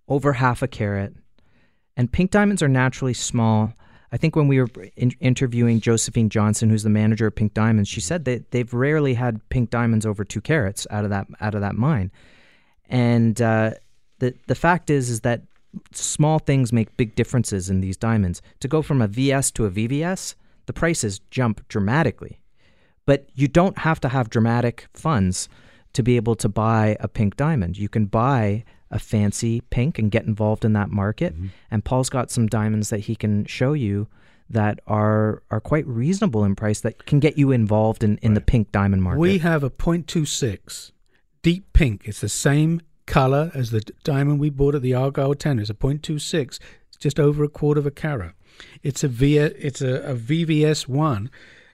over 0.09 0.35
half 0.35 0.61
a 0.61 0.69
carat, 0.69 1.15
and 1.97 2.13
pink 2.13 2.31
diamonds 2.33 2.63
are 2.63 2.69
naturally 2.69 3.15
small. 3.15 3.73
I 4.15 4.17
think 4.17 4.37
when 4.37 4.47
we 4.47 4.61
were 4.61 4.69
in- 4.95 5.17
interviewing 5.19 5.81
Josephine 5.81 6.29
Johnson, 6.29 6.71
who's 6.71 6.85
the 6.85 6.89
manager 6.89 7.27
of 7.27 7.35
Pink 7.35 7.53
Diamonds, 7.53 7.89
she 7.89 8.01
said 8.01 8.25
that 8.27 8.53
they've 8.53 8.73
rarely 8.73 9.15
had 9.15 9.41
pink 9.49 9.71
diamonds 9.71 10.07
over 10.07 10.23
two 10.23 10.41
carats 10.41 10.87
out 10.89 11.03
of 11.03 11.11
that 11.11 11.27
out 11.41 11.57
of 11.57 11.63
that 11.63 11.75
mine. 11.75 12.13
And 12.89 13.43
uh, 13.43 13.73
the 14.21 14.33
the 14.47 14.55
fact 14.55 14.89
is, 14.89 15.11
is 15.11 15.23
that 15.23 15.43
small 15.93 16.39
things 16.39 16.73
make 16.73 16.97
big 16.97 17.17
differences 17.17 17.69
in 17.69 17.81
these 17.81 17.97
diamonds. 17.97 18.41
To 18.61 18.69
go 18.69 18.83
from 18.83 19.03
a 19.03 19.09
VS 19.09 19.51
to 19.51 19.67
a 19.67 19.71
VVS, 19.71 20.37
the 20.67 20.73
prices 20.73 21.19
jump 21.33 21.67
dramatically. 21.67 22.39
But 23.07 23.29
you 23.35 23.49
don't 23.49 23.79
have 23.79 23.99
to 23.99 24.09
have 24.09 24.31
dramatic 24.31 24.87
funds 24.95 25.49
to 25.93 26.05
be 26.05 26.15
able 26.15 26.37
to 26.37 26.49
buy 26.49 26.97
a 27.01 27.09
pink 27.09 27.37
diamond. 27.37 27.79
You 27.79 27.89
can 27.89 28.07
buy 28.07 28.63
a 28.95 28.99
fancy 28.99 29.61
pink 29.61 29.99
and 29.99 30.11
get 30.11 30.25
involved 30.25 30.65
in 30.65 30.73
that 30.73 30.89
market. 30.89 31.35
Mm-hmm. 31.35 31.49
And 31.71 31.85
Paul's 31.85 32.09
got 32.09 32.31
some 32.31 32.47
diamonds 32.47 32.89
that 32.91 33.01
he 33.01 33.17
can 33.17 33.45
show 33.45 33.75
you 33.75 34.07
that 34.49 34.79
are 34.87 35.43
are 35.51 35.61
quite 35.61 35.87
reasonable 35.87 36.45
in 36.45 36.55
price 36.55 36.81
that 36.81 37.05
can 37.07 37.19
get 37.19 37.37
you 37.37 37.51
involved 37.51 38.05
in, 38.05 38.19
in 38.19 38.35
the 38.35 38.41
pink 38.41 38.71
diamond 38.73 39.03
market. 39.03 39.19
We 39.19 39.39
have 39.39 39.65
a 39.65 39.71
.26 39.71 40.93
deep 41.43 41.73
pink. 41.73 42.03
It's 42.05 42.21
the 42.21 42.29
same 42.29 42.81
color 43.07 43.51
as 43.55 43.71
the 43.71 43.81
diamond 44.05 44.39
we 44.39 44.49
bought 44.49 44.75
at 44.75 44.83
the 44.83 44.95
Argyle 44.95 45.35
Tender. 45.35 45.63
It's 45.63 45.71
a 45.71 45.75
.26. 45.75 46.59
It's 46.89 46.97
just 46.99 47.19
over 47.19 47.43
a 47.43 47.49
quarter 47.49 47.81
of 47.81 47.87
a 47.87 47.91
carat. 47.91 48.33
It's 48.83 49.03
a 49.03 49.09
v, 49.09 49.39
it's 49.39 49.83
a, 49.83 49.97
a 50.03 50.15
VVS 50.15 50.87
one. 50.87 51.31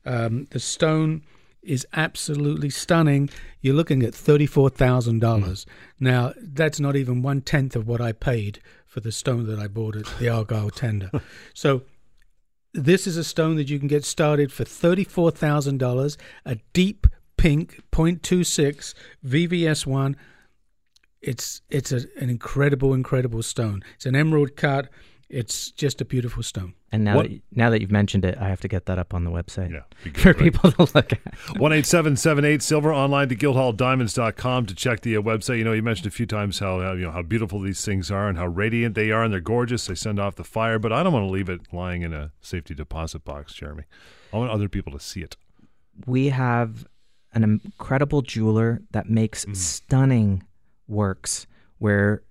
Um, 0.06 0.46
the 0.50 0.58
stone 0.58 1.22
is 1.62 1.86
absolutely 1.92 2.70
stunning. 2.70 3.28
You're 3.61 3.74
looking 3.74 4.02
at 4.02 4.14
thirty-four 4.14 4.70
thousand 4.70 5.20
dollars. 5.20 5.66
Hmm. 5.98 6.04
Now 6.04 6.32
that's 6.36 6.80
not 6.80 6.96
even 6.96 7.22
one 7.22 7.40
tenth 7.40 7.76
of 7.76 7.86
what 7.86 8.00
I 8.00 8.12
paid 8.12 8.61
for 8.86 9.00
the 9.00 9.12
stone 9.12 9.46
that 9.46 9.58
I 9.58 9.68
bought 9.68 9.96
at 9.96 10.06
the 10.18 10.28
Argyle 10.28 10.70
Tender. 10.82 11.11
so 11.54 11.82
this 12.72 13.06
is 13.06 13.16
a 13.16 13.24
stone 13.24 13.56
that 13.56 13.68
you 13.68 13.78
can 13.78 13.88
get 13.88 14.04
started 14.04 14.52
for 14.52 14.64
thirty-four 14.64 15.30
thousand 15.32 15.78
dollars. 15.78 16.16
A 16.44 16.56
deep 16.72 17.06
pink 17.36 17.82
.26 17.92 18.94
VVS 19.26 19.86
one. 19.86 20.16
It's 21.22 21.62
it's 21.70 21.92
a, 21.92 22.02
an 22.18 22.30
incredible, 22.30 22.94
incredible 22.94 23.42
stone. 23.42 23.82
It's 23.96 24.06
an 24.06 24.16
emerald 24.16 24.56
cut. 24.56 24.88
It's 25.30 25.70
just 25.70 26.00
a 26.00 26.04
beautiful 26.04 26.42
stone. 26.42 26.74
and 26.90 27.04
now 27.04 27.14
What- 27.16 27.28
that, 27.30 27.40
now 27.52 27.70
that 27.70 27.80
you've 27.80 27.92
mentioned 27.92 28.24
it, 28.24 28.36
I 28.38 28.48
have 28.48 28.60
to 28.62 28.68
get 28.68 28.86
that 28.86 28.98
up 28.98 29.14
on 29.14 29.22
the 29.22 29.30
website 29.30 29.70
Yeah, 29.70 29.82
good, 30.02 30.16
for 30.20 30.28
right? 30.30 30.38
people 30.38 30.72
to 30.72 30.88
look 30.92 31.12
at. 31.12 31.20
One 31.56 31.72
eight 31.72 31.86
seven 31.86 32.16
seven 32.16 32.44
eight 32.44 32.62
silver 32.62 32.92
online 32.92 33.28
to 33.28 33.36
guildhalldiamonds.com 33.36 34.66
to 34.66 34.74
check 34.74 35.02
the 35.02 35.16
uh, 35.16 35.22
website. 35.22 35.58
You 35.58 35.64
know, 35.64 35.72
you 35.72 35.82
mentioned 35.82 36.08
a 36.08 36.10
few 36.10 36.26
times 36.26 36.58
how, 36.58 36.80
how 36.80 36.92
you 36.94 37.02
know 37.04 37.12
how 37.12 37.22
beautiful 37.22 37.60
these 37.60 37.84
things 37.84 38.10
are 38.10 38.28
and 38.28 38.36
how 38.38 38.46
radiant 38.48 38.94
they 38.96 39.10
are 39.12 39.22
and 39.22 39.32
they're 39.32 39.40
gorgeous. 39.40 39.86
They 39.86 39.94
send 39.94 40.18
off 40.18 40.34
the 40.34 40.44
fire, 40.44 40.78
but 40.80 40.92
I 40.92 41.02
don't 41.04 41.12
want 41.12 41.26
to 41.26 41.30
leave 41.30 41.48
it 41.48 41.60
lying 41.72 42.02
in 42.02 42.12
a 42.12 42.32
safety 42.40 42.74
deposit 42.74 43.24
box, 43.24 43.54
Jeremy. 43.54 43.84
I 44.32 44.36
want 44.36 44.50
other 44.50 44.68
people 44.68 44.92
to 44.92 45.00
see 45.00 45.20
it. 45.22 45.36
we 46.06 46.28
have 46.30 46.86
an 47.32 47.44
incredible 47.44 48.22
jeweler 48.22 48.82
that 48.90 49.08
makes 49.08 49.46
stunning 49.52 50.42
works 50.88 51.46
where 51.78 52.22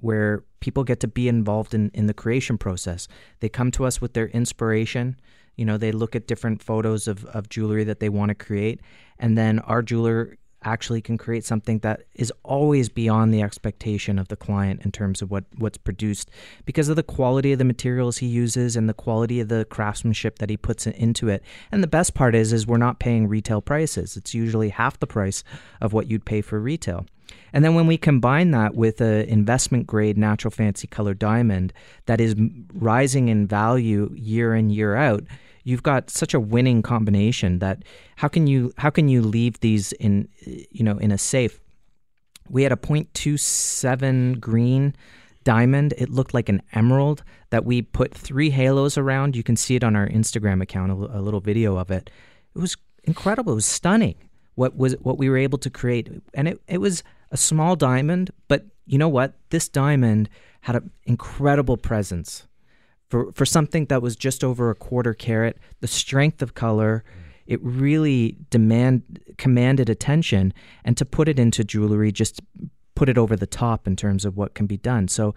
where 0.00 0.44
people 0.60 0.84
get 0.84 1.00
to 1.00 1.08
be 1.08 1.28
involved 1.28 1.74
in, 1.74 1.90
in 1.94 2.06
the 2.06 2.14
creation 2.14 2.58
process. 2.58 3.08
They 3.40 3.48
come 3.48 3.70
to 3.72 3.84
us 3.84 4.00
with 4.00 4.14
their 4.14 4.28
inspiration. 4.28 5.20
You 5.56 5.64
know, 5.64 5.76
they 5.76 5.92
look 5.92 6.14
at 6.14 6.26
different 6.26 6.62
photos 6.62 7.08
of, 7.08 7.24
of 7.26 7.48
jewelry 7.48 7.84
that 7.84 8.00
they 8.00 8.08
want 8.08 8.30
to 8.30 8.34
create, 8.34 8.80
and 9.18 9.36
then 9.36 9.58
our 9.60 9.82
jeweler 9.82 10.36
actually 10.62 11.00
can 11.00 11.16
create 11.16 11.44
something 11.44 11.78
that 11.78 12.02
is 12.14 12.32
always 12.42 12.88
beyond 12.88 13.32
the 13.32 13.42
expectation 13.42 14.18
of 14.18 14.28
the 14.28 14.36
client 14.36 14.82
in 14.84 14.92
terms 14.92 15.22
of 15.22 15.30
what, 15.30 15.44
what's 15.56 15.78
produced 15.78 16.30
because 16.66 16.88
of 16.88 16.96
the 16.96 17.02
quality 17.02 17.52
of 17.52 17.58
the 17.58 17.64
materials 17.64 18.18
he 18.18 18.26
uses 18.26 18.76
and 18.76 18.88
the 18.88 18.94
quality 18.94 19.40
of 19.40 19.48
the 19.48 19.64
craftsmanship 19.70 20.38
that 20.38 20.50
he 20.50 20.56
puts 20.56 20.86
into 20.86 21.28
it. 21.28 21.42
And 21.72 21.82
the 21.82 21.88
best 21.88 22.14
part 22.14 22.34
is 22.34 22.52
is 22.52 22.66
we're 22.66 22.76
not 22.76 23.00
paying 23.00 23.26
retail 23.26 23.62
prices. 23.62 24.16
It's 24.16 24.34
usually 24.34 24.68
half 24.68 24.98
the 24.98 25.06
price 25.06 25.42
of 25.80 25.92
what 25.92 26.10
you'd 26.10 26.26
pay 26.26 26.42
for 26.42 26.60
retail. 26.60 27.06
And 27.52 27.64
then 27.64 27.74
when 27.74 27.86
we 27.86 27.96
combine 27.96 28.50
that 28.52 28.74
with 28.74 29.00
an 29.00 29.22
investment 29.22 29.86
grade 29.86 30.16
natural 30.16 30.50
fancy 30.50 30.86
color 30.86 31.14
diamond 31.14 31.72
that 32.06 32.20
is 32.20 32.34
rising 32.72 33.28
in 33.28 33.46
value 33.46 34.10
year 34.14 34.54
in 34.54 34.70
year 34.70 34.96
out, 34.96 35.24
you've 35.64 35.82
got 35.82 36.10
such 36.10 36.34
a 36.34 36.40
winning 36.40 36.82
combination 36.82 37.58
that 37.58 37.82
how 38.16 38.28
can 38.28 38.46
you 38.46 38.72
how 38.76 38.90
can 38.90 39.08
you 39.08 39.22
leave 39.22 39.60
these 39.60 39.92
in 39.92 40.28
you 40.70 40.84
know 40.84 40.98
in 40.98 41.10
a 41.10 41.18
safe? 41.18 41.60
We 42.48 42.64
had 42.64 42.72
a 42.72 42.76
.27 42.76 44.40
green 44.40 44.94
diamond. 45.44 45.94
It 45.96 46.10
looked 46.10 46.34
like 46.34 46.48
an 46.48 46.62
emerald 46.72 47.22
that 47.50 47.64
we 47.64 47.82
put 47.82 48.12
three 48.12 48.50
halos 48.50 48.98
around. 48.98 49.36
You 49.36 49.42
can 49.42 49.56
see 49.56 49.76
it 49.76 49.84
on 49.84 49.94
our 49.96 50.08
Instagram 50.08 50.62
account, 50.62 50.90
a 50.90 51.20
little 51.20 51.40
video 51.40 51.76
of 51.76 51.90
it. 51.90 52.10
It 52.54 52.58
was 52.58 52.76
incredible. 53.04 53.52
It 53.52 53.56
was 53.56 53.66
stunning. 53.66 54.16
What 54.56 54.76
was 54.76 54.94
what 55.00 55.16
we 55.16 55.30
were 55.30 55.38
able 55.38 55.58
to 55.58 55.70
create, 55.70 56.10
and 56.34 56.48
it, 56.48 56.60
it 56.66 56.78
was 56.78 57.02
a 57.30 57.36
small 57.36 57.76
diamond, 57.76 58.30
but 58.48 58.66
you 58.86 58.98
know 58.98 59.08
what? 59.08 59.34
This 59.50 59.68
diamond 59.68 60.28
had 60.62 60.76
an 60.76 60.90
incredible 61.04 61.76
presence 61.76 62.46
for 63.08 63.32
for 63.32 63.44
something 63.44 63.86
that 63.86 64.02
was 64.02 64.16
just 64.16 64.42
over 64.44 64.70
a 64.70 64.74
quarter 64.74 65.14
carat. 65.14 65.58
The 65.80 65.86
strength 65.86 66.42
of 66.42 66.54
color, 66.54 67.04
it 67.46 67.60
really 67.62 68.36
demand 68.50 69.20
commanded 69.38 69.88
attention, 69.88 70.52
and 70.84 70.96
to 70.96 71.04
put 71.04 71.28
it 71.28 71.38
into 71.38 71.64
jewelry 71.64 72.12
just 72.12 72.40
put 72.94 73.08
it 73.08 73.16
over 73.16 73.34
the 73.34 73.46
top 73.46 73.86
in 73.86 73.96
terms 73.96 74.26
of 74.26 74.36
what 74.36 74.52
can 74.52 74.66
be 74.66 74.76
done. 74.76 75.08
So, 75.08 75.34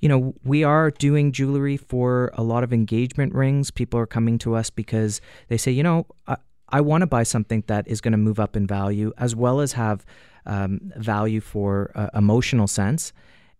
you 0.00 0.08
know, 0.08 0.34
we 0.44 0.64
are 0.64 0.90
doing 0.90 1.32
jewelry 1.32 1.78
for 1.78 2.30
a 2.34 2.42
lot 2.42 2.62
of 2.62 2.74
engagement 2.74 3.32
rings. 3.32 3.70
People 3.70 3.98
are 3.98 4.06
coming 4.06 4.36
to 4.40 4.54
us 4.54 4.68
because 4.68 5.22
they 5.48 5.56
say, 5.56 5.72
you 5.72 5.82
know, 5.82 6.06
I, 6.26 6.36
I 6.68 6.82
want 6.82 7.00
to 7.02 7.06
buy 7.06 7.22
something 7.22 7.64
that 7.68 7.88
is 7.88 8.02
going 8.02 8.12
to 8.12 8.18
move 8.18 8.38
up 8.38 8.54
in 8.54 8.66
value 8.66 9.14
as 9.16 9.34
well 9.34 9.60
as 9.60 9.72
have 9.72 10.04
um, 10.46 10.92
value 10.96 11.40
for 11.40 11.90
uh, 11.94 12.08
emotional 12.14 12.66
sense, 12.66 13.12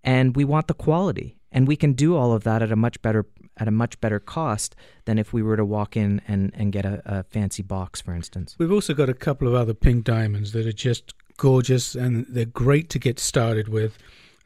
and 0.04 0.36
we 0.36 0.44
want 0.44 0.68
the 0.68 0.74
quality, 0.74 1.36
and 1.52 1.66
we 1.66 1.76
can 1.76 1.92
do 1.92 2.16
all 2.16 2.32
of 2.32 2.44
that 2.44 2.62
at 2.62 2.72
a 2.72 2.76
much 2.76 3.00
better 3.02 3.26
at 3.58 3.66
a 3.66 3.70
much 3.70 3.98
better 4.02 4.20
cost 4.20 4.76
than 5.06 5.18
if 5.18 5.32
we 5.32 5.42
were 5.42 5.56
to 5.56 5.64
walk 5.64 5.96
in 5.96 6.20
and, 6.28 6.52
and 6.54 6.72
get 6.72 6.84
a, 6.84 7.00
a 7.06 7.22
fancy 7.22 7.62
box, 7.62 8.02
for 8.02 8.14
instance. 8.14 8.54
We've 8.58 8.70
also 8.70 8.92
got 8.92 9.08
a 9.08 9.14
couple 9.14 9.48
of 9.48 9.54
other 9.54 9.72
pink 9.72 10.04
diamonds 10.04 10.52
that 10.52 10.66
are 10.66 10.72
just 10.72 11.14
gorgeous 11.38 11.94
and 11.94 12.26
they're 12.28 12.44
great 12.44 12.90
to 12.90 12.98
get 12.98 13.18
started 13.18 13.68
with. 13.68 13.96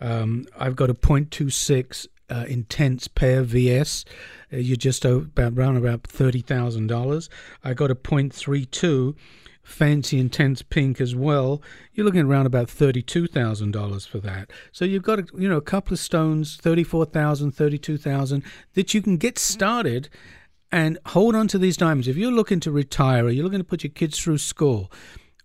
Um, 0.00 0.46
I've 0.56 0.76
got 0.76 0.90
a 0.90 0.94
.26 0.94 2.06
uh, 2.30 2.44
intense 2.48 3.08
pair 3.08 3.42
VS. 3.42 4.04
Uh, 4.52 4.58
you're 4.58 4.76
just 4.76 5.04
about 5.04 5.54
around 5.54 5.76
about 5.76 6.04
thirty 6.04 6.40
thousand 6.40 6.86
dollars. 6.86 7.28
I 7.64 7.74
got 7.74 7.90
a 7.90 7.94
.32 7.94 9.14
fancy 9.62 10.18
intense 10.18 10.62
pink 10.62 11.00
as 11.00 11.14
well. 11.14 11.62
You're 11.92 12.06
looking 12.06 12.26
around 12.26 12.46
about 12.46 12.70
thirty-two 12.70 13.26
thousand 13.26 13.72
dollars 13.72 14.06
for 14.06 14.18
that. 14.20 14.50
So 14.72 14.84
you've 14.84 15.02
got 15.02 15.20
a, 15.20 15.26
you 15.36 15.48
know 15.48 15.56
a 15.56 15.62
couple 15.62 15.94
of 15.94 16.00
stones, 16.00 16.56
thirty-four 16.56 17.06
thousand, 17.06 17.52
thirty-two 17.52 17.98
thousand 17.98 18.42
that 18.74 18.94
you 18.94 19.02
can 19.02 19.16
get 19.16 19.38
started 19.38 20.08
and 20.72 20.98
hold 21.06 21.34
on 21.34 21.48
to 21.48 21.58
these 21.58 21.76
diamonds. 21.76 22.08
If 22.08 22.16
you're 22.16 22.32
looking 22.32 22.60
to 22.60 22.70
retire 22.70 23.24
or 23.24 23.30
you're 23.30 23.44
looking 23.44 23.60
to 23.60 23.64
put 23.64 23.82
your 23.82 23.90
kids 23.90 24.18
through 24.18 24.38
school, 24.38 24.90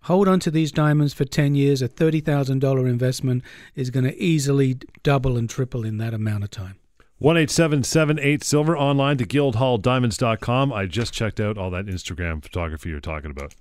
hold 0.02 0.28
on 0.28 0.40
to 0.40 0.50
these 0.50 0.70
diamonds 0.70 1.12
for 1.14 1.24
10 1.24 1.54
years. 1.54 1.82
A 1.82 1.88
$30,000 1.88 2.88
investment 2.88 3.42
is 3.74 3.90
going 3.90 4.04
to 4.04 4.16
easily 4.22 4.78
double 5.02 5.36
and 5.36 5.50
triple 5.50 5.84
in 5.84 5.98
that 5.98 6.14
amount 6.14 6.44
of 6.44 6.50
time. 6.50 6.76
One 7.18 7.38
eight 7.38 7.50
seven 7.50 7.82
seven 7.82 8.18
eight 8.18 8.44
silver 8.44 8.76
online 8.76 9.16
to 9.16 9.24
guildhalldiamonds.com. 9.24 10.70
I 10.70 10.84
just 10.84 11.14
checked 11.14 11.40
out 11.40 11.56
all 11.56 11.70
that 11.70 11.86
Instagram 11.86 12.42
photography 12.42 12.90
you're 12.90 13.00
talking 13.00 13.30
about. 13.30 13.54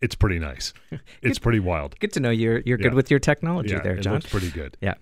It's 0.00 0.14
pretty 0.14 0.38
nice. 0.38 0.72
It's 1.22 1.38
pretty 1.38 1.60
wild. 1.60 1.98
Good 1.98 2.12
to 2.12 2.20
know 2.20 2.30
you're 2.30 2.60
you're 2.60 2.78
good 2.78 2.94
with 2.94 3.10
your 3.10 3.18
technology 3.20 3.70
Yeah, 3.74 3.80
there, 3.82 3.96
it 3.96 4.02
John. 4.02 4.14
looks 4.14 4.26
pretty 4.30 4.50
good. 4.50 4.76
Yeah. 4.80 4.94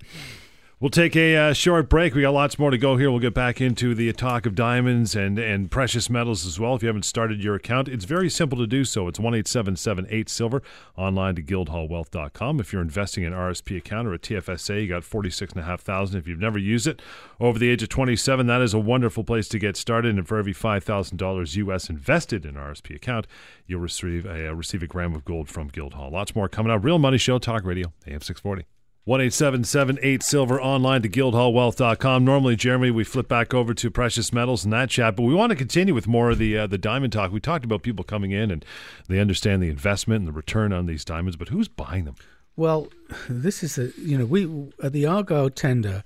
We'll 0.80 0.90
take 0.90 1.14
a 1.14 1.36
uh, 1.36 1.52
short 1.52 1.88
break. 1.88 2.14
We 2.14 2.22
got 2.22 2.34
lots 2.34 2.58
more 2.58 2.70
to 2.70 2.76
go 2.76 2.96
here. 2.96 3.08
We'll 3.08 3.20
get 3.20 3.32
back 3.32 3.60
into 3.60 3.94
the 3.94 4.12
talk 4.12 4.44
of 4.44 4.56
diamonds 4.56 5.14
and, 5.14 5.38
and 5.38 5.70
precious 5.70 6.10
metals 6.10 6.44
as 6.44 6.58
well. 6.58 6.74
If 6.74 6.82
you 6.82 6.88
haven't 6.88 7.04
started 7.04 7.42
your 7.42 7.54
account, 7.54 7.86
it's 7.86 8.04
very 8.04 8.28
simple 8.28 8.58
to 8.58 8.66
do 8.66 8.84
so. 8.84 9.06
It's 9.06 9.20
one 9.20 9.34
eight 9.34 9.46
seven 9.46 9.76
seven 9.76 10.04
eight 10.10 10.28
silver 10.28 10.62
online 10.96 11.36
to 11.36 11.42
guildhallwealth.com. 11.42 12.58
If 12.58 12.72
you're 12.72 12.82
investing 12.82 13.22
in 13.22 13.32
an 13.32 13.38
RSP 13.38 13.78
account 13.78 14.08
or 14.08 14.14
a 14.14 14.18
TFSA, 14.18 14.82
you 14.82 14.88
got 14.88 15.04
forty 15.04 15.30
six 15.30 15.52
and 15.52 15.62
a 15.62 15.64
half 15.64 15.80
thousand. 15.80 16.18
If 16.18 16.26
you've 16.26 16.40
never 16.40 16.58
used 16.58 16.88
it 16.88 17.00
over 17.38 17.56
the 17.56 17.70
age 17.70 17.82
of 17.84 17.88
twenty 17.88 18.16
seven, 18.16 18.48
that 18.48 18.60
is 18.60 18.74
a 18.74 18.78
wonderful 18.80 19.22
place 19.22 19.48
to 19.50 19.60
get 19.60 19.76
started. 19.76 20.16
And 20.16 20.26
for 20.26 20.38
every 20.38 20.52
five 20.52 20.82
thousand 20.82 21.18
dollars 21.18 21.54
US 21.56 21.88
invested 21.88 22.44
in 22.44 22.56
an 22.56 22.62
RSP 22.62 22.96
account, 22.96 23.28
you'll 23.68 23.80
receive 23.80 24.26
a 24.26 24.48
uh, 24.48 24.52
receive 24.52 24.82
a 24.82 24.88
gram 24.88 25.14
of 25.14 25.24
gold 25.24 25.48
from 25.48 25.68
Guildhall. 25.68 26.10
Lots 26.10 26.34
more 26.34 26.48
coming 26.48 26.72
up. 26.72 26.82
Real 26.82 26.98
Money 26.98 27.18
Show 27.18 27.38
Talk 27.38 27.64
Radio 27.64 27.92
AM 28.08 28.20
six 28.20 28.40
forty. 28.40 28.64
One 29.06 29.20
eight 29.20 29.34
seven 29.34 29.64
seven 29.64 29.98
eight 30.00 30.22
silver 30.22 30.58
online 30.58 31.02
to 31.02 31.10
guildhallwealth.com. 31.10 32.24
Normally, 32.24 32.56
Jeremy, 32.56 32.90
we 32.90 33.04
flip 33.04 33.28
back 33.28 33.52
over 33.52 33.74
to 33.74 33.90
precious 33.90 34.32
metals 34.32 34.64
and 34.64 34.72
that 34.72 34.88
chat, 34.88 35.14
but 35.14 35.24
we 35.24 35.34
want 35.34 35.50
to 35.50 35.56
continue 35.56 35.92
with 35.92 36.06
more 36.06 36.30
of 36.30 36.38
the 36.38 36.56
uh, 36.56 36.66
the 36.66 36.78
diamond 36.78 37.12
talk. 37.12 37.30
We 37.30 37.38
talked 37.38 37.66
about 37.66 37.82
people 37.82 38.02
coming 38.02 38.30
in 38.30 38.50
and 38.50 38.64
they 39.06 39.18
understand 39.20 39.62
the 39.62 39.68
investment 39.68 40.20
and 40.20 40.28
the 40.28 40.32
return 40.32 40.72
on 40.72 40.86
these 40.86 41.04
diamonds, 41.04 41.36
but 41.36 41.48
who's 41.48 41.68
buying 41.68 42.06
them? 42.06 42.14
Well, 42.56 42.88
this 43.28 43.62
is 43.62 43.76
a, 43.76 43.90
you 43.98 44.16
know, 44.16 44.24
we, 44.24 44.72
at 44.82 44.92
the 44.92 45.04
Argyle 45.06 45.50
tender, 45.50 46.02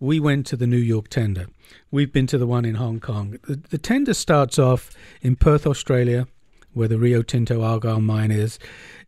we 0.00 0.18
went 0.18 0.46
to 0.46 0.56
the 0.56 0.66
New 0.66 0.78
York 0.78 1.08
tender. 1.08 1.46
We've 1.90 2.12
been 2.12 2.26
to 2.28 2.38
the 2.38 2.46
one 2.46 2.64
in 2.64 2.76
Hong 2.76 2.98
Kong. 3.00 3.38
The, 3.46 3.56
the 3.56 3.78
tender 3.78 4.14
starts 4.14 4.58
off 4.58 4.90
in 5.20 5.36
Perth, 5.36 5.66
Australia, 5.66 6.26
where 6.72 6.88
the 6.88 6.98
Rio 6.98 7.22
Tinto 7.22 7.62
Argyle 7.62 8.00
mine 8.00 8.30
is. 8.30 8.58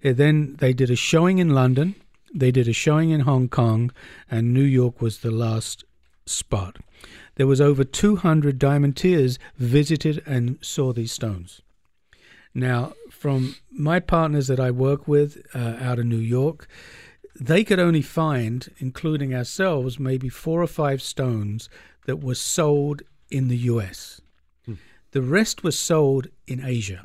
Uh, 0.04 0.12
Then 0.12 0.56
they 0.60 0.72
did 0.72 0.90
a 0.90 0.96
showing 0.96 1.38
in 1.38 1.50
London. 1.50 1.96
They 2.34 2.50
did 2.50 2.68
a 2.68 2.72
showing 2.72 3.10
in 3.10 3.20
Hong 3.20 3.48
Kong, 3.48 3.92
and 4.30 4.54
New 4.54 4.62
York 4.62 5.02
was 5.02 5.18
the 5.18 5.30
last 5.30 5.84
spot. 6.26 6.78
There 7.34 7.46
was 7.46 7.60
over 7.60 7.84
200 7.84 8.58
diamantaires 8.58 9.38
visited 9.56 10.22
and 10.26 10.58
saw 10.60 10.92
these 10.92 11.12
stones. 11.12 11.62
Now, 12.54 12.92
from 13.10 13.56
my 13.70 14.00
partners 14.00 14.46
that 14.48 14.60
I 14.60 14.70
work 14.70 15.08
with 15.08 15.42
uh, 15.54 15.76
out 15.80 15.98
of 15.98 16.06
New 16.06 16.16
York, 16.16 16.68
they 17.38 17.64
could 17.64 17.78
only 17.78 18.02
find, 18.02 18.68
including 18.78 19.34
ourselves, 19.34 19.98
maybe 19.98 20.28
four 20.28 20.62
or 20.62 20.66
five 20.66 21.00
stones 21.00 21.68
that 22.06 22.22
were 22.22 22.34
sold 22.34 23.02
in 23.30 23.48
the 23.48 23.56
US. 23.56 24.20
Hmm. 24.66 24.74
The 25.12 25.22
rest 25.22 25.64
was 25.64 25.78
sold 25.78 26.28
in 26.46 26.64
Asia. 26.64 27.04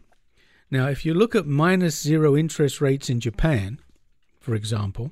Now, 0.69 0.87
if 0.87 1.05
you 1.05 1.13
look 1.13 1.33
at 1.33 1.45
minus 1.45 2.01
zero 2.01 2.35
interest 2.35 2.81
rates 2.81 3.09
in 3.09 3.21
Japan, 3.21 3.79
for 4.41 4.53
example, 4.53 5.11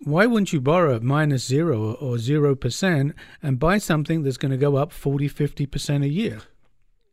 why 0.00 0.26
wouldn't 0.26 0.52
you 0.52 0.60
borrow 0.60 0.94
at 0.96 1.02
minus 1.02 1.46
zero 1.46 1.94
or 1.94 2.18
zero 2.18 2.54
percent 2.54 3.14
and 3.42 3.58
buy 3.58 3.78
something 3.78 4.22
that's 4.22 4.36
going 4.36 4.52
to 4.52 4.56
go 4.56 4.76
up 4.76 4.92
40, 4.92 5.28
50% 5.28 6.04
a 6.04 6.08
year? 6.08 6.40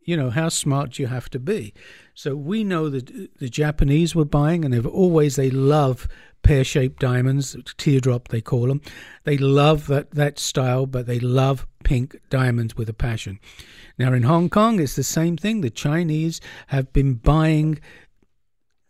You 0.03 0.15
know, 0.15 0.29
how 0.29 0.49
smart 0.49 0.99
you 0.99 1.07
have 1.07 1.29
to 1.31 1.39
be? 1.39 1.73
So 2.13 2.35
we 2.35 2.63
know 2.63 2.89
that 2.89 3.09
uh, 3.09 3.27
the 3.39 3.49
Japanese 3.49 4.13
were 4.13 4.25
buying, 4.25 4.63
and 4.63 4.71
they've 4.71 4.85
always, 4.85 5.35
they 5.35 5.49
love 5.49 6.07
pear 6.43 6.63
shaped 6.63 7.01
diamonds, 7.01 7.57
teardrop 7.77 8.27
they 8.27 8.39
call 8.39 8.67
them. 8.67 8.81
They 9.23 9.37
love 9.37 9.87
that, 9.87 10.11
that 10.11 10.37
style, 10.37 10.85
but 10.85 11.07
they 11.07 11.19
love 11.19 11.65
pink 11.83 12.15
diamonds 12.29 12.77
with 12.77 12.87
a 12.87 12.93
passion. 12.93 13.39
Now 13.97 14.13
in 14.13 14.23
Hong 14.23 14.49
Kong, 14.49 14.79
it's 14.79 14.95
the 14.95 15.03
same 15.03 15.37
thing. 15.37 15.61
The 15.61 15.71
Chinese 15.71 16.39
have 16.67 16.93
been 16.93 17.15
buying 17.15 17.79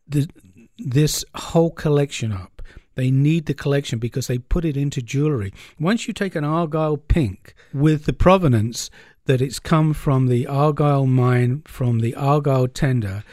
the, 0.06 0.30
this 0.78 1.24
whole 1.34 1.72
collection 1.72 2.34
up. 2.34 2.62
They 2.96 3.12
need 3.12 3.46
the 3.46 3.54
collection 3.54 4.00
because 4.00 4.28
they 4.28 4.38
put 4.38 4.66
it 4.66 4.76
into 4.76 5.02
jewelry. 5.02 5.54
Once 5.80 6.08
you 6.08 6.14
take 6.14 6.36
an 6.36 6.44
Argyle 6.44 6.98
pink 6.98 7.54
with 7.74 8.06
the 8.06 8.14
provenance 8.14 8.90
that 9.26 9.42
it's 9.42 9.60
come 9.60 9.94
from 9.94 10.28
the 10.28 10.48
Argyle 10.48 11.06
mine, 11.06 11.64
from 11.66 12.00
the 12.00 12.16
Argyle 12.16 12.68
tender, 12.68 13.24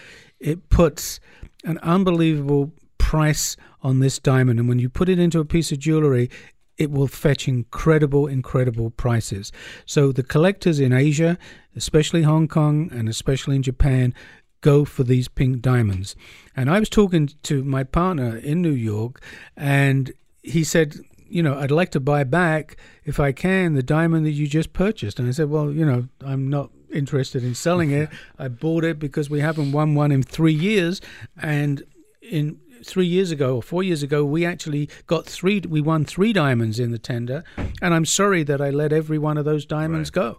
it 0.41 0.69
puts 0.69 1.21
an 1.65 1.79
unbelievable 1.79 2.73
price 2.99 3.57
on 3.83 4.01
this 4.01 4.19
diamond. 4.19 4.59
And 4.59 4.69
when 4.69 4.79
you 4.79 4.89
put 4.89 5.09
it 5.09 5.19
into 5.19 5.39
a 5.39 5.45
piece 5.45 5.71
of 5.71 5.79
jewelry, 5.79 6.31
it 6.79 6.91
will 6.91 7.07
fetch 7.07 7.47
incredible, 7.47 8.27
incredible 8.27 8.91
prices. 8.91 9.53
So 9.87 10.11
the 10.11 10.23
collectors 10.23 10.81
in 10.81 10.93
Asia, 10.93 11.39
especially 11.77 12.23
Hong 12.23 12.49
Kong 12.49 12.91
and 12.93 13.09
especially 13.09 13.57
in 13.57 13.63
Japan, 13.63 14.15
go 14.63 14.87
for 14.87 15.05
these 15.05 15.29
pink 15.29 15.61
diamonds. 15.61 16.17
And 16.57 16.71
I 16.71 16.79
was 16.79 16.89
talking 16.89 17.29
to 17.43 17.63
my 17.63 17.85
partner 17.85 18.37
in 18.37 18.63
New 18.63 18.73
York, 18.73 19.23
and 19.57 20.13
he 20.43 20.65
said, 20.65 20.97
you 21.29 21.43
know, 21.43 21.59
I'd 21.59 21.71
like 21.71 21.91
to 21.91 22.01
buy 22.01 22.25
back, 22.25 22.77
if 23.05 23.21
I 23.21 23.33
can, 23.33 23.75
the 23.75 23.83
diamond 23.83 24.27
that 24.27 24.33
you 24.33 24.47
just 24.47 24.73
purchased. 24.73 25.19
And 25.19 25.29
I 25.29 25.33
said, 25.33 25.51
well, 25.51 25.71
you 25.71 25.85
know, 25.85 26.09
I'm 26.25 26.49
not 26.49 26.71
interested 26.93 27.43
in 27.43 27.55
selling 27.55 27.91
it. 27.91 28.09
I 28.39 28.49
bought 28.49 28.85
it 28.85 28.99
because 28.99 29.31
we 29.31 29.41
haven't 29.41 29.73
won 29.73 29.95
one 29.95 30.13
in 30.13 30.23
three 30.23 30.53
years. 30.53 31.01
And 31.41 31.83
in 32.21 32.61
three 32.85 33.07
years 33.07 33.31
ago 33.31 33.57
or 33.57 33.63
four 33.63 33.83
years 33.83 34.03
ago, 34.03 34.25
we 34.25 34.45
actually 34.45 34.89
got 35.07 35.27
three. 35.27 35.61
We 35.61 35.81
won 35.81 36.05
three 36.05 36.33
diamonds 36.33 36.79
in 36.79 36.91
the 36.91 36.99
tender, 36.99 37.45
and 37.81 37.95
I'm 37.95 38.05
sorry 38.05 38.43
that 38.45 38.61
I 38.61 38.71
let 38.71 38.93
every 38.93 39.19
one 39.19 39.39
of 39.39 39.45
those 39.45 39.65
diamonds 39.65 40.11
right. 40.11 40.23
go. 40.23 40.39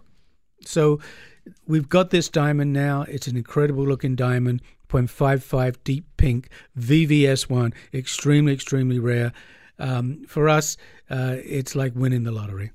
So 0.60 1.00
we've 1.66 1.88
got 1.88 2.10
this 2.10 2.28
diamond 2.28 2.72
now. 2.72 3.02
It's 3.02 3.26
an 3.26 3.36
incredible 3.36 3.84
looking 3.84 4.16
diamond, 4.16 4.62
0.55 4.88 5.76
deep 5.84 6.04
pink, 6.16 6.48
VVS 6.78 7.48
one, 7.48 7.72
extremely 7.92 8.52
extremely 8.52 8.98
rare. 8.98 9.32
Um, 9.78 10.24
for 10.28 10.48
us, 10.48 10.76
uh, 11.10 11.36
it's 11.44 11.74
like 11.74 11.94
winning 11.94 12.22
the 12.22 12.32
lottery. 12.32 12.70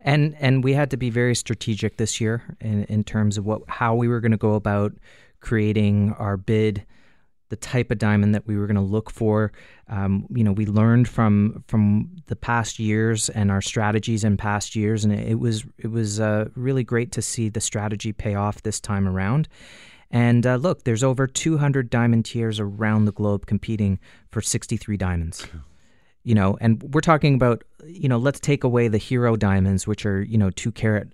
And 0.00 0.34
and 0.40 0.64
we 0.64 0.74
had 0.74 0.90
to 0.90 0.96
be 0.96 1.10
very 1.10 1.36
strategic 1.36 1.96
this 1.96 2.20
year 2.20 2.56
in 2.60 2.84
in 2.84 3.04
terms 3.04 3.38
of 3.38 3.46
what 3.46 3.62
how 3.68 3.94
we 3.94 4.08
were 4.08 4.20
going 4.20 4.32
to 4.32 4.36
go 4.38 4.54
about 4.54 4.92
creating 5.40 6.12
our 6.18 6.36
bid 6.36 6.84
the 7.52 7.56
type 7.56 7.90
of 7.90 7.98
diamond 7.98 8.34
that 8.34 8.46
we 8.46 8.56
were 8.56 8.66
going 8.66 8.76
to 8.76 8.80
look 8.80 9.10
for. 9.10 9.52
Um, 9.88 10.26
you 10.30 10.42
know, 10.42 10.52
we 10.52 10.64
learned 10.64 11.06
from 11.06 11.62
from 11.68 12.08
the 12.28 12.34
past 12.34 12.78
years 12.78 13.28
and 13.28 13.50
our 13.50 13.60
strategies 13.60 14.24
in 14.24 14.38
past 14.38 14.74
years, 14.74 15.04
and 15.04 15.12
it 15.12 15.38
was 15.38 15.62
it 15.76 15.88
was 15.88 16.18
uh, 16.18 16.48
really 16.56 16.82
great 16.82 17.12
to 17.12 17.20
see 17.20 17.50
the 17.50 17.60
strategy 17.60 18.10
pay 18.10 18.34
off 18.34 18.62
this 18.62 18.80
time 18.80 19.06
around. 19.06 19.48
And 20.10 20.46
uh, 20.46 20.56
look, 20.56 20.84
there's 20.84 21.04
over 21.04 21.26
200 21.26 21.90
diamantaires 21.90 22.58
around 22.58 23.04
the 23.04 23.12
globe 23.12 23.44
competing 23.44 23.98
for 24.30 24.40
63 24.40 24.96
diamonds. 24.96 25.46
You 26.24 26.34
know, 26.34 26.56
and 26.58 26.82
we're 26.94 27.02
talking 27.02 27.34
about 27.34 27.64
you 27.84 28.08
know, 28.08 28.16
let's 28.16 28.40
take 28.40 28.64
away 28.64 28.88
the 28.88 28.96
hero 28.96 29.36
diamonds, 29.36 29.86
which 29.86 30.06
are 30.06 30.22
you 30.22 30.38
know 30.38 30.48
two 30.48 30.72
carat 30.72 31.12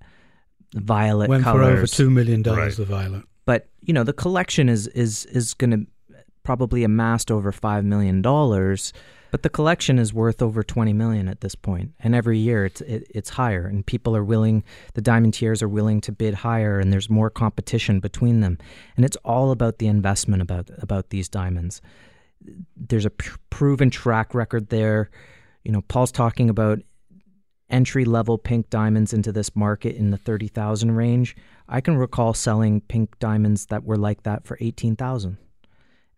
violet 0.73 1.31
Went 1.31 1.43
colors. 1.43 1.67
for 1.67 1.79
over 1.79 1.87
two 1.89 2.11
million 2.11 2.43
dollars 2.43 2.79
right. 2.79 2.87
the 2.87 2.95
violet. 2.95 3.25
But 3.45 3.67
you 3.81 3.93
know, 3.93 4.05
the 4.05 4.13
collection 4.13 4.69
is 4.69 4.87
is 4.87 5.25
is 5.25 5.53
going 5.55 5.73
to 5.73 5.85
probably 6.49 6.83
amassed 6.83 7.31
over 7.31 7.53
$5 7.53 7.85
million, 7.85 8.23
but 8.23 9.43
the 9.43 9.51
collection 9.51 9.99
is 9.99 10.15
worth 10.15 10.41
over 10.41 10.63
20 10.63 10.95
million 10.95 11.29
at 11.29 11.43
this 11.43 11.55
point. 11.55 11.93
And 12.01 12.15
every 12.15 12.39
year 12.39 12.65
it's, 12.65 12.81
it, 12.81 13.07
it's 13.15 13.29
higher 13.29 13.67
and 13.67 13.85
people 13.85 14.17
are 14.17 14.25
willing, 14.25 14.65
the 14.95 15.03
diamantaires 15.03 15.61
are 15.61 15.69
willing 15.69 16.01
to 16.01 16.11
bid 16.11 16.33
higher 16.33 16.81
and 16.81 16.91
there's 16.91 17.11
more 17.11 17.29
competition 17.29 18.01
between 18.01 18.41
them. 18.41 18.57
And 18.97 19.05
it's 19.05 19.19
all 19.27 19.51
about 19.51 19.77
the 19.77 19.89
investment 19.89 20.41
about, 20.41 20.71
about 20.79 21.11
these 21.11 21.29
diamonds. 21.29 21.83
There's 22.75 23.05
a 23.05 23.11
pr- 23.11 23.37
proven 23.51 23.91
track 23.91 24.35
record 24.35 24.71
there. 24.71 25.11
You 25.65 25.73
know, 25.73 25.83
Paul's 25.83 26.13
talking 26.13 26.49
about 26.49 26.79
entry 27.69 28.07
level 28.07 28.39
pink 28.39 28.71
diamonds 28.71 29.13
into 29.13 29.33
this 29.33 29.55
market 29.55 29.97
in 29.97 30.13
the 30.13 30.17
30,000 30.17 30.93
range. 30.93 31.37
I 31.69 31.83
can 31.83 31.99
recall 31.99 32.33
selling 32.33 32.81
pink 32.81 33.19
diamonds 33.19 33.67
that 33.67 33.85
were 33.85 33.99
like 33.99 34.23
that 34.23 34.47
for 34.47 34.57
18,000 34.63 35.37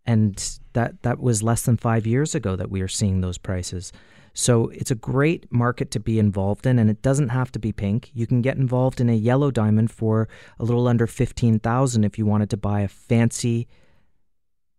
and 0.06 0.58
that 0.72 1.02
that 1.02 1.20
was 1.20 1.42
less 1.42 1.62
than 1.62 1.76
five 1.76 2.06
years 2.06 2.34
ago 2.34 2.56
that 2.56 2.70
we 2.70 2.80
are 2.80 2.88
seeing 2.88 3.20
those 3.20 3.38
prices. 3.38 3.92
So 4.32 4.68
it's 4.68 4.92
a 4.92 4.94
great 4.94 5.50
market 5.50 5.90
to 5.90 6.00
be 6.00 6.18
involved 6.18 6.64
in, 6.64 6.78
and 6.78 6.88
it 6.88 7.02
doesn't 7.02 7.30
have 7.30 7.50
to 7.52 7.58
be 7.58 7.72
pink. 7.72 8.10
You 8.14 8.26
can 8.26 8.42
get 8.42 8.56
involved 8.56 9.00
in 9.00 9.10
a 9.10 9.14
yellow 9.14 9.50
diamond 9.50 9.90
for 9.90 10.28
a 10.58 10.64
little 10.64 10.86
under 10.86 11.06
fifteen 11.06 11.58
thousand 11.58 12.04
if 12.04 12.16
you 12.18 12.26
wanted 12.26 12.50
to 12.50 12.56
buy 12.56 12.80
a 12.80 12.88
fancy 12.88 13.66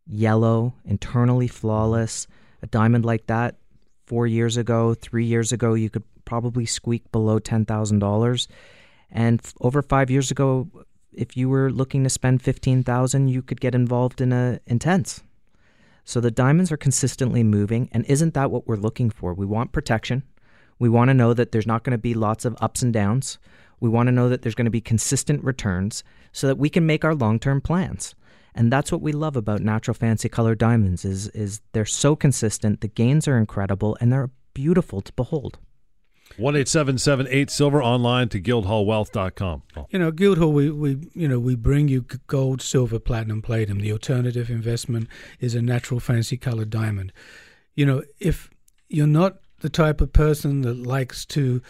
yellow, 0.08 0.74
internally 0.86 1.48
flawless, 1.48 2.28
a 2.62 2.68
diamond 2.68 3.06
like 3.06 3.28
that. 3.28 3.58
Four 4.06 4.26
years 4.28 4.58
ago, 4.58 4.94
three 4.94 5.26
years 5.26 5.52
ago, 5.52 5.74
you 5.74 5.90
could 5.90 6.04
probably 6.26 6.66
squeak 6.66 7.12
below 7.12 7.40
ten 7.40 7.66
thousand 7.66 8.00
dollars, 8.00 8.48
and 9.10 9.42
over 9.60 9.82
five 9.82 10.10
years 10.10 10.32
ago, 10.32 10.70
if 11.14 11.36
you 11.36 11.50
were 11.50 11.72
looking 11.72 12.04
to 12.04 12.10
spend 12.10 12.42
15,000, 12.42 13.28
you 13.28 13.42
could 13.42 13.62
get 13.62 13.76
involved 13.76 14.22
in 14.22 14.32
a 14.32 14.60
intense. 14.68 15.24
So 16.04 16.20
the 16.20 16.32
diamonds 16.32 16.72
are 16.72 16.78
consistently 16.78 17.44
moving 17.44 17.90
and 17.92 18.06
isn't 18.06 18.34
that 18.34 18.52
what 18.52 18.68
we're 18.68 18.76
looking 18.76 19.10
for? 19.10 19.34
We 19.34 19.46
want 19.46 19.72
protection. 19.72 20.24
We 20.80 20.90
want 20.90 21.10
to 21.10 21.14
know 21.14 21.34
that 21.34 21.52
there's 21.52 21.68
not 21.68 21.84
going 21.84 21.92
to 21.92 21.98
be 21.98 22.14
lots 22.14 22.44
of 22.44 22.58
ups 22.60 22.82
and 22.82 22.92
downs. 22.92 23.38
We 23.80 23.90
want 23.90 24.08
to 24.08 24.12
know 24.12 24.30
that 24.30 24.42
there's 24.42 24.56
going 24.56 24.66
to 24.66 24.72
be 24.72 24.82
consistent 24.82 25.44
returns 25.44 26.04
so 26.32 26.48
that 26.48 26.58
we 26.58 26.70
can 26.70 26.86
make 26.86 27.06
our 27.06 27.14
long-term 27.14 27.62
plans. 27.62 28.16
And 28.56 28.72
that's 28.72 28.92
what 28.92 29.02
we 29.02 29.12
love 29.12 29.36
about 29.36 29.62
natural 29.62 29.94
fancy 29.94 30.28
color 30.28 30.56
diamonds 30.56 31.06
is 31.06 31.28
is 31.30 31.62
they're 31.72 31.86
so 31.86 32.16
consistent, 32.16 32.82
the 32.82 32.88
gains 32.88 33.28
are 33.28 33.38
incredible 33.38 33.98
and 34.02 34.12
they're 34.12 34.32
beautiful 34.54 35.02
to 35.02 35.14
behold. 35.14 35.60
One 36.42 36.56
eight 36.56 36.68
seven 36.68 36.98
seven 36.98 37.28
eight 37.30 37.52
silver 37.52 37.84
online 37.84 38.28
to 38.30 38.42
guildhallwealth.com. 38.42 39.62
Oh. 39.78 39.88
You 39.92 40.00
know, 40.00 40.10
Guildhall, 40.10 40.52
we, 40.52 40.72
we 40.72 40.98
you 41.14 41.28
know 41.28 41.40
we 41.40 41.54
bring 41.54 41.88
you 41.88 42.04
gold, 42.26 42.64
silver, 42.64 42.98
platinum, 42.98 43.44
platinum. 43.44 43.80
The 43.80 43.92
alternative 43.92 44.50
investment 44.50 45.08
is 45.40 45.54
a 45.54 45.62
natural 45.62 46.00
fancy 46.00 46.38
colored 46.38 46.72
diamond. 46.72 47.14
You 47.76 47.86
know, 47.86 48.04
if 48.20 48.50
you're 48.90 49.06
not 49.06 49.38
the 49.60 49.70
type 49.70 50.02
of 50.02 50.14
person 50.14 50.62
that 50.62 50.78
likes 50.78 51.28
to 51.28 51.62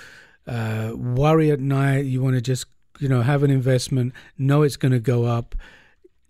uh, 0.47 0.93
worry 0.95 1.51
at 1.51 1.59
night, 1.59 2.05
you 2.05 2.21
want 2.21 2.35
to 2.35 2.41
just 2.41 2.65
you 2.97 3.09
know 3.09 3.23
have 3.23 3.43
an 3.43 3.51
investment, 3.51 4.13
know 4.37 4.63
it's 4.63 4.77
going 4.77 4.93
to 4.93 5.01
go 5.01 5.25
up 5.25 5.53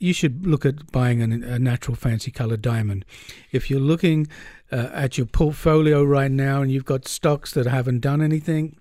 you 0.02 0.14
should 0.14 0.48
look 0.48 0.66
at 0.66 0.92
buying 0.92 1.22
an, 1.22 1.44
a 1.44 1.60
natural 1.60 1.96
fancy 1.96 2.32
colored 2.32 2.62
diamond. 2.62 3.06
If 3.52 3.70
you're 3.70 3.80
looking 3.80 4.28
uh, 4.72 4.90
at 4.94 5.16
your 5.18 5.28
portfolio 5.28 6.04
right 6.04 6.32
now 6.32 6.64
and 6.64 6.72
you've 6.72 6.86
got 6.86 7.08
stocks 7.08 7.54
that 7.54 7.68
haven't 7.68 8.00
done 8.00 8.20
anything, 8.20 8.78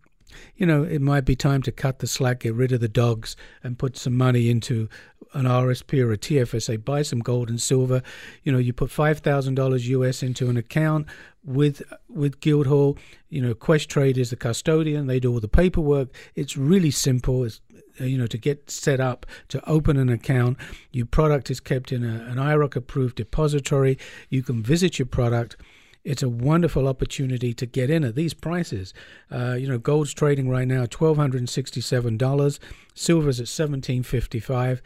you 0.57 0.65
know, 0.65 0.83
it 0.83 1.03
might 1.03 1.27
be 1.27 1.37
time 1.37 1.61
to 1.63 1.73
cut 1.73 1.99
the 1.99 2.07
slack, 2.07 2.41
get 2.41 2.55
rid 2.55 2.73
of 2.73 2.81
the 2.81 2.89
dogs, 2.89 3.37
and 3.63 3.79
put 3.79 3.99
some 3.99 4.17
money 4.17 4.49
into 4.49 4.89
an 5.35 5.45
RSP 5.45 6.03
or 6.03 6.13
a 6.13 6.19
TFSA. 6.19 6.85
Buy 6.85 7.03
some 7.03 7.21
gold 7.21 7.51
and 7.51 7.61
silver. 7.61 8.03
You 8.43 8.53
know, 8.53 8.59
you 8.59 8.73
put 8.73 8.91
five 8.91 9.19
thousand 9.19 9.57
dollars 9.57 9.89
US 9.89 10.23
into 10.23 10.49
an 10.49 10.57
account 10.57 11.07
with 11.45 11.83
with 12.09 12.41
Guildhall. 12.41 12.97
You 13.29 13.43
know, 13.43 13.55
Questrade 13.55 14.17
is 14.17 14.31
the 14.31 14.37
custodian; 14.37 15.07
they 15.07 15.21
do 15.21 15.33
all 15.33 15.41
the 15.41 15.49
paperwork. 15.49 16.09
It's 16.35 16.57
really 16.57 16.91
simple. 16.91 17.45
It's 17.45 17.61
you 18.05 18.19
know, 18.19 18.27
to 18.27 18.39
get 18.39 18.71
set 18.71 19.01
up 19.01 19.27
to 19.49 19.67
open 19.69 19.97
an 19.97 20.09
account. 20.09 20.57
Your 20.93 21.07
product 21.07 21.51
is 21.51 21.61
kept 21.61 21.93
in 21.93 22.05
a, 22.05 22.25
an 22.25 22.37
IIROC 22.37 22.77
approved 22.77 23.17
depository. 23.17 23.99
You 24.29 24.43
can 24.43 24.63
visit 24.63 24.99
your 24.99 25.07
product. 25.07 25.57
It's 26.03 26.23
a 26.23 26.31
wonderful 26.31 26.89
opportunity 26.89 27.53
to 27.53 27.67
get 27.67 27.91
in 27.91 28.05
at 28.05 28.15
these 28.15 28.33
prices. 28.33 28.95
Uh, 29.31 29.53
you 29.53 29.69
know, 29.69 29.77
gold's 29.79 30.15
trading 30.15 30.49
right 30.49 30.67
now 30.67 30.87
twelve 30.87 31.19
hundred 31.19 31.39
and 31.39 31.51
sixty-seven 31.51 32.17
dollars. 32.17 32.59
Silver's 32.95 33.39
at 33.39 33.49
seventeen 33.49 34.03
fifty-five. 34.03 34.81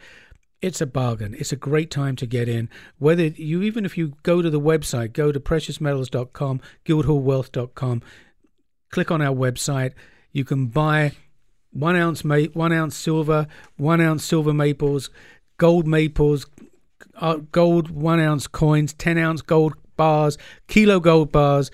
it's 0.61 0.81
a 0.81 0.85
bargain. 0.85 1.35
It's 1.37 1.51
a 1.51 1.55
great 1.57 1.91
time 1.91 2.15
to 2.17 2.25
get 2.25 2.49
in. 2.49 2.69
Whether 2.97 3.27
you 3.27 3.61
even 3.61 3.85
if 3.85 3.97
you 3.97 4.13
go 4.23 4.41
to 4.41 4.49
the 4.49 4.59
website, 4.59 5.13
go 5.13 5.31
to 5.31 5.39
preciousmetals.com, 5.39 6.59
guildhallwealth.com, 6.85 8.01
click 8.89 9.11
on 9.11 9.21
our 9.21 9.35
website. 9.35 9.93
You 10.31 10.43
can 10.43 10.67
buy 10.67 11.13
one 11.75 11.95
ounce 11.95 12.23
ma- 12.23 12.51
one 12.53 12.71
ounce 12.71 12.95
silver, 12.95 13.47
one 13.77 13.99
ounce 14.01 14.23
silver 14.23 14.53
maples, 14.53 15.09
gold 15.57 15.85
maples, 15.85 16.45
uh, 17.19 17.37
gold 17.51 17.91
one 17.91 18.19
ounce 18.19 18.47
coins, 18.47 18.93
ten 18.93 19.17
ounce 19.17 19.41
gold 19.41 19.73
bars, 19.97 20.37
kilo 20.67 20.99
gold 20.99 21.31
bars. 21.31 21.69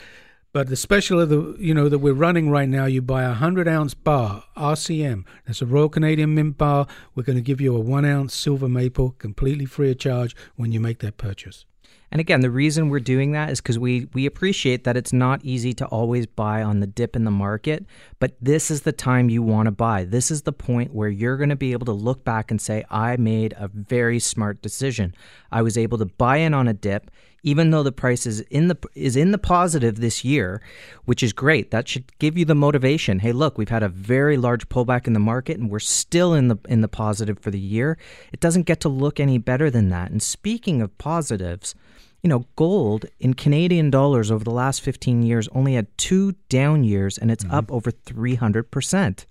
But 0.53 0.67
the 0.67 0.75
special 0.75 1.21
of 1.21 1.29
the 1.29 1.55
you 1.59 1.73
know 1.73 1.87
that 1.87 1.99
we're 1.99 2.13
running 2.13 2.49
right 2.49 2.67
now, 2.67 2.85
you 2.85 3.01
buy 3.01 3.23
a 3.23 3.33
hundred 3.33 3.67
ounce 3.67 3.93
bar 3.93 4.43
RCM. 4.57 5.23
That's 5.45 5.61
a 5.61 5.65
Royal 5.65 5.87
Canadian 5.87 6.33
Mint 6.33 6.57
bar. 6.57 6.87
We're 7.15 7.23
going 7.23 7.37
to 7.37 7.41
give 7.43 7.61
you 7.61 7.75
a 7.75 7.79
one 7.79 8.03
ounce 8.03 8.33
silver 8.33 8.67
maple 8.67 9.11
completely 9.11 9.65
free 9.65 9.91
of 9.91 9.99
charge 9.99 10.35
when 10.55 10.71
you 10.71 10.79
make 10.79 10.99
that 10.99 11.17
purchase. 11.17 11.65
And 12.11 12.19
again, 12.19 12.41
the 12.41 12.51
reason 12.51 12.89
we're 12.89 12.99
doing 12.99 13.31
that 13.31 13.49
is 13.49 13.61
because 13.61 13.79
we, 13.79 14.09
we 14.13 14.25
appreciate 14.25 14.83
that 14.83 14.97
it's 14.97 15.13
not 15.13 15.45
easy 15.45 15.73
to 15.75 15.85
always 15.85 16.25
buy 16.25 16.61
on 16.61 16.81
the 16.81 16.87
dip 16.87 17.15
in 17.15 17.23
the 17.23 17.31
market, 17.31 17.85
but 18.19 18.35
this 18.41 18.69
is 18.69 18.81
the 18.81 18.91
time 18.91 19.29
you 19.29 19.41
want 19.41 19.67
to 19.67 19.71
buy. 19.71 20.03
This 20.03 20.29
is 20.29 20.41
the 20.41 20.51
point 20.51 20.93
where 20.93 21.07
you're 21.07 21.37
going 21.37 21.49
to 21.49 21.55
be 21.55 21.71
able 21.71 21.85
to 21.85 21.93
look 21.93 22.25
back 22.25 22.51
and 22.51 22.59
say, 22.59 22.83
I 22.89 23.15
made 23.15 23.53
a 23.57 23.69
very 23.69 24.19
smart 24.19 24.61
decision. 24.61 25.15
I 25.51 25.61
was 25.61 25.77
able 25.77 25.97
to 25.99 26.05
buy 26.05 26.37
in 26.37 26.53
on 26.53 26.67
a 26.67 26.73
dip 26.73 27.09
even 27.43 27.71
though 27.71 27.83
the 27.83 27.91
price 27.91 28.25
is 28.25 28.41
in 28.41 28.67
the 28.67 28.77
is 28.95 29.15
in 29.15 29.31
the 29.31 29.37
positive 29.37 29.99
this 29.99 30.23
year, 30.23 30.61
which 31.05 31.23
is 31.23 31.33
great. 31.33 31.71
That 31.71 31.87
should 31.87 32.17
give 32.19 32.37
you 32.37 32.45
the 32.45 32.55
motivation. 32.55 33.19
Hey, 33.19 33.31
look, 33.31 33.57
we've 33.57 33.69
had 33.69 33.83
a 33.83 33.89
very 33.89 34.37
large 34.37 34.69
pullback 34.69 35.07
in 35.07 35.13
the 35.13 35.19
market 35.19 35.57
and 35.57 35.69
we're 35.69 35.79
still 35.79 36.33
in 36.33 36.49
the 36.49 36.57
in 36.67 36.81
the 36.81 36.87
positive 36.87 37.39
for 37.39 37.51
the 37.51 37.59
year. 37.59 37.97
It 38.31 38.39
doesn't 38.39 38.63
get 38.63 38.79
to 38.81 38.89
look 38.89 39.19
any 39.19 39.37
better 39.37 39.69
than 39.69 39.89
that. 39.89 40.11
And 40.11 40.21
speaking 40.21 40.81
of 40.81 40.95
positives, 40.97 41.73
you 42.21 42.29
know, 42.29 42.45
gold 42.55 43.05
in 43.19 43.33
Canadian 43.33 43.89
dollars 43.89 44.29
over 44.29 44.43
the 44.43 44.51
last 44.51 44.81
15 44.81 45.23
years 45.23 45.47
only 45.49 45.73
had 45.73 45.87
two 45.97 46.33
down 46.49 46.83
years 46.83 47.17
and 47.17 47.31
it's 47.31 47.43
mm-hmm. 47.43 47.55
up 47.55 47.71
over 47.71 47.91
300%. 47.91 49.25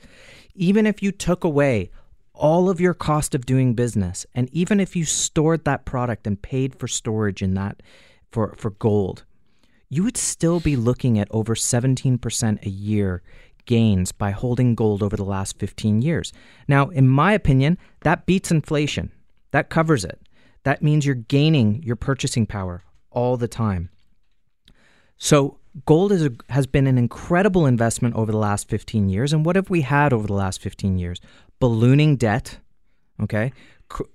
Even 0.54 0.86
if 0.86 1.02
you 1.02 1.12
took 1.12 1.44
away 1.44 1.90
all 2.34 2.68
of 2.68 2.80
your 2.80 2.94
cost 2.94 3.34
of 3.34 3.46
doing 3.46 3.74
business 3.74 4.26
and 4.34 4.48
even 4.52 4.80
if 4.80 4.96
you 4.96 5.04
stored 5.04 5.64
that 5.64 5.84
product 5.84 6.26
and 6.26 6.42
paid 6.42 6.74
for 6.74 6.88
storage 6.88 7.42
in 7.42 7.54
that 7.54 7.82
for 8.30 8.54
for 8.56 8.70
gold, 8.70 9.24
you 9.88 10.02
would 10.02 10.16
still 10.16 10.60
be 10.60 10.76
looking 10.76 11.18
at 11.18 11.28
over 11.30 11.54
17% 11.54 12.64
a 12.64 12.70
year 12.70 13.22
gains 13.66 14.10
by 14.10 14.30
holding 14.30 14.74
gold 14.74 15.02
over 15.02 15.16
the 15.16 15.24
last 15.24 15.58
15 15.58 16.02
years. 16.02 16.32
Now, 16.66 16.88
in 16.88 17.08
my 17.08 17.32
opinion, 17.32 17.76
that 18.00 18.26
beats 18.26 18.50
inflation. 18.50 19.12
That 19.50 19.68
covers 19.68 20.04
it 20.04 20.20
that 20.64 20.82
means 20.82 21.06
you're 21.06 21.14
gaining 21.14 21.82
your 21.82 21.96
purchasing 21.96 22.46
power 22.46 22.82
all 23.10 23.36
the 23.36 23.48
time. 23.48 23.90
So, 25.16 25.58
gold 25.86 26.12
a, 26.12 26.30
has 26.48 26.66
been 26.66 26.86
an 26.86 26.98
incredible 26.98 27.66
investment 27.66 28.14
over 28.14 28.32
the 28.32 28.38
last 28.38 28.68
15 28.68 29.08
years. 29.08 29.32
And 29.32 29.44
what 29.44 29.56
have 29.56 29.70
we 29.70 29.82
had 29.82 30.12
over 30.12 30.26
the 30.26 30.34
last 30.34 30.60
15 30.60 30.98
years? 30.98 31.20
Ballooning 31.58 32.16
debt, 32.16 32.58
okay? 33.22 33.52
Co- 33.88 34.08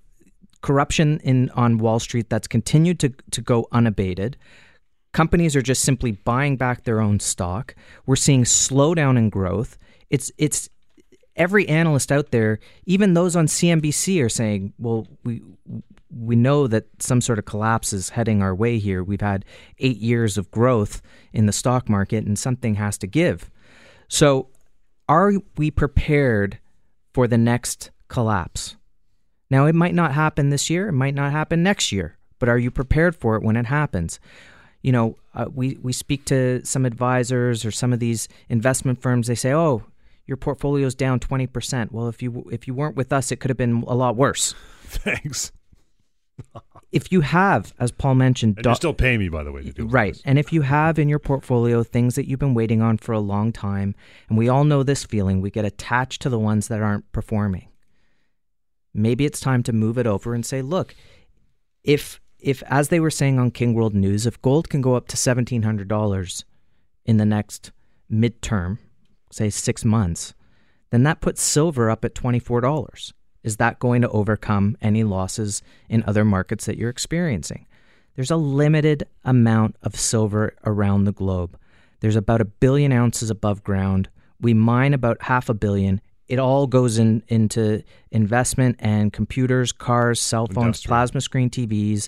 corruption 0.61 1.19
in 1.23 1.49
on 1.51 1.77
Wall 1.77 1.99
Street 1.99 2.29
that's 2.29 2.47
continued 2.47 2.99
to, 3.01 3.13
to 3.31 3.41
go 3.41 3.67
unabated. 3.71 4.37
Companies 5.13 5.55
are 5.55 5.61
just 5.61 5.83
simply 5.83 6.11
buying 6.11 6.57
back 6.57 6.83
their 6.83 6.99
own 6.99 7.19
stock. 7.19 7.75
We're 8.05 8.15
seeing 8.15 8.43
slowdown 8.43 9.17
in 9.17 9.29
growth. 9.29 9.77
It's 10.09 10.31
it's 10.37 10.69
every 11.35 11.67
analyst 11.67 12.11
out 12.11 12.31
there, 12.31 12.59
even 12.85 13.13
those 13.13 13.35
on 13.35 13.47
CNBC 13.47 14.23
are 14.23 14.29
saying, 14.29 14.73
well, 14.77 15.07
we 15.23 15.41
we 16.09 16.35
know 16.35 16.67
that 16.67 16.85
some 16.99 17.21
sort 17.21 17.39
of 17.39 17.45
collapse 17.45 17.93
is 17.93 18.09
heading 18.09 18.41
our 18.41 18.53
way 18.53 18.79
here. 18.79 19.03
We've 19.03 19.21
had 19.21 19.45
eight 19.79 19.97
years 19.97 20.37
of 20.37 20.51
growth 20.51 21.01
in 21.33 21.45
the 21.45 21.51
stock 21.51 21.89
market, 21.89 22.25
and 22.25 22.37
something 22.37 22.75
has 22.75 22.97
to 22.99 23.07
give. 23.07 23.49
So, 24.07 24.49
are 25.09 25.33
we 25.57 25.71
prepared 25.71 26.59
for 27.13 27.27
the 27.27 27.37
next 27.37 27.91
collapse? 28.07 28.75
Now, 29.49 29.65
it 29.65 29.75
might 29.75 29.93
not 29.93 30.13
happen 30.13 30.49
this 30.49 30.69
year, 30.69 30.89
it 30.89 30.93
might 30.93 31.15
not 31.15 31.31
happen 31.31 31.63
next 31.63 31.91
year, 31.91 32.17
but 32.39 32.49
are 32.49 32.57
you 32.57 32.71
prepared 32.71 33.15
for 33.15 33.35
it 33.35 33.43
when 33.43 33.55
it 33.55 33.65
happens? 33.65 34.19
You 34.81 34.91
know, 34.91 35.17
uh, 35.33 35.45
we, 35.53 35.77
we 35.81 35.93
speak 35.93 36.25
to 36.25 36.63
some 36.63 36.85
advisors 36.85 37.65
or 37.65 37.71
some 37.71 37.93
of 37.93 37.99
these 37.99 38.27
investment 38.49 39.01
firms, 39.01 39.27
they 39.27 39.35
say, 39.35 39.53
oh, 39.53 39.83
your 40.27 40.37
portfolio's 40.37 40.95
down 40.95 41.19
20%. 41.19 41.91
Well, 41.91 42.07
if 42.07 42.21
you 42.21 42.47
if 42.51 42.67
you 42.67 42.73
weren't 42.73 42.95
with 42.95 43.13
us, 43.13 43.31
it 43.31 43.37
could 43.37 43.49
have 43.49 43.57
been 43.57 43.83
a 43.87 43.95
lot 43.95 44.15
worse. 44.15 44.55
Thanks 44.85 45.51
if 46.91 47.11
you 47.11 47.21
have, 47.21 47.73
as 47.79 47.91
Paul 47.91 48.15
mentioned, 48.15 48.57
do- 48.57 48.75
still 48.75 48.93
pay 48.93 49.17
me, 49.17 49.29
by 49.29 49.43
the 49.43 49.51
way, 49.51 49.63
to 49.63 49.71
do 49.71 49.87
right. 49.87 50.13
This. 50.13 50.21
And 50.25 50.39
if 50.39 50.51
you 50.53 50.61
have 50.61 50.99
in 50.99 51.09
your 51.09 51.19
portfolio 51.19 51.83
things 51.83 52.15
that 52.15 52.27
you've 52.27 52.39
been 52.39 52.53
waiting 52.53 52.81
on 52.81 52.97
for 52.97 53.13
a 53.13 53.19
long 53.19 53.51
time, 53.51 53.95
and 54.29 54.37
we 54.37 54.49
all 54.49 54.63
know 54.63 54.83
this 54.83 55.03
feeling, 55.03 55.41
we 55.41 55.49
get 55.49 55.65
attached 55.65 56.21
to 56.23 56.29
the 56.29 56.39
ones 56.39 56.67
that 56.67 56.81
aren't 56.81 57.11
performing. 57.11 57.67
Maybe 58.93 59.25
it's 59.25 59.39
time 59.39 59.61
to 59.63 59.73
move 59.73 59.97
it 59.97 60.07
over 60.07 60.33
and 60.33 60.45
say, 60.45 60.61
look, 60.61 60.95
if 61.83 62.21
if 62.39 62.63
as 62.63 62.89
they 62.89 62.99
were 62.99 63.11
saying 63.11 63.39
on 63.39 63.51
King 63.51 63.73
World 63.73 63.93
News, 63.95 64.25
if 64.25 64.41
gold 64.41 64.69
can 64.69 64.81
go 64.81 64.95
up 64.95 65.07
to 65.09 65.17
seventeen 65.17 65.63
hundred 65.63 65.87
dollars 65.87 66.45
in 67.05 67.17
the 67.17 67.25
next 67.25 67.71
midterm, 68.11 68.77
say 69.31 69.49
six 69.49 69.83
months, 69.83 70.33
then 70.91 71.03
that 71.03 71.21
puts 71.21 71.41
silver 71.41 71.89
up 71.89 72.05
at 72.05 72.15
twenty 72.15 72.39
four 72.39 72.61
dollars. 72.61 73.13
Is 73.45 73.57
that 73.57 73.77
going 73.77 74.01
to 74.01 74.09
overcome 74.09 74.75
any 74.81 75.03
losses 75.03 75.61
in 75.87 76.03
other 76.07 76.25
markets 76.25 76.65
that 76.65 76.77
you're 76.77 76.89
experiencing? 76.89 77.67
There's 78.15 78.31
a 78.31 78.37
limited 78.37 79.07
amount 79.23 79.75
of 79.83 79.95
silver 79.95 80.55
around 80.65 81.03
the 81.03 81.11
globe. 81.11 81.55
There's 81.99 82.15
about 82.15 82.41
a 82.41 82.45
billion 82.45 82.91
ounces 82.91 83.29
above 83.29 83.63
ground. 83.63 84.09
We 84.41 84.55
mine 84.55 84.95
about 84.95 85.21
half 85.21 85.47
a 85.47 85.53
billion. 85.53 86.01
It 86.27 86.39
all 86.39 86.65
goes 86.65 86.97
in, 86.97 87.21
into 87.27 87.83
investment 88.09 88.77
and 88.79 89.13
computers, 89.13 89.71
cars, 89.71 90.19
cell 90.19 90.47
phones, 90.47 90.65
Industrial. 90.65 90.89
plasma 90.89 91.21
screen 91.21 91.51
TVs. 91.51 92.07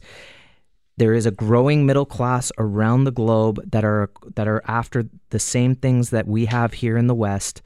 There 0.97 1.13
is 1.13 1.27
a 1.27 1.31
growing 1.31 1.85
middle 1.85 2.07
class 2.07 2.51
around 2.57 3.03
the 3.03 3.11
globe 3.11 3.61
that 3.69 3.85
are 3.85 4.09
that 4.33 4.47
are 4.47 4.63
after 4.65 5.07
the 5.29 5.37
same 5.37 5.75
things 5.75 6.09
that 6.09 6.25
we 6.25 6.45
have 6.45 6.73
here 6.73 6.97
in 6.97 7.05
the 7.05 7.13
West. 7.13 7.61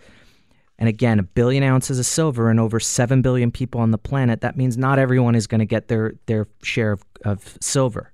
And 0.82 0.89
again, 0.89 1.19
a 1.19 1.23
billion 1.23 1.63
ounces 1.63 1.99
of 1.99 2.07
silver 2.07 2.49
and 2.49 2.59
over 2.59 2.79
7 2.79 3.21
billion 3.21 3.51
people 3.51 3.79
on 3.79 3.91
the 3.91 3.99
planet, 3.99 4.41
that 4.41 4.57
means 4.57 4.79
not 4.79 4.97
everyone 4.97 5.36
is 5.36 5.45
going 5.45 5.59
to 5.59 5.65
get 5.65 5.89
their, 5.89 6.15
their 6.25 6.47
share 6.63 6.93
of, 6.93 7.03
of 7.23 7.55
silver. 7.61 8.11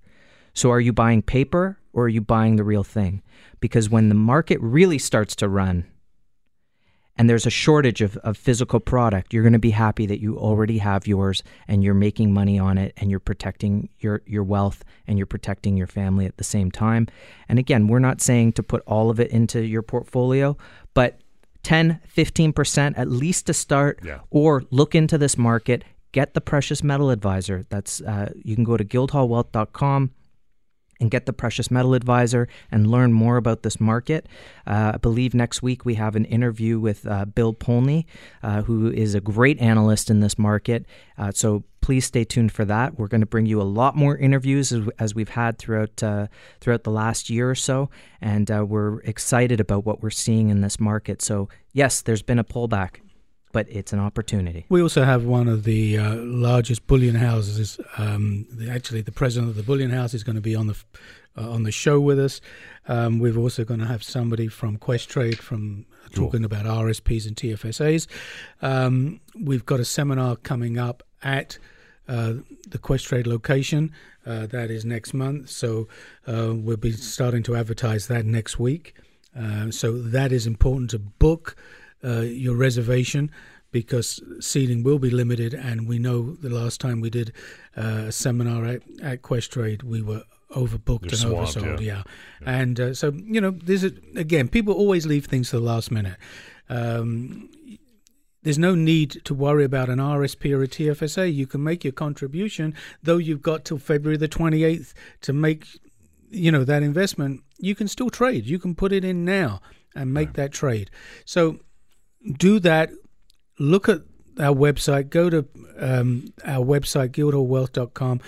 So 0.54 0.70
are 0.72 0.82
you 0.82 0.92
buying 0.92 1.22
paper 1.22 1.80
or 1.94 2.04
are 2.04 2.10
you 2.10 2.20
buying 2.20 2.58
the 2.58 2.66
real 2.66 2.84
thing? 2.84 3.24
Because 3.62 3.90
when 3.90 4.10
the 4.10 4.16
market 4.16 4.60
really 4.60 5.00
starts 5.00 5.34
to 5.38 5.48
run 5.48 5.86
and 7.18 7.30
there's 7.30 7.46
a 7.46 7.50
shortage 7.50 8.02
of, 8.02 8.18
of 8.18 8.36
physical 8.36 8.82
product, 8.82 9.34
you're 9.34 9.44
going 9.44 9.54
to 9.54 9.60
be 9.60 9.72
happy 9.72 10.06
that 10.06 10.20
you 10.20 10.38
already 10.38 10.80
have 10.80 11.08
yours 11.08 11.44
and 11.70 11.86
you're 11.86 11.94
making 11.94 12.34
money 12.34 12.60
on 12.60 12.78
it 12.78 12.94
and 12.98 13.10
you're 13.10 13.22
protecting 13.22 13.88
your, 14.00 14.24
your 14.26 14.44
wealth 14.44 14.84
and 15.08 15.18
you're 15.18 15.26
protecting 15.26 15.78
your 15.78 15.88
family 15.88 16.26
at 16.26 16.36
the 16.36 16.44
same 16.44 16.70
time. 16.70 17.08
And 17.48 17.60
again, 17.60 17.88
we're 17.88 18.00
not 18.00 18.20
saying 18.20 18.54
to 18.54 18.64
put 18.64 18.84
all 18.86 19.10
of 19.10 19.22
it 19.22 19.32
into 19.32 19.62
your 19.62 19.84
portfolio, 19.84 20.58
but 20.94 21.22
10, 21.68 22.00
15% 22.16 22.94
at 22.98 23.10
least 23.10 23.46
to 23.48 23.54
start, 23.54 24.00
yeah. 24.02 24.20
or 24.30 24.64
look 24.72 24.96
into 24.96 25.18
this 25.18 25.38
market. 25.38 25.84
Get 26.14 26.34
the 26.34 26.40
precious 26.40 26.82
metal 26.82 27.10
advisor. 27.10 27.66
That's 27.68 28.00
uh, 28.00 28.32
you 28.42 28.56
can 28.56 28.64
go 28.64 28.78
to 28.78 28.86
guildhallwealth.com 28.86 30.12
and 31.00 31.12
get 31.12 31.26
the 31.26 31.34
precious 31.34 31.70
metal 31.70 31.94
advisor 31.94 32.48
and 32.72 32.88
learn 32.88 33.14
more 33.14 33.38
about 33.38 33.64
this 33.64 33.80
market. 33.80 34.28
Uh, 34.66 34.94
I 34.96 34.98
believe 34.98 35.34
next 35.34 35.62
week 35.62 35.86
we 35.86 35.96
have 35.96 36.16
an 36.16 36.26
interview 36.26 36.80
with 36.80 37.06
uh, 37.08 37.26
Bill 37.26 37.54
Polney, 37.54 38.06
uh, 38.44 38.64
who 38.64 38.92
is 38.92 39.16
a 39.16 39.22
great 39.22 39.60
analyst 39.60 40.10
in 40.10 40.20
this 40.20 40.38
market. 40.38 40.86
Uh, 41.18 41.32
so 41.32 41.64
please 41.82 42.06
stay 42.06 42.24
tuned 42.24 42.52
for 42.52 42.66
that. 42.66 43.00
We're 43.00 43.08
going 43.08 43.22
to 43.22 43.28
bring 43.28 43.46
you 43.46 43.62
a 43.62 43.64
lot 43.64 43.96
more 43.96 44.18
interviews 44.18 44.72
as, 44.72 44.88
as 45.00 45.16
we've 45.16 45.30
had 45.30 45.58
throughout 45.58 46.04
uh, 46.04 46.28
throughout 46.60 46.84
the 46.84 46.92
last 46.92 47.30
year 47.30 47.50
or 47.50 47.56
so, 47.56 47.90
and 48.22 48.50
uh, 48.52 48.66
we're 48.68 49.00
excited 49.02 49.60
about 49.60 49.86
what 49.86 50.02
we're 50.02 50.10
seeing 50.10 50.50
in 50.50 50.62
this 50.62 50.80
market. 50.80 51.22
So 51.22 51.50
yes, 51.74 52.02
there's 52.02 52.22
been 52.22 52.40
a 52.40 52.44
pullback 52.44 53.00
but 53.58 53.66
it's 53.72 53.92
an 53.92 53.98
opportunity. 54.00 54.68
We 54.70 54.84
also 54.84 55.04
have 55.04 55.26
one 55.26 55.48
of 55.48 55.64
the 55.64 55.98
uh, 55.98 56.16
largest 56.18 56.86
bullion 56.86 57.16
houses. 57.16 57.80
Um, 57.98 58.46
the, 58.52 58.70
actually, 58.70 59.02
the 59.02 59.12
president 59.12 59.50
of 59.50 59.56
the 59.56 59.64
bullion 59.64 59.90
house 59.90 60.14
is 60.14 60.24
going 60.24 60.36
to 60.36 60.44
be 60.44 60.56
on 60.56 60.68
the 60.68 60.76
uh, 61.36 61.50
on 61.50 61.64
the 61.64 61.72
show 61.72 62.00
with 62.00 62.20
us. 62.20 62.40
Um, 62.88 63.18
we're 63.18 63.36
also 63.36 63.64
going 63.64 63.80
to 63.80 63.88
have 63.88 64.04
somebody 64.04 64.48
from 64.48 64.78
Questrade 64.78 65.40
from 65.40 65.88
talking 66.14 66.46
about 66.46 66.66
RSPs 66.66 67.26
and 67.26 67.36
TFSAs. 67.36 68.06
Um, 68.62 69.22
we've 69.36 69.66
got 69.66 69.80
a 69.80 69.86
seminar 69.86 70.36
coming 70.36 70.78
up 70.78 71.02
at 71.24 71.58
uh, 72.08 72.34
the 72.68 72.78
Questrade 72.78 73.26
location. 73.26 73.92
Uh, 74.24 74.46
that 74.46 74.70
is 74.70 74.86
next 74.86 75.16
month. 75.16 75.50
So 75.50 75.88
uh, 76.28 76.54
we'll 76.54 76.78
be 76.78 76.92
starting 76.92 77.42
to 77.42 77.56
advertise 77.56 78.06
that 78.06 78.24
next 78.24 78.60
week. 78.60 78.94
Uh, 79.36 79.72
so 79.72 79.98
that 79.98 80.32
is 80.32 80.46
important 80.46 80.92
to 80.92 81.00
book 81.00 81.56
uh, 82.04 82.22
your 82.22 82.56
reservation 82.56 83.32
because 83.72 84.22
seating 84.40 84.84
will 84.84 85.00
be 85.00 85.10
limited. 85.10 85.54
And 85.54 85.88
we 85.88 86.00
know 86.00 86.36
the 86.36 86.50
last 86.50 86.80
time 86.80 87.02
we 87.02 87.10
did 87.10 87.34
uh, 87.76 88.06
a 88.08 88.12
seminar 88.12 88.66
at, 88.66 88.82
at 89.02 89.22
Questrade, 89.22 89.84
we 89.84 90.02
were 90.02 90.24
overbooked 90.56 91.04
You're 91.04 91.10
and 91.12 91.18
swamped, 91.18 91.58
oversold. 91.58 91.82
yeah. 91.82 92.04
Yeah, 92.42 92.60
and 92.60 92.80
uh, 92.80 92.94
so 92.94 93.12
you 93.14 93.42
know, 93.42 93.52
there's 93.52 93.84
a, 93.84 93.92
again, 94.16 94.48
people 94.48 94.74
always 94.74 95.06
leave 95.06 95.26
things 95.26 95.50
to 95.50 95.58
the 95.58 95.66
last 95.66 95.92
minute. 95.92 96.16
Um, 96.70 97.50
there's 98.44 98.58
no 98.58 98.76
need 98.76 99.22
to 99.26 99.34
worry 99.34 99.66
about 99.66 99.90
an 99.90 100.00
RSP 100.00 100.58
or 100.58 100.64
a 100.64 100.68
TFSA. 100.68 101.34
You 101.34 101.48
can 101.48 101.64
make 101.64 101.84
your 101.84 101.92
contribution, 101.92 102.74
though 103.04 103.18
you've 103.18 103.42
got 103.42 103.66
till 103.66 103.78
February 103.78 104.16
the 104.16 104.30
28th 104.30 104.94
to 105.22 105.34
make, 105.34 105.66
you 106.30 106.50
know, 106.52 106.64
that 106.64 106.82
investment. 106.82 107.42
You 107.58 107.76
can 107.76 107.90
still 107.90 108.10
trade. 108.10 108.46
You 108.46 108.58
can 108.58 108.74
put 108.74 108.94
it 108.94 109.04
in 109.04 109.26
now 109.26 109.60
and 109.96 110.14
make 110.14 110.34
that 110.34 110.54
trade. 110.54 110.90
So 111.26 111.60
do 112.38 112.60
that. 112.60 112.92
Look 113.60 113.90
at 113.90 114.02
our 114.40 114.56
website. 114.56 115.10
Go 115.10 115.30
to 115.30 115.48
um, 115.80 116.34
our 116.46 116.64
website, 116.64 117.10
guildhallwealth.com. 117.10 118.22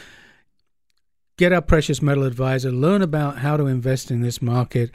Get 1.38 1.54
our 1.54 1.62
precious 1.62 2.02
metal 2.02 2.24
advisor. 2.24 2.72
Learn 2.72 3.02
about 3.02 3.40
how 3.40 3.58
to 3.58 3.66
invest 3.66 4.12
in 4.12 4.22
this 4.22 4.42
market 4.42 4.92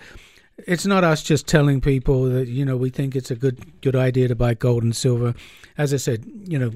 it's 0.59 0.87
not 0.87 1.05
us 1.05 1.23
just 1.23 1.47
telling 1.47 1.81
people 1.81 2.25
that 2.25 2.49
you 2.49 2.65
know 2.65 2.77
we 2.77 2.91
think 2.91 3.17
it's 3.17 3.31
a 3.31 3.37
good 3.37 3.81
good 3.81 3.97
idea 3.97 4.29
to 4.29 4.35
buy 4.35 4.55
gold 4.55 4.83
and 4.83 4.95
silver. 4.95 5.35
As 5.77 5.93
I 5.93 5.99
said, 5.99 6.25
you 6.47 6.59
know. 6.59 6.73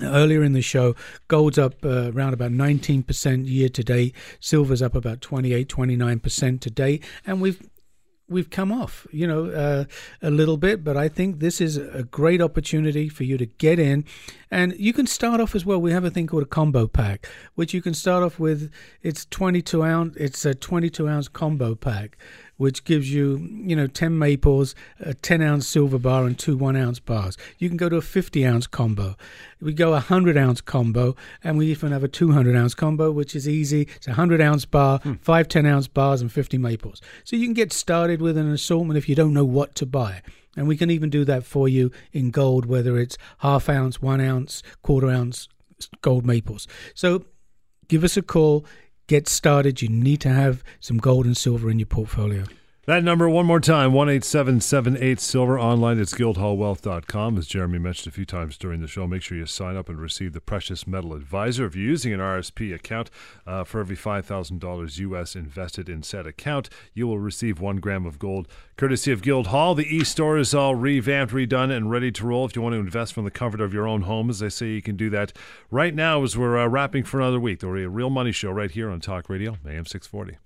Earlier 0.00 0.42
in 0.42 0.52
the 0.52 0.62
show, 0.62 0.96
gold's 1.28 1.58
up 1.58 1.84
uh, 1.84 2.10
around 2.12 2.32
about 2.34 2.50
19% 2.50 3.46
year 3.46 3.68
to 3.68 3.84
date. 3.84 4.16
Silver's 4.40 4.82
up 4.82 4.96
about 4.96 5.20
28, 5.20 5.68
29% 5.68 6.60
to 6.60 6.70
date. 6.70 7.04
And 7.24 7.40
we've 7.40 7.62
we've 8.32 8.50
come 8.50 8.72
off, 8.72 9.06
you 9.12 9.26
know, 9.26 9.46
uh, 9.46 9.84
a 10.20 10.30
little 10.30 10.56
bit, 10.56 10.82
but 10.82 10.96
I 10.96 11.08
think 11.08 11.38
this 11.38 11.60
is 11.60 11.76
a 11.76 12.02
great 12.02 12.40
opportunity 12.40 13.08
for 13.08 13.24
you 13.24 13.38
to 13.38 13.46
get 13.46 13.78
in. 13.78 14.04
And 14.50 14.74
you 14.78 14.92
can 14.92 15.06
start 15.06 15.40
off 15.40 15.54
as 15.54 15.64
well. 15.64 15.80
We 15.80 15.92
have 15.92 16.04
a 16.04 16.10
thing 16.10 16.26
called 16.26 16.42
a 16.42 16.46
combo 16.46 16.86
pack, 16.86 17.28
which 17.54 17.72
you 17.72 17.80
can 17.80 17.94
start 17.94 18.22
off 18.22 18.38
with. 18.38 18.70
It's 19.02 19.24
22 19.26 19.82
ounce. 19.82 20.16
It's 20.16 20.44
a 20.44 20.54
22 20.54 21.08
ounce 21.08 21.28
combo 21.28 21.74
pack, 21.74 22.18
which 22.62 22.84
gives 22.84 23.12
you, 23.12 23.36
you 23.52 23.74
know, 23.74 23.88
10 23.88 24.16
maples, 24.16 24.76
a 25.00 25.14
10 25.14 25.42
ounce 25.42 25.66
silver 25.66 25.98
bar, 25.98 26.24
and 26.24 26.38
two 26.38 26.56
one 26.56 26.76
ounce 26.76 27.00
bars. 27.00 27.36
You 27.58 27.68
can 27.68 27.76
go 27.76 27.88
to 27.88 27.96
a 27.96 28.00
50 28.00 28.46
ounce 28.46 28.68
combo. 28.68 29.16
We 29.60 29.72
go 29.72 29.88
a 29.88 29.94
100 29.94 30.36
ounce 30.36 30.60
combo, 30.60 31.16
and 31.42 31.58
we 31.58 31.66
even 31.66 31.90
have 31.90 32.04
a 32.04 32.08
200 32.08 32.54
ounce 32.54 32.74
combo, 32.74 33.10
which 33.10 33.34
is 33.34 33.48
easy. 33.48 33.88
It's 33.96 34.06
a 34.06 34.10
100 34.10 34.40
ounce 34.40 34.64
bar, 34.64 35.00
Hmm. 35.00 35.14
five 35.14 35.48
10 35.48 35.66
ounce 35.66 35.88
bars, 35.88 36.20
and 36.20 36.30
50 36.30 36.56
maples. 36.56 37.00
So 37.24 37.34
you 37.34 37.46
can 37.46 37.54
get 37.54 37.72
started 37.72 38.22
with 38.22 38.38
an 38.38 38.48
assortment 38.48 38.96
if 38.96 39.08
you 39.08 39.16
don't 39.16 39.34
know 39.34 39.44
what 39.44 39.74
to 39.74 39.84
buy. 39.86 40.22
And 40.56 40.68
we 40.68 40.76
can 40.76 40.88
even 40.88 41.10
do 41.10 41.24
that 41.24 41.44
for 41.44 41.68
you 41.68 41.90
in 42.12 42.30
gold, 42.30 42.66
whether 42.66 42.96
it's 42.96 43.18
half 43.38 43.68
ounce, 43.68 44.00
one 44.00 44.20
ounce, 44.20 44.62
quarter 44.82 45.10
ounce 45.10 45.48
gold 46.00 46.24
maples. 46.24 46.68
So 46.94 47.24
give 47.88 48.04
us 48.04 48.16
a 48.16 48.22
call, 48.22 48.64
get 49.12 49.28
started. 49.28 49.82
You 49.82 49.90
need 49.90 50.22
to 50.22 50.30
have 50.30 50.64
some 50.80 50.96
gold 50.96 51.26
and 51.26 51.36
silver 51.36 51.70
in 51.70 51.78
your 51.78 51.84
portfolio. 51.84 52.44
That 52.84 53.04
number 53.04 53.28
one 53.28 53.46
more 53.46 53.60
time, 53.60 53.92
one 53.92 54.08
eight 54.08 54.24
seven 54.24 54.60
seven 54.60 54.96
eight 54.96 55.20
silver 55.20 55.56
online. 55.56 56.00
It's 56.00 56.14
guildhallwealth.com. 56.14 57.38
As 57.38 57.46
Jeremy 57.46 57.78
mentioned 57.78 58.12
a 58.12 58.16
few 58.16 58.24
times 58.24 58.58
during 58.58 58.80
the 58.80 58.88
show, 58.88 59.06
make 59.06 59.22
sure 59.22 59.38
you 59.38 59.46
sign 59.46 59.76
up 59.76 59.88
and 59.88 60.00
receive 60.00 60.32
the 60.32 60.40
Precious 60.40 60.84
Metal 60.84 61.14
Advisor. 61.14 61.64
If 61.64 61.76
you're 61.76 61.84
using 61.84 62.12
an 62.12 62.18
RSP 62.18 62.74
account, 62.74 63.08
uh, 63.46 63.62
for 63.62 63.78
every 63.78 63.94
$5,000 63.94 64.98
US 64.98 65.36
invested 65.36 65.88
in 65.88 66.02
said 66.02 66.26
account, 66.26 66.70
you 66.92 67.06
will 67.06 67.20
receive 67.20 67.60
one 67.60 67.76
gram 67.76 68.04
of 68.04 68.18
gold 68.18 68.48
courtesy 68.76 69.12
of 69.12 69.22
Guildhall. 69.22 69.76
The 69.76 69.86
e-store 69.86 70.36
is 70.36 70.52
all 70.52 70.74
revamped, 70.74 71.32
redone, 71.32 71.70
and 71.70 71.88
ready 71.88 72.10
to 72.10 72.26
roll. 72.26 72.46
If 72.46 72.56
you 72.56 72.62
want 72.62 72.72
to 72.72 72.80
invest 72.80 73.12
from 73.12 73.22
the 73.22 73.30
comfort 73.30 73.60
of 73.60 73.72
your 73.72 73.86
own 73.86 74.02
home, 74.02 74.28
as 74.28 74.42
I 74.42 74.48
say, 74.48 74.70
you 74.70 74.82
can 74.82 74.96
do 74.96 75.08
that 75.10 75.32
right 75.70 75.94
now 75.94 76.24
as 76.24 76.36
we're 76.36 76.58
uh, 76.58 76.66
wrapping 76.66 77.04
for 77.04 77.20
another 77.20 77.38
week. 77.38 77.60
The 77.60 77.68
Real 77.68 78.10
Money 78.10 78.32
Show 78.32 78.50
right 78.50 78.72
here 78.72 78.90
on 78.90 78.98
Talk 78.98 79.30
Radio, 79.30 79.52
AM 79.64 79.86
640. 79.86 80.38